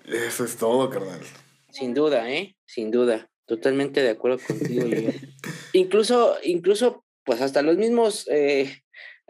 Eso 0.06 0.44
es 0.44 0.58
todo, 0.58 0.90
carnal. 0.90 1.22
Sin 1.72 1.94
duda, 1.94 2.30
¿eh? 2.32 2.56
Sin 2.66 2.92
duda. 2.92 3.30
Totalmente 3.46 4.02
de 4.02 4.10
acuerdo 4.10 4.40
contigo. 4.46 4.86
incluso, 5.74 6.36
incluso, 6.44 7.06
pues 7.24 7.42
hasta 7.42 7.62
los 7.62 7.78
mismos 7.78 8.28
eh, 8.30 8.82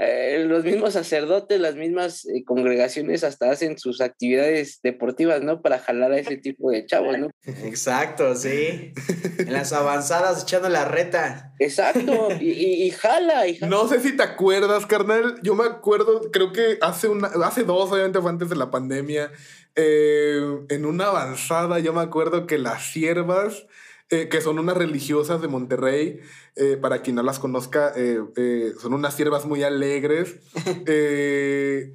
eh, 0.02 0.46
los 0.48 0.64
mismos 0.64 0.94
sacerdotes, 0.94 1.60
las 1.60 1.76
mismas 1.76 2.26
eh, 2.26 2.46
congregaciones 2.46 3.26
hasta 3.26 3.52
hacen 3.52 3.78
sus 3.78 4.00
actividades 4.00 4.80
deportivas, 4.82 5.42
¿no? 5.42 5.62
Para 5.62 5.78
jalar 5.78 6.14
a 6.14 6.18
ese 6.18 6.38
tipo 6.38 6.72
de 6.72 6.86
chavos, 6.86 7.18
¿no? 7.18 7.30
Exacto, 7.66 8.34
sí. 8.34 8.94
En 9.40 9.52
las 9.52 9.74
avanzadas 9.74 10.44
echando 10.44 10.70
la 10.70 10.86
reta. 10.86 11.54
Exacto, 11.60 12.30
y, 12.40 12.90
jala, 12.92 13.44
No 13.68 13.90
sé 13.90 14.00
si 14.00 14.16
te 14.16 14.24
acuerdas, 14.24 14.86
carnal. 14.86 15.38
Yo 15.44 15.54
me 15.54 15.66
acuerdo, 15.66 16.32
creo 16.32 16.54
que 16.54 16.78
hace, 16.80 17.10
una, 17.10 17.28
hace 17.44 17.66
dos, 17.66 17.92
obviamente 17.92 18.22
fue 18.22 18.32
antes 18.32 18.48
de 18.48 18.56
la 18.56 18.72
pandemia, 18.72 19.34
eh, 19.76 20.60
en 20.70 20.86
una 20.86 21.08
avanzada, 21.08 21.80
yo 21.80 21.92
me 21.92 22.02
acuerdo 22.02 22.48
que 22.48 22.58
las 22.58 22.86
siervas 22.86 23.66
eh, 24.12 24.28
que 24.28 24.42
son 24.42 24.58
unas 24.58 24.76
religiosas 24.76 25.40
de 25.40 25.48
Monterrey. 25.48 26.20
Eh, 26.56 26.78
para 26.78 27.04
quien 27.04 27.16
no 27.16 27.22
las 27.22 27.38
conozca, 27.38 27.94
eh, 27.96 28.74
son 28.82 28.94
unas 28.94 29.14
siervas 29.14 29.46
muy 29.46 29.62
alegres. 29.62 30.38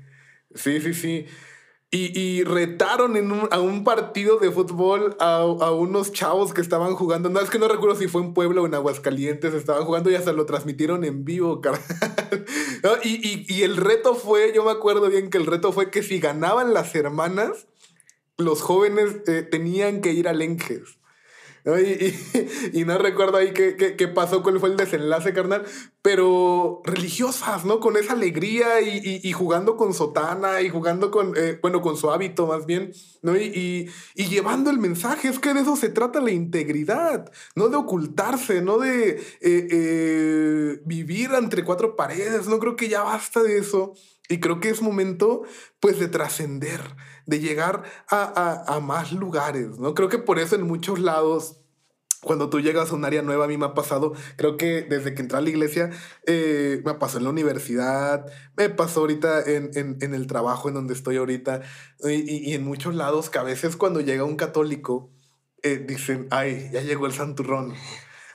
sí, 0.55 0.81
sí, 0.81 0.95
sí. 0.95 1.27
Y, 1.91 2.43
retaron 2.43 3.17
en 3.17 3.31
a 3.53 3.61
un 3.61 3.85
partido 3.85 4.39
de 4.39 4.51
fútbol 4.51 5.17
a, 5.21 5.45
unos 5.45 6.12
chavos 6.12 6.53
que 6.53 6.61
estaban 6.61 6.95
jugando. 6.95 7.31
No, 7.31 7.41
es 7.41 7.51
que 7.51 7.61
no 7.61 7.69
recuerdo 7.69 7.95
si 7.97 8.09
fue 8.09 8.21
en 8.23 8.35
Puebla 8.35 8.62
o 8.62 8.67
en 8.67 8.75
Aguascalientes. 8.75 9.55
Estaban 9.55 9.85
jugando 9.85 10.11
y 10.11 10.17
hasta 10.17 10.33
lo 10.33 10.45
transmitieron 10.45 11.05
en 11.05 11.25
vivo, 11.25 11.61
carnal. 11.62 12.45
y, 13.05 13.45
y 13.53 13.62
el 13.62 13.77
reto 13.77 14.15
fue, 14.17 14.53
yo 14.55 14.65
me 14.65 14.73
acuerdo 14.73 15.09
bien 15.09 15.31
que 15.31 15.39
el 15.39 15.47
reto 15.47 15.73
fue 15.73 15.91
que 15.91 16.03
si 16.03 16.19
ganaban 16.19 16.75
las 16.75 16.95
hermanas, 16.97 17.69
los 18.39 18.61
jóvenes 18.61 19.23
tenían 19.51 20.01
que 20.01 20.12
ir 20.12 20.27
al 20.27 20.43
Enges. 20.43 20.99
Y, 22.73 22.85
no 22.85 22.99
recuerdo 22.99 23.39
ahí 23.39 23.55
qué, 23.55 23.97
qué, 23.97 24.09
pasó, 24.09 24.43
cuál 24.43 24.61
fue 24.61 24.69
el 24.69 24.77
desenlace, 24.77 25.33
carnal, 25.33 25.65
pero 26.03 26.83
religiosas, 26.85 27.65
¿no? 27.65 27.81
Con 27.81 27.97
esa 27.97 28.12
alegría 28.12 28.83
y, 28.83 29.33
jugando 29.33 29.77
con 29.77 29.95
sotana 29.95 30.61
y 30.61 30.69
jugando 30.69 31.11
con, 31.11 31.33
eh, 31.37 31.59
bueno, 31.62 31.81
con 31.81 31.97
su 31.97 32.11
hábito 32.11 32.47
más 32.47 32.67
bien, 32.67 32.93
¿no? 33.23 33.35
Y, 33.35 33.89
llevando 34.15 34.71
el 34.71 34.79
mensaje, 34.79 35.29
es 35.29 35.39
que 35.39 35.55
de 35.55 35.61
eso 35.61 35.75
se 35.77 35.89
trata 35.89 36.21
la 36.21 36.33
integridad, 36.33 37.33
no 37.55 37.69
de 37.69 37.77
ocultarse, 37.77 38.61
no 38.61 38.77
de 38.79 39.12
eh, 39.41 39.69
eh, 39.71 40.83
vivir 40.85 41.31
entre 41.33 41.65
cuatro 41.65 41.97
paredes, 41.97 42.47
no 42.47 42.59
creo 42.59 42.77
que 42.77 42.91
ya 42.91 43.03
basta 43.03 43.43
de 43.43 43.57
eso. 43.57 43.95
Y 44.29 44.41
creo 44.41 44.59
que 44.59 44.71
es 44.71 44.81
momento, 44.81 45.43
pues, 45.81 45.99
de 45.99 46.09
trascender, 46.09 46.81
de 47.27 47.41
llegar 47.41 47.83
a, 48.09 48.81
más 48.83 49.12
lugares, 49.12 49.79
¿no? 49.79 49.95
Creo 49.95 50.09
que 50.09 50.18
por 50.18 50.39
eso 50.39 50.57
en 50.57 50.66
muchos 50.66 50.99
lados 50.99 51.61
cuando 52.22 52.49
tú 52.49 52.61
llegas 52.61 52.91
a 52.91 52.95
un 52.95 53.05
área 53.05 53.20
nueva, 53.20 53.45
a 53.45 53.49
mí 53.49 53.59
me 53.59 53.66
ha 53.66 53.75
pasado, 53.75 54.14
creo 54.37 54.57
que 54.57 54.81
desde 54.81 55.14
que 55.14 55.20
entré 55.20 55.37
a 55.37 55.43
la 55.43 55.51
iglesia, 55.51 55.91
eh, 56.27 56.81
me 56.83 56.95
pasó 56.95 57.18
en 57.18 57.25
la 57.25 57.31
universidad, 57.31 58.25
me 58.57 58.70
pasó 58.70 59.01
ahorita 59.01 59.43
en, 59.43 59.70
en, 59.75 60.14
el 60.14 60.27
trabajo 60.27 60.68
en 60.68 60.75
donde 60.75 60.95
estoy 60.95 61.18
ahorita, 61.18 61.61
y, 62.03 62.51
y, 62.51 62.55
en 62.55 62.64
muchos 62.64 62.95
lados 62.95 63.29
que 63.29 63.39
a 63.39 63.43
veces 63.43 63.77
cuando 63.77 64.01
llega 64.01 64.25
un 64.25 64.37
católico, 64.37 65.12
eh, 65.64 65.79
dicen, 65.79 66.27
ay, 66.31 66.68
ya 66.72 66.83
llegó 66.83 67.07
el 67.07 67.12
santurrón. 67.12 67.72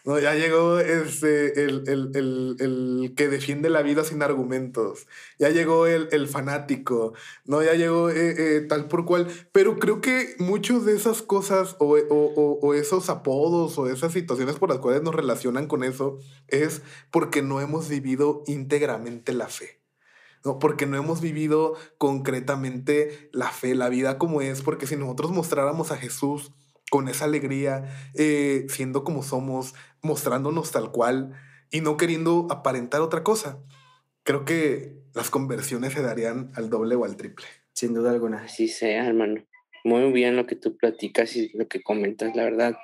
No, 0.10 0.18
ya 0.18 0.34
llegó 0.34 0.80
este, 0.80 1.66
el, 1.66 1.84
el, 1.86 2.12
el, 2.16 2.56
el, 2.60 3.14
que 3.16 3.28
defiende 3.28 3.70
la 3.70 3.84
vida 3.84 4.04
sin 4.04 4.24
argumentos. 4.24 5.06
Ya 5.38 5.50
llegó 5.50 5.86
el, 5.86 6.28
fanático. 6.28 7.14
¿no? 7.46 7.62
Ya 7.62 7.76
llegó 7.76 8.10
eh, 8.10 8.34
eh, 8.58 8.62
tal 8.62 8.88
por 8.88 9.06
cual. 9.06 9.28
Pero 9.52 9.78
creo 9.78 10.02
que 10.02 10.34
muchas 10.40 10.84
de 10.84 10.96
esas 10.96 11.22
cosas 11.22 11.76
o, 11.78 11.96
o, 12.10 12.60
o, 12.60 12.74
esos 12.74 13.08
apodos 13.12 13.78
o 13.78 13.88
esas 13.88 14.12
situaciones 14.12 14.56
por 14.56 14.70
las 14.70 14.80
cuales 14.80 15.04
nos 15.04 15.14
relacionan 15.14 15.68
con 15.68 15.84
eso 15.84 16.18
es 16.48 16.82
porque 17.12 17.44
no 17.44 17.62
hemos 17.62 17.88
vivido 17.88 18.44
íntegramente 18.48 19.32
la 19.34 19.48
fe. 19.48 19.80
¿no? 20.44 20.58
Porque 20.58 20.88
no 20.88 20.98
hemos 20.98 21.22
vivido 21.22 21.76
concretamente 22.00 23.30
la 23.32 23.52
fe, 23.52 23.76
la 23.76 23.90
vida 23.90 24.18
como 24.18 24.42
es, 24.42 24.64
porque 24.64 24.88
si 24.88 24.96
nosotros 24.96 25.30
mostráramos 25.30 25.92
a 25.92 25.98
Jesús 25.98 26.52
con 26.90 27.08
esa 27.08 27.26
alegría, 27.26 27.86
eh, 28.16 28.66
siendo 28.68 29.04
como 29.04 29.24
somos, 29.24 29.76
mostrándonos 30.02 30.72
tal 30.72 30.92
cual 30.92 31.34
y 31.72 31.82
no 31.82 31.98
queriendo 31.98 32.48
aparentar 32.50 33.02
otra 33.02 33.24
cosa. 33.24 33.60
Creo 34.24 34.44
que 34.44 34.96
las 35.14 35.30
conversiones 35.30 35.94
se 35.94 36.02
darían 36.02 36.52
al 36.56 36.70
doble 36.70 36.96
o 36.96 37.06
al 37.06 37.16
triple. 37.16 37.46
Sin 37.74 37.94
duda 37.94 38.12
alguna. 38.12 38.44
Así 38.44 38.68
sea, 38.68 39.08
hermano. 39.08 39.46
Muy 39.84 40.12
bien 40.12 40.36
lo 40.36 40.46
que 40.46 40.56
tú 40.56 40.76
platicas 40.76 41.36
y 41.36 41.50
lo 41.58 41.68
que 41.68 41.82
comentas, 41.82 42.36
la 42.36 42.44
verdad. 42.44 42.76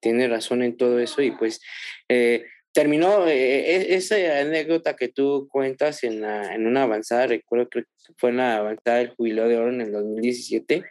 Tiene 0.00 0.28
razón 0.28 0.62
en 0.62 0.76
todo 0.76 1.00
eso 1.00 1.22
y 1.22 1.30
pues 1.30 1.60
eh, 2.08 2.44
terminó 2.72 3.26
eh, 3.26 3.74
e-, 3.74 3.94
esa 3.94 4.16
anécdota 4.40 4.94
que 4.94 5.08
tú 5.08 5.48
cuentas 5.50 6.04
en, 6.04 6.24
en 6.24 6.66
una 6.66 6.82
avanzada, 6.82 7.26
recuerdo 7.26 7.68
que 7.70 7.84
fue 8.18 8.30
en 8.30 8.36
la 8.36 8.58
avanzada 8.58 8.98
del 8.98 9.14
jubileo 9.14 9.48
de 9.48 9.56
oro 9.56 9.70
en 9.70 9.80
el 9.80 9.92
2017. 9.92 10.84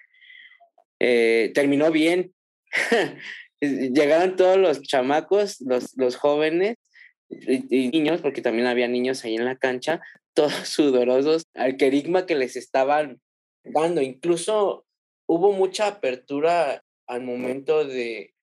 terminó 1.54 1.92
bien, 1.92 2.34
llegaron 3.62 4.36
todos 4.36 4.58
los 4.58 4.82
chamacos, 4.82 5.62
los, 5.62 5.96
los 5.98 6.16
jóvenes 6.16 6.78
y, 7.30 7.90
niños, 7.90 8.22
porque 8.22 8.42
también 8.42 8.68
había 8.68 8.88
niños 8.88 9.24
ahí 9.24 9.36
en 9.36 9.46
la 9.46 9.58
cancha, 9.58 10.02
todos 10.34 10.54
sudorosos 10.54 11.44
al 11.54 11.78
querigma 11.78 12.26
que 12.26 12.36
les 12.36 12.56
estaban 12.56 13.22
dando. 13.64 14.02
Incluso 14.02 14.86
hubo 15.28 15.52
mucha 15.52 15.88
apertura 15.88 16.84
al 17.08 17.24
momento 17.24 17.86
de, 17.86 18.34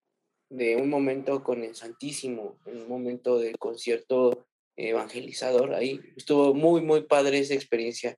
de 0.51 0.77
un 0.77 0.89
momento 0.89 1.43
con 1.43 1.63
el 1.65 1.75
Santísimo, 1.75 2.59
un 2.67 2.89
momento 2.89 3.39
de 3.39 3.53
concierto 3.53 4.47
evangelizador 4.77 5.75
ahí. 5.75 6.01
Estuvo 6.17 6.55
muy, 6.55 6.81
muy 6.81 7.03
padre 7.03 7.39
esa 7.39 7.55
experiencia. 7.55 8.17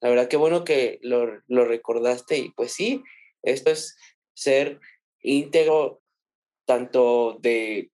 La 0.00 0.08
verdad, 0.08 0.28
qué 0.28 0.36
bueno 0.36 0.64
que 0.64 0.98
lo, 1.02 1.42
lo 1.46 1.64
recordaste 1.66 2.38
y 2.38 2.50
pues 2.50 2.72
sí, 2.72 3.02
esto 3.42 3.70
es 3.70 3.96
ser 4.34 4.80
íntegro 5.22 6.00
tanto 6.66 7.38
de 7.40 7.90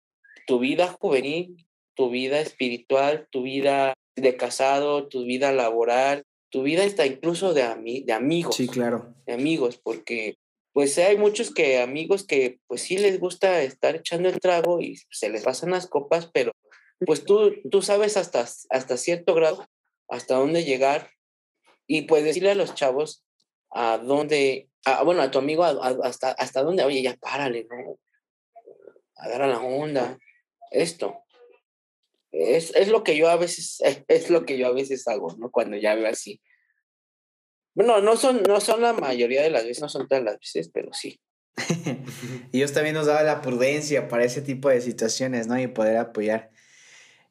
tu 0.46 0.58
vida 0.58 0.88
juvenil, 1.00 1.66
tu 1.94 2.10
vida 2.10 2.40
espiritual, 2.40 3.28
tu 3.30 3.42
vida 3.42 3.94
de 4.16 4.36
casado, 4.36 5.08
tu 5.08 5.24
vida 5.24 5.52
laboral, 5.52 6.24
tu 6.50 6.62
vida 6.62 6.84
está 6.84 7.06
incluso 7.06 7.54
de, 7.54 8.02
de 8.04 8.12
amigos. 8.12 8.56
Sí, 8.56 8.68
claro. 8.68 9.14
De 9.26 9.32
amigos, 9.32 9.76
porque 9.76 10.36
pues 10.72 10.98
hay 10.98 11.16
muchos 11.16 11.52
que 11.52 11.80
amigos 11.80 12.26
que 12.26 12.58
pues 12.66 12.82
sí 12.82 12.98
les 12.98 13.20
gusta 13.20 13.62
estar 13.62 13.94
echando 13.94 14.28
el 14.28 14.40
trago 14.40 14.80
y 14.80 14.96
se 15.10 15.30
les 15.30 15.44
pasan 15.44 15.70
las 15.70 15.86
copas, 15.86 16.30
pero 16.32 16.52
pues 17.06 17.24
tú, 17.24 17.54
tú 17.70 17.80
sabes 17.80 18.16
hasta, 18.16 18.40
hasta 18.70 18.96
cierto 18.96 19.34
grado 19.34 19.66
hasta 20.08 20.36
dónde 20.36 20.64
llegar 20.64 21.10
y 21.86 22.02
pues 22.02 22.24
decirle 22.24 22.50
a 22.50 22.56
los 22.56 22.74
chavos 22.74 23.24
a 23.74 23.98
dónde, 23.98 24.68
bueno, 25.04 25.20
a 25.20 25.30
tu 25.30 25.38
amigo 25.38 25.64
hasta, 25.64 26.30
hasta 26.30 26.62
dónde, 26.62 26.84
oye, 26.84 27.02
ya 27.02 27.16
párale, 27.16 27.66
¿no? 27.68 27.98
Agarra 29.16 29.48
la 29.48 29.60
onda, 29.60 30.18
esto. 30.70 31.24
Es, 32.30 32.74
es, 32.74 32.88
lo 32.88 33.04
que 33.04 33.16
yo 33.16 33.28
a 33.28 33.36
veces, 33.36 33.80
es 34.08 34.30
lo 34.30 34.44
que 34.44 34.56
yo 34.56 34.68
a 34.68 34.72
veces 34.72 35.06
hago, 35.08 35.34
¿no? 35.38 35.50
Cuando 35.50 35.76
ya 35.76 35.94
veo 35.94 36.08
así. 36.08 36.40
Bueno, 37.74 38.00
no 38.00 38.16
son, 38.16 38.42
no 38.44 38.60
son 38.60 38.82
la 38.82 38.92
mayoría 38.92 39.42
de 39.42 39.50
las 39.50 39.64
veces, 39.64 39.82
no 39.82 39.88
son 39.88 40.06
todas 40.06 40.22
las 40.22 40.38
veces, 40.38 40.70
pero 40.72 40.92
sí. 40.92 41.20
Dios 42.52 42.72
también 42.72 42.94
nos 42.94 43.06
daba 43.06 43.22
la 43.22 43.42
prudencia 43.42 44.06
para 44.08 44.24
ese 44.24 44.42
tipo 44.42 44.68
de 44.68 44.80
situaciones, 44.80 45.48
¿no? 45.48 45.58
Y 45.58 45.66
poder 45.66 45.96
apoyar. 45.96 46.50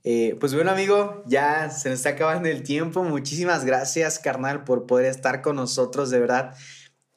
Eh, 0.06 0.36
pues 0.40 0.54
bueno, 0.54 0.72
amigo, 0.72 1.24
ya 1.28 1.70
se 1.70 1.90
nos 1.90 2.00
está 2.00 2.10
acabando 2.10 2.50
el 2.50 2.64
tiempo. 2.64 3.04
Muchísimas 3.04 3.64
gracias, 3.66 4.20
carnal, 4.20 4.64
por 4.66 4.86
poder 4.86 5.06
estar 5.06 5.42
con 5.42 5.56
nosotros, 5.56 6.10
de 6.10 6.20
verdad. 6.20 6.56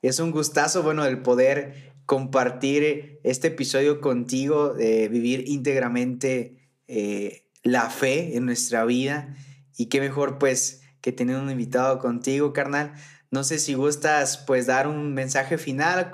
Es 0.03 0.21
un 0.21 0.31
gustazo, 0.31 0.83
bueno, 0.83 1.05
el 1.05 1.23
poder 1.23 1.95
compartir 2.07 3.21
este 3.25 3.49
episodio 3.49 4.01
contigo, 4.01 4.73
de 4.73 5.09
vivir 5.09 5.49
íntegramente 5.49 6.71
eh, 6.87 7.49
la 7.65 7.91
fe 7.91 8.37
en 8.37 8.47
nuestra 8.47 8.85
vida. 8.85 9.35
Y 9.77 9.87
qué 9.87 10.01
mejor, 10.01 10.39
pues, 10.39 10.83
que 11.01 11.11
tener 11.13 11.37
un 11.37 11.51
invitado 11.51 11.99
contigo, 11.99 12.53
carnal. 12.53 12.95
No 13.33 13.43
sé 13.43 13.59
si 13.59 13.75
gustas, 13.75 14.39
pues, 14.39 14.67
dar 14.67 14.87
un 14.87 15.13
mensaje 15.13 15.59
final, 15.59 16.13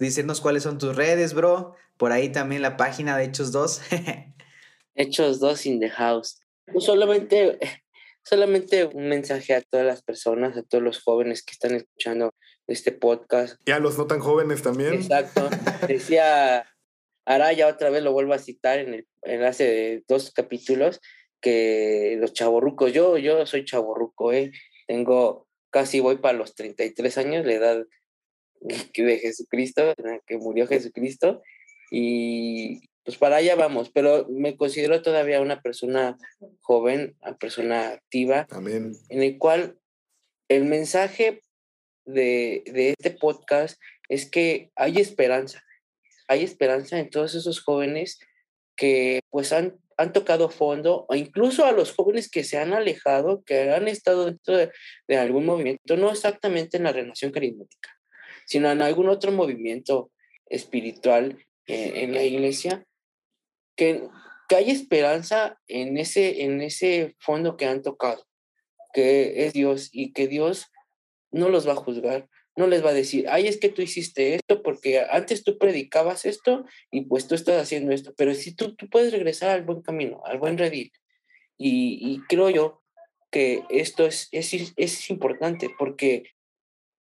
decirnos 0.00 0.40
cuáles 0.40 0.64
son 0.64 0.78
tus 0.78 0.96
redes, 0.96 1.34
bro. 1.34 1.76
Por 1.96 2.10
ahí 2.10 2.30
también 2.30 2.62
la 2.62 2.76
página 2.76 3.16
de 3.16 3.24
Hechos 3.24 3.52
2. 3.52 3.80
Hechos 4.94 5.40
dos 5.40 5.66
in 5.66 5.80
the 5.80 5.90
house. 5.90 6.40
solamente, 6.78 7.58
solamente 8.24 8.84
un 8.84 9.08
mensaje 9.08 9.54
a 9.54 9.62
todas 9.62 9.86
las 9.86 10.02
personas, 10.02 10.56
a 10.56 10.62
todos 10.62 10.82
los 10.82 11.02
jóvenes 11.02 11.42
que 11.42 11.52
están 11.52 11.74
escuchando 11.74 12.32
este 12.66 12.92
podcast. 12.92 13.60
Y 13.66 13.72
a 13.72 13.78
los 13.78 13.98
no 13.98 14.06
tan 14.06 14.20
jóvenes 14.20 14.62
también. 14.62 14.94
Exacto. 14.94 15.48
Decía 15.88 16.66
Araya, 17.26 17.68
otra 17.68 17.90
vez 17.90 18.02
lo 18.02 18.12
vuelvo 18.12 18.34
a 18.34 18.38
citar 18.38 18.78
en 18.78 18.94
el 18.94 19.06
en 19.24 19.42
hace 19.42 20.04
dos 20.08 20.30
capítulos, 20.32 21.00
que 21.40 22.16
los 22.20 22.32
chavorrucos, 22.32 22.92
yo, 22.92 23.18
yo 23.18 23.46
soy 23.46 23.64
chavorruco, 23.64 24.32
¿eh? 24.32 24.52
tengo 24.86 25.46
casi 25.70 26.00
voy 26.00 26.16
para 26.16 26.38
los 26.38 26.54
33 26.54 27.18
años, 27.18 27.46
la 27.46 27.52
edad 27.52 27.84
de 28.60 29.18
Jesucristo, 29.18 29.94
que 30.26 30.38
murió 30.38 30.66
Jesucristo, 30.66 31.42
y 31.90 32.88
pues 33.04 33.18
para 33.18 33.36
allá 33.36 33.54
vamos, 33.54 33.90
pero 33.90 34.26
me 34.30 34.56
considero 34.56 35.02
todavía 35.02 35.40
una 35.40 35.60
persona 35.60 36.16
joven, 36.60 37.16
una 37.20 37.36
persona 37.36 37.88
activa, 37.90 38.46
Amén. 38.50 38.94
en 39.10 39.22
el 39.22 39.38
cual 39.38 39.78
el 40.48 40.64
mensaje 40.64 41.42
de, 42.06 42.62
de 42.66 42.90
este 42.90 43.10
podcast 43.10 43.80
es 44.08 44.30
que 44.30 44.70
hay 44.74 44.98
esperanza, 44.98 45.62
hay 46.28 46.44
esperanza 46.44 46.98
en 46.98 47.10
todos 47.10 47.34
esos 47.34 47.60
jóvenes 47.60 48.18
que 48.76 49.20
pues 49.30 49.52
han, 49.52 49.78
han 49.96 50.12
tocado 50.12 50.48
fondo, 50.48 51.06
o 51.08 51.14
incluso 51.14 51.64
a 51.64 51.72
los 51.72 51.92
jóvenes 51.92 52.30
que 52.30 52.42
se 52.42 52.58
han 52.58 52.72
alejado, 52.72 53.42
que 53.44 53.70
han 53.70 53.86
estado 53.86 54.26
dentro 54.26 54.56
de, 54.56 54.70
de 55.08 55.16
algún 55.16 55.46
movimiento, 55.46 55.96
no 55.96 56.10
exactamente 56.10 56.78
en 56.78 56.84
la 56.84 56.92
relación 56.92 57.30
carismática, 57.30 57.90
sino 58.46 58.70
en 58.70 58.82
algún 58.82 59.08
otro 59.08 59.30
movimiento 59.30 60.10
espiritual 60.46 61.38
eh, 61.66 62.02
en 62.02 62.12
la 62.12 62.22
iglesia, 62.22 62.84
que, 63.76 64.08
que 64.48 64.56
hay 64.56 64.70
esperanza 64.70 65.60
en 65.66 65.96
ese, 65.98 66.42
en 66.44 66.60
ese 66.60 67.16
fondo 67.18 67.56
que 67.56 67.66
han 67.66 67.82
tocado, 67.82 68.26
que 68.92 69.46
es 69.46 69.52
Dios 69.52 69.90
y 69.92 70.12
que 70.12 70.28
Dios 70.28 70.70
no 71.30 71.48
los 71.48 71.66
va 71.66 71.72
a 71.72 71.76
juzgar, 71.76 72.28
no 72.56 72.66
les 72.68 72.84
va 72.84 72.90
a 72.90 72.94
decir, 72.94 73.26
ay, 73.28 73.48
es 73.48 73.58
que 73.58 73.68
tú 73.68 73.82
hiciste 73.82 74.36
esto 74.36 74.62
porque 74.62 75.00
antes 75.10 75.42
tú 75.42 75.58
predicabas 75.58 76.24
esto 76.24 76.64
y 76.90 77.02
pues 77.02 77.26
tú 77.26 77.34
estás 77.34 77.60
haciendo 77.60 77.92
esto, 77.92 78.14
pero 78.16 78.34
si 78.34 78.54
tú, 78.54 78.76
tú 78.76 78.88
puedes 78.88 79.12
regresar 79.12 79.50
al 79.50 79.64
buen 79.64 79.82
camino, 79.82 80.22
al 80.24 80.38
buen 80.38 80.56
redil. 80.56 80.92
Y, 81.56 81.98
y 82.00 82.20
creo 82.28 82.50
yo 82.50 82.82
que 83.30 83.64
esto 83.70 84.06
es, 84.06 84.28
es, 84.30 84.72
es 84.76 85.10
importante 85.10 85.68
porque 85.76 86.24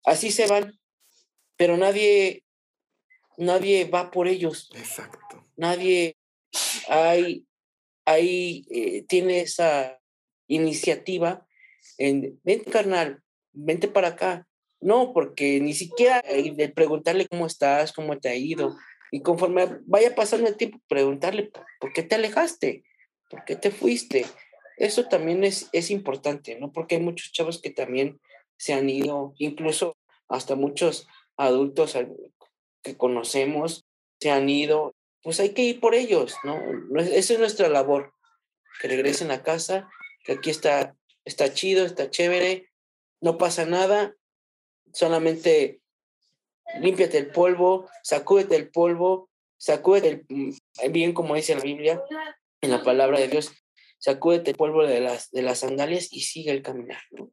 así 0.05 0.31
se 0.31 0.47
van, 0.47 0.79
pero 1.57 1.77
nadie, 1.77 2.45
nadie 3.37 3.85
va 3.85 4.13
por 4.13 4.29
ellos. 4.29 4.71
Exacto. 4.77 5.49
Nadie 5.57 6.17
hay, 6.89 7.47
hay 8.05 8.67
eh, 8.71 9.05
tiene 9.09 9.41
esa 9.41 9.99
iniciativa 10.47 11.47
en, 11.99 12.41
vente 12.43 12.71
carnal, 12.71 13.23
vente 13.53 13.89
para 13.89 14.09
acá. 14.09 14.47
No, 14.81 15.13
porque 15.13 15.61
ni 15.61 15.75
siquiera 15.75 16.23
de 16.23 16.69
preguntarle 16.71 17.29
cómo 17.29 17.47
estás, 17.47 17.93
cómo 17.93 18.19
te 18.19 18.31
ha 18.31 18.35
ido. 18.35 18.77
Y 19.11 19.21
conforme 19.21 19.79
vaya 19.85 20.15
pasando 20.15 20.49
el 20.49 20.57
tiempo, 20.57 20.79
preguntarle, 20.89 21.51
¿por 21.79 21.93
qué 21.93 22.03
te 22.03 22.15
alejaste? 22.15 22.85
¿Por 23.29 23.45
qué 23.45 23.57
te 23.57 23.71
fuiste? 23.71 24.25
Eso 24.79 25.07
también 25.07 25.45
es, 25.45 25.69
es 25.73 25.91
importante, 25.91 26.59
¿no? 26.59 26.73
Porque 26.73 26.95
hay 26.95 27.03
muchos 27.03 27.31
chavos 27.33 27.61
que 27.61 27.71
también 27.71 28.19
se 28.57 28.73
han 28.73 28.89
ido, 28.89 29.35
incluso 29.37 29.97
hasta 30.29 30.55
muchos 30.55 31.07
adultos 31.37 31.97
que 32.83 32.97
conocemos 32.97 33.85
se 34.21 34.31
han 34.31 34.49
ido 34.49 34.90
pues 35.23 35.41
hay 35.41 35.51
que 35.51 35.63
ir 35.63 35.81
por 35.81 35.95
ellos, 35.95 36.35
¿no? 36.45 36.59
Esa 37.01 37.35
es 37.35 37.39
nuestra 37.39 37.69
labor, 37.69 38.15
que 38.81 38.89
regresen 38.89 39.31
a 39.31 39.43
casa, 39.43 39.89
que 40.25 40.33
aquí 40.33 40.51
está, 40.51 40.97
está 41.25 41.53
chido, 41.53 41.85
está 41.85 42.11
chévere, 42.11 42.71
no 43.21 43.39
pasa 43.39 43.67
nada, 43.67 44.15
solamente 44.93 45.81
límpiate 46.81 47.19
el 47.19 47.29
polvo, 47.29 47.89
sacúdete 48.03 48.57
el 48.57 48.71
polvo, 48.71 49.29
sacúdete 49.57 50.09
el, 50.09 50.25
mm, 50.29 50.93
bien 50.93 51.13
como 51.13 51.35
dice 51.35 51.55
la 51.55 51.63
Biblia, 51.63 52.03
en 52.61 52.71
la 52.71 52.83
palabra 52.83 53.19
de 53.19 53.29
Dios, 53.29 53.53
sacúdete 53.99 54.53
el 54.53 54.57
polvo 54.57 54.87
de 54.87 55.01
las, 55.01 55.31
de 55.31 55.43
las 55.43 55.61
sandalias 55.61 56.13
y 56.13 56.21
sigue 56.21 56.51
el 56.51 56.63
caminar, 56.63 57.03
¿no? 57.11 57.31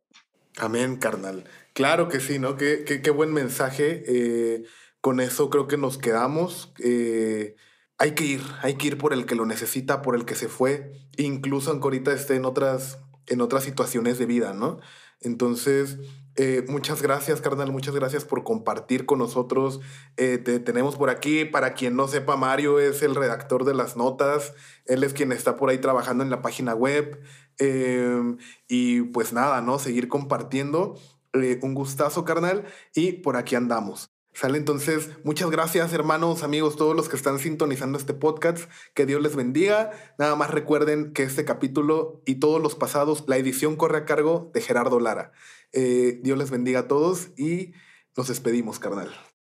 Amén, 0.57 0.97
carnal. 0.97 1.43
Claro 1.73 2.09
que 2.09 2.19
sí, 2.19 2.39
¿no? 2.39 2.57
Qué, 2.57 2.83
qué, 2.83 3.01
qué 3.03 3.11
buen 3.11 3.31
mensaje. 3.31 4.03
Eh, 4.07 4.63
con 5.01 5.19
eso 5.19 5.51
creo 5.51 5.67
que 5.67 5.77
nos 5.77 5.99
quedamos. 5.99 6.73
Eh, 6.83 7.55
hay 7.97 8.11
que 8.11 8.25
ir, 8.25 8.41
hay 8.61 8.75
que 8.75 8.87
ir 8.87 8.97
por 8.97 9.13
el 9.13 9.25
que 9.25 9.35
lo 9.35 9.45
necesita, 9.45 10.01
por 10.01 10.15
el 10.15 10.25
que 10.25 10.35
se 10.35 10.47
fue, 10.47 10.91
incluso 11.17 11.71
aunque 11.71 11.85
ahorita 11.85 12.13
esté 12.13 12.35
en 12.35 12.45
otras, 12.45 12.99
en 13.25 13.41
otras 13.41 13.63
situaciones 13.63 14.19
de 14.19 14.25
vida, 14.25 14.53
¿no? 14.53 14.79
Entonces, 15.19 15.97
eh, 16.35 16.63
muchas 16.67 17.01
gracias, 17.01 17.41
carnal, 17.41 17.71
muchas 17.71 17.95
gracias 17.95 18.23
por 18.23 18.43
compartir 18.43 19.07
con 19.07 19.17
nosotros. 19.17 19.79
Eh, 20.17 20.37
te 20.37 20.59
tenemos 20.59 20.95
por 20.95 21.09
aquí, 21.09 21.45
para 21.45 21.73
quien 21.73 21.95
no 21.95 22.07
sepa, 22.07 22.37
Mario 22.37 22.79
es 22.79 23.01
el 23.01 23.15
redactor 23.15 23.65
de 23.65 23.73
las 23.73 23.97
notas, 23.97 24.53
él 24.85 25.03
es 25.03 25.13
quien 25.13 25.31
está 25.31 25.55
por 25.55 25.69
ahí 25.69 25.79
trabajando 25.79 26.23
en 26.23 26.29
la 26.29 26.43
página 26.43 26.75
web. 26.75 27.19
Em, 27.57 28.37
y 28.67 29.01
pues 29.01 29.33
nada, 29.33 29.61
¿no? 29.61 29.79
Seguir 29.79 30.07
compartiendo. 30.07 30.95
Eh, 31.33 31.59
un 31.63 31.73
gustazo, 31.73 32.23
carnal, 32.23 32.65
y 32.95 33.13
por 33.13 33.35
aquí 33.35 33.55
andamos. 33.55 34.11
Sale 34.37 34.59
entonces, 34.59 35.09
muchas 35.23 35.49
gracias 35.49 35.91
hermanos, 35.93 36.43
amigos, 36.43 36.75
todos 36.75 36.95
los 36.95 37.09
que 37.09 37.15
están 37.15 37.39
sintonizando 37.39 37.97
este 37.97 38.13
podcast, 38.13 38.69
que 38.93 39.07
Dios 39.07 39.19
les 39.19 39.35
bendiga. 39.35 39.89
Nada 40.19 40.35
más 40.35 40.51
recuerden 40.51 41.11
que 41.11 41.23
este 41.23 41.43
capítulo 41.43 42.21
y 42.23 42.35
todos 42.35 42.61
los 42.61 42.75
pasados, 42.75 43.23
la 43.25 43.37
edición 43.37 43.75
corre 43.75 43.97
a 43.97 44.05
cargo 44.05 44.51
de 44.53 44.61
Gerardo 44.61 44.99
Lara. 44.99 45.31
Eh, 45.73 46.19
Dios 46.21 46.37
les 46.37 46.51
bendiga 46.51 46.81
a 46.81 46.87
todos 46.87 47.29
y 47.35 47.73
nos 48.15 48.27
despedimos, 48.27 48.77
carnal. 48.77 49.09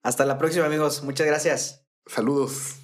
Hasta 0.01 0.25
la 0.25 0.37
próxima 0.37 0.67
amigos, 0.67 1.03
muchas 1.03 1.27
gracias. 1.27 1.85
Saludos. 2.05 2.77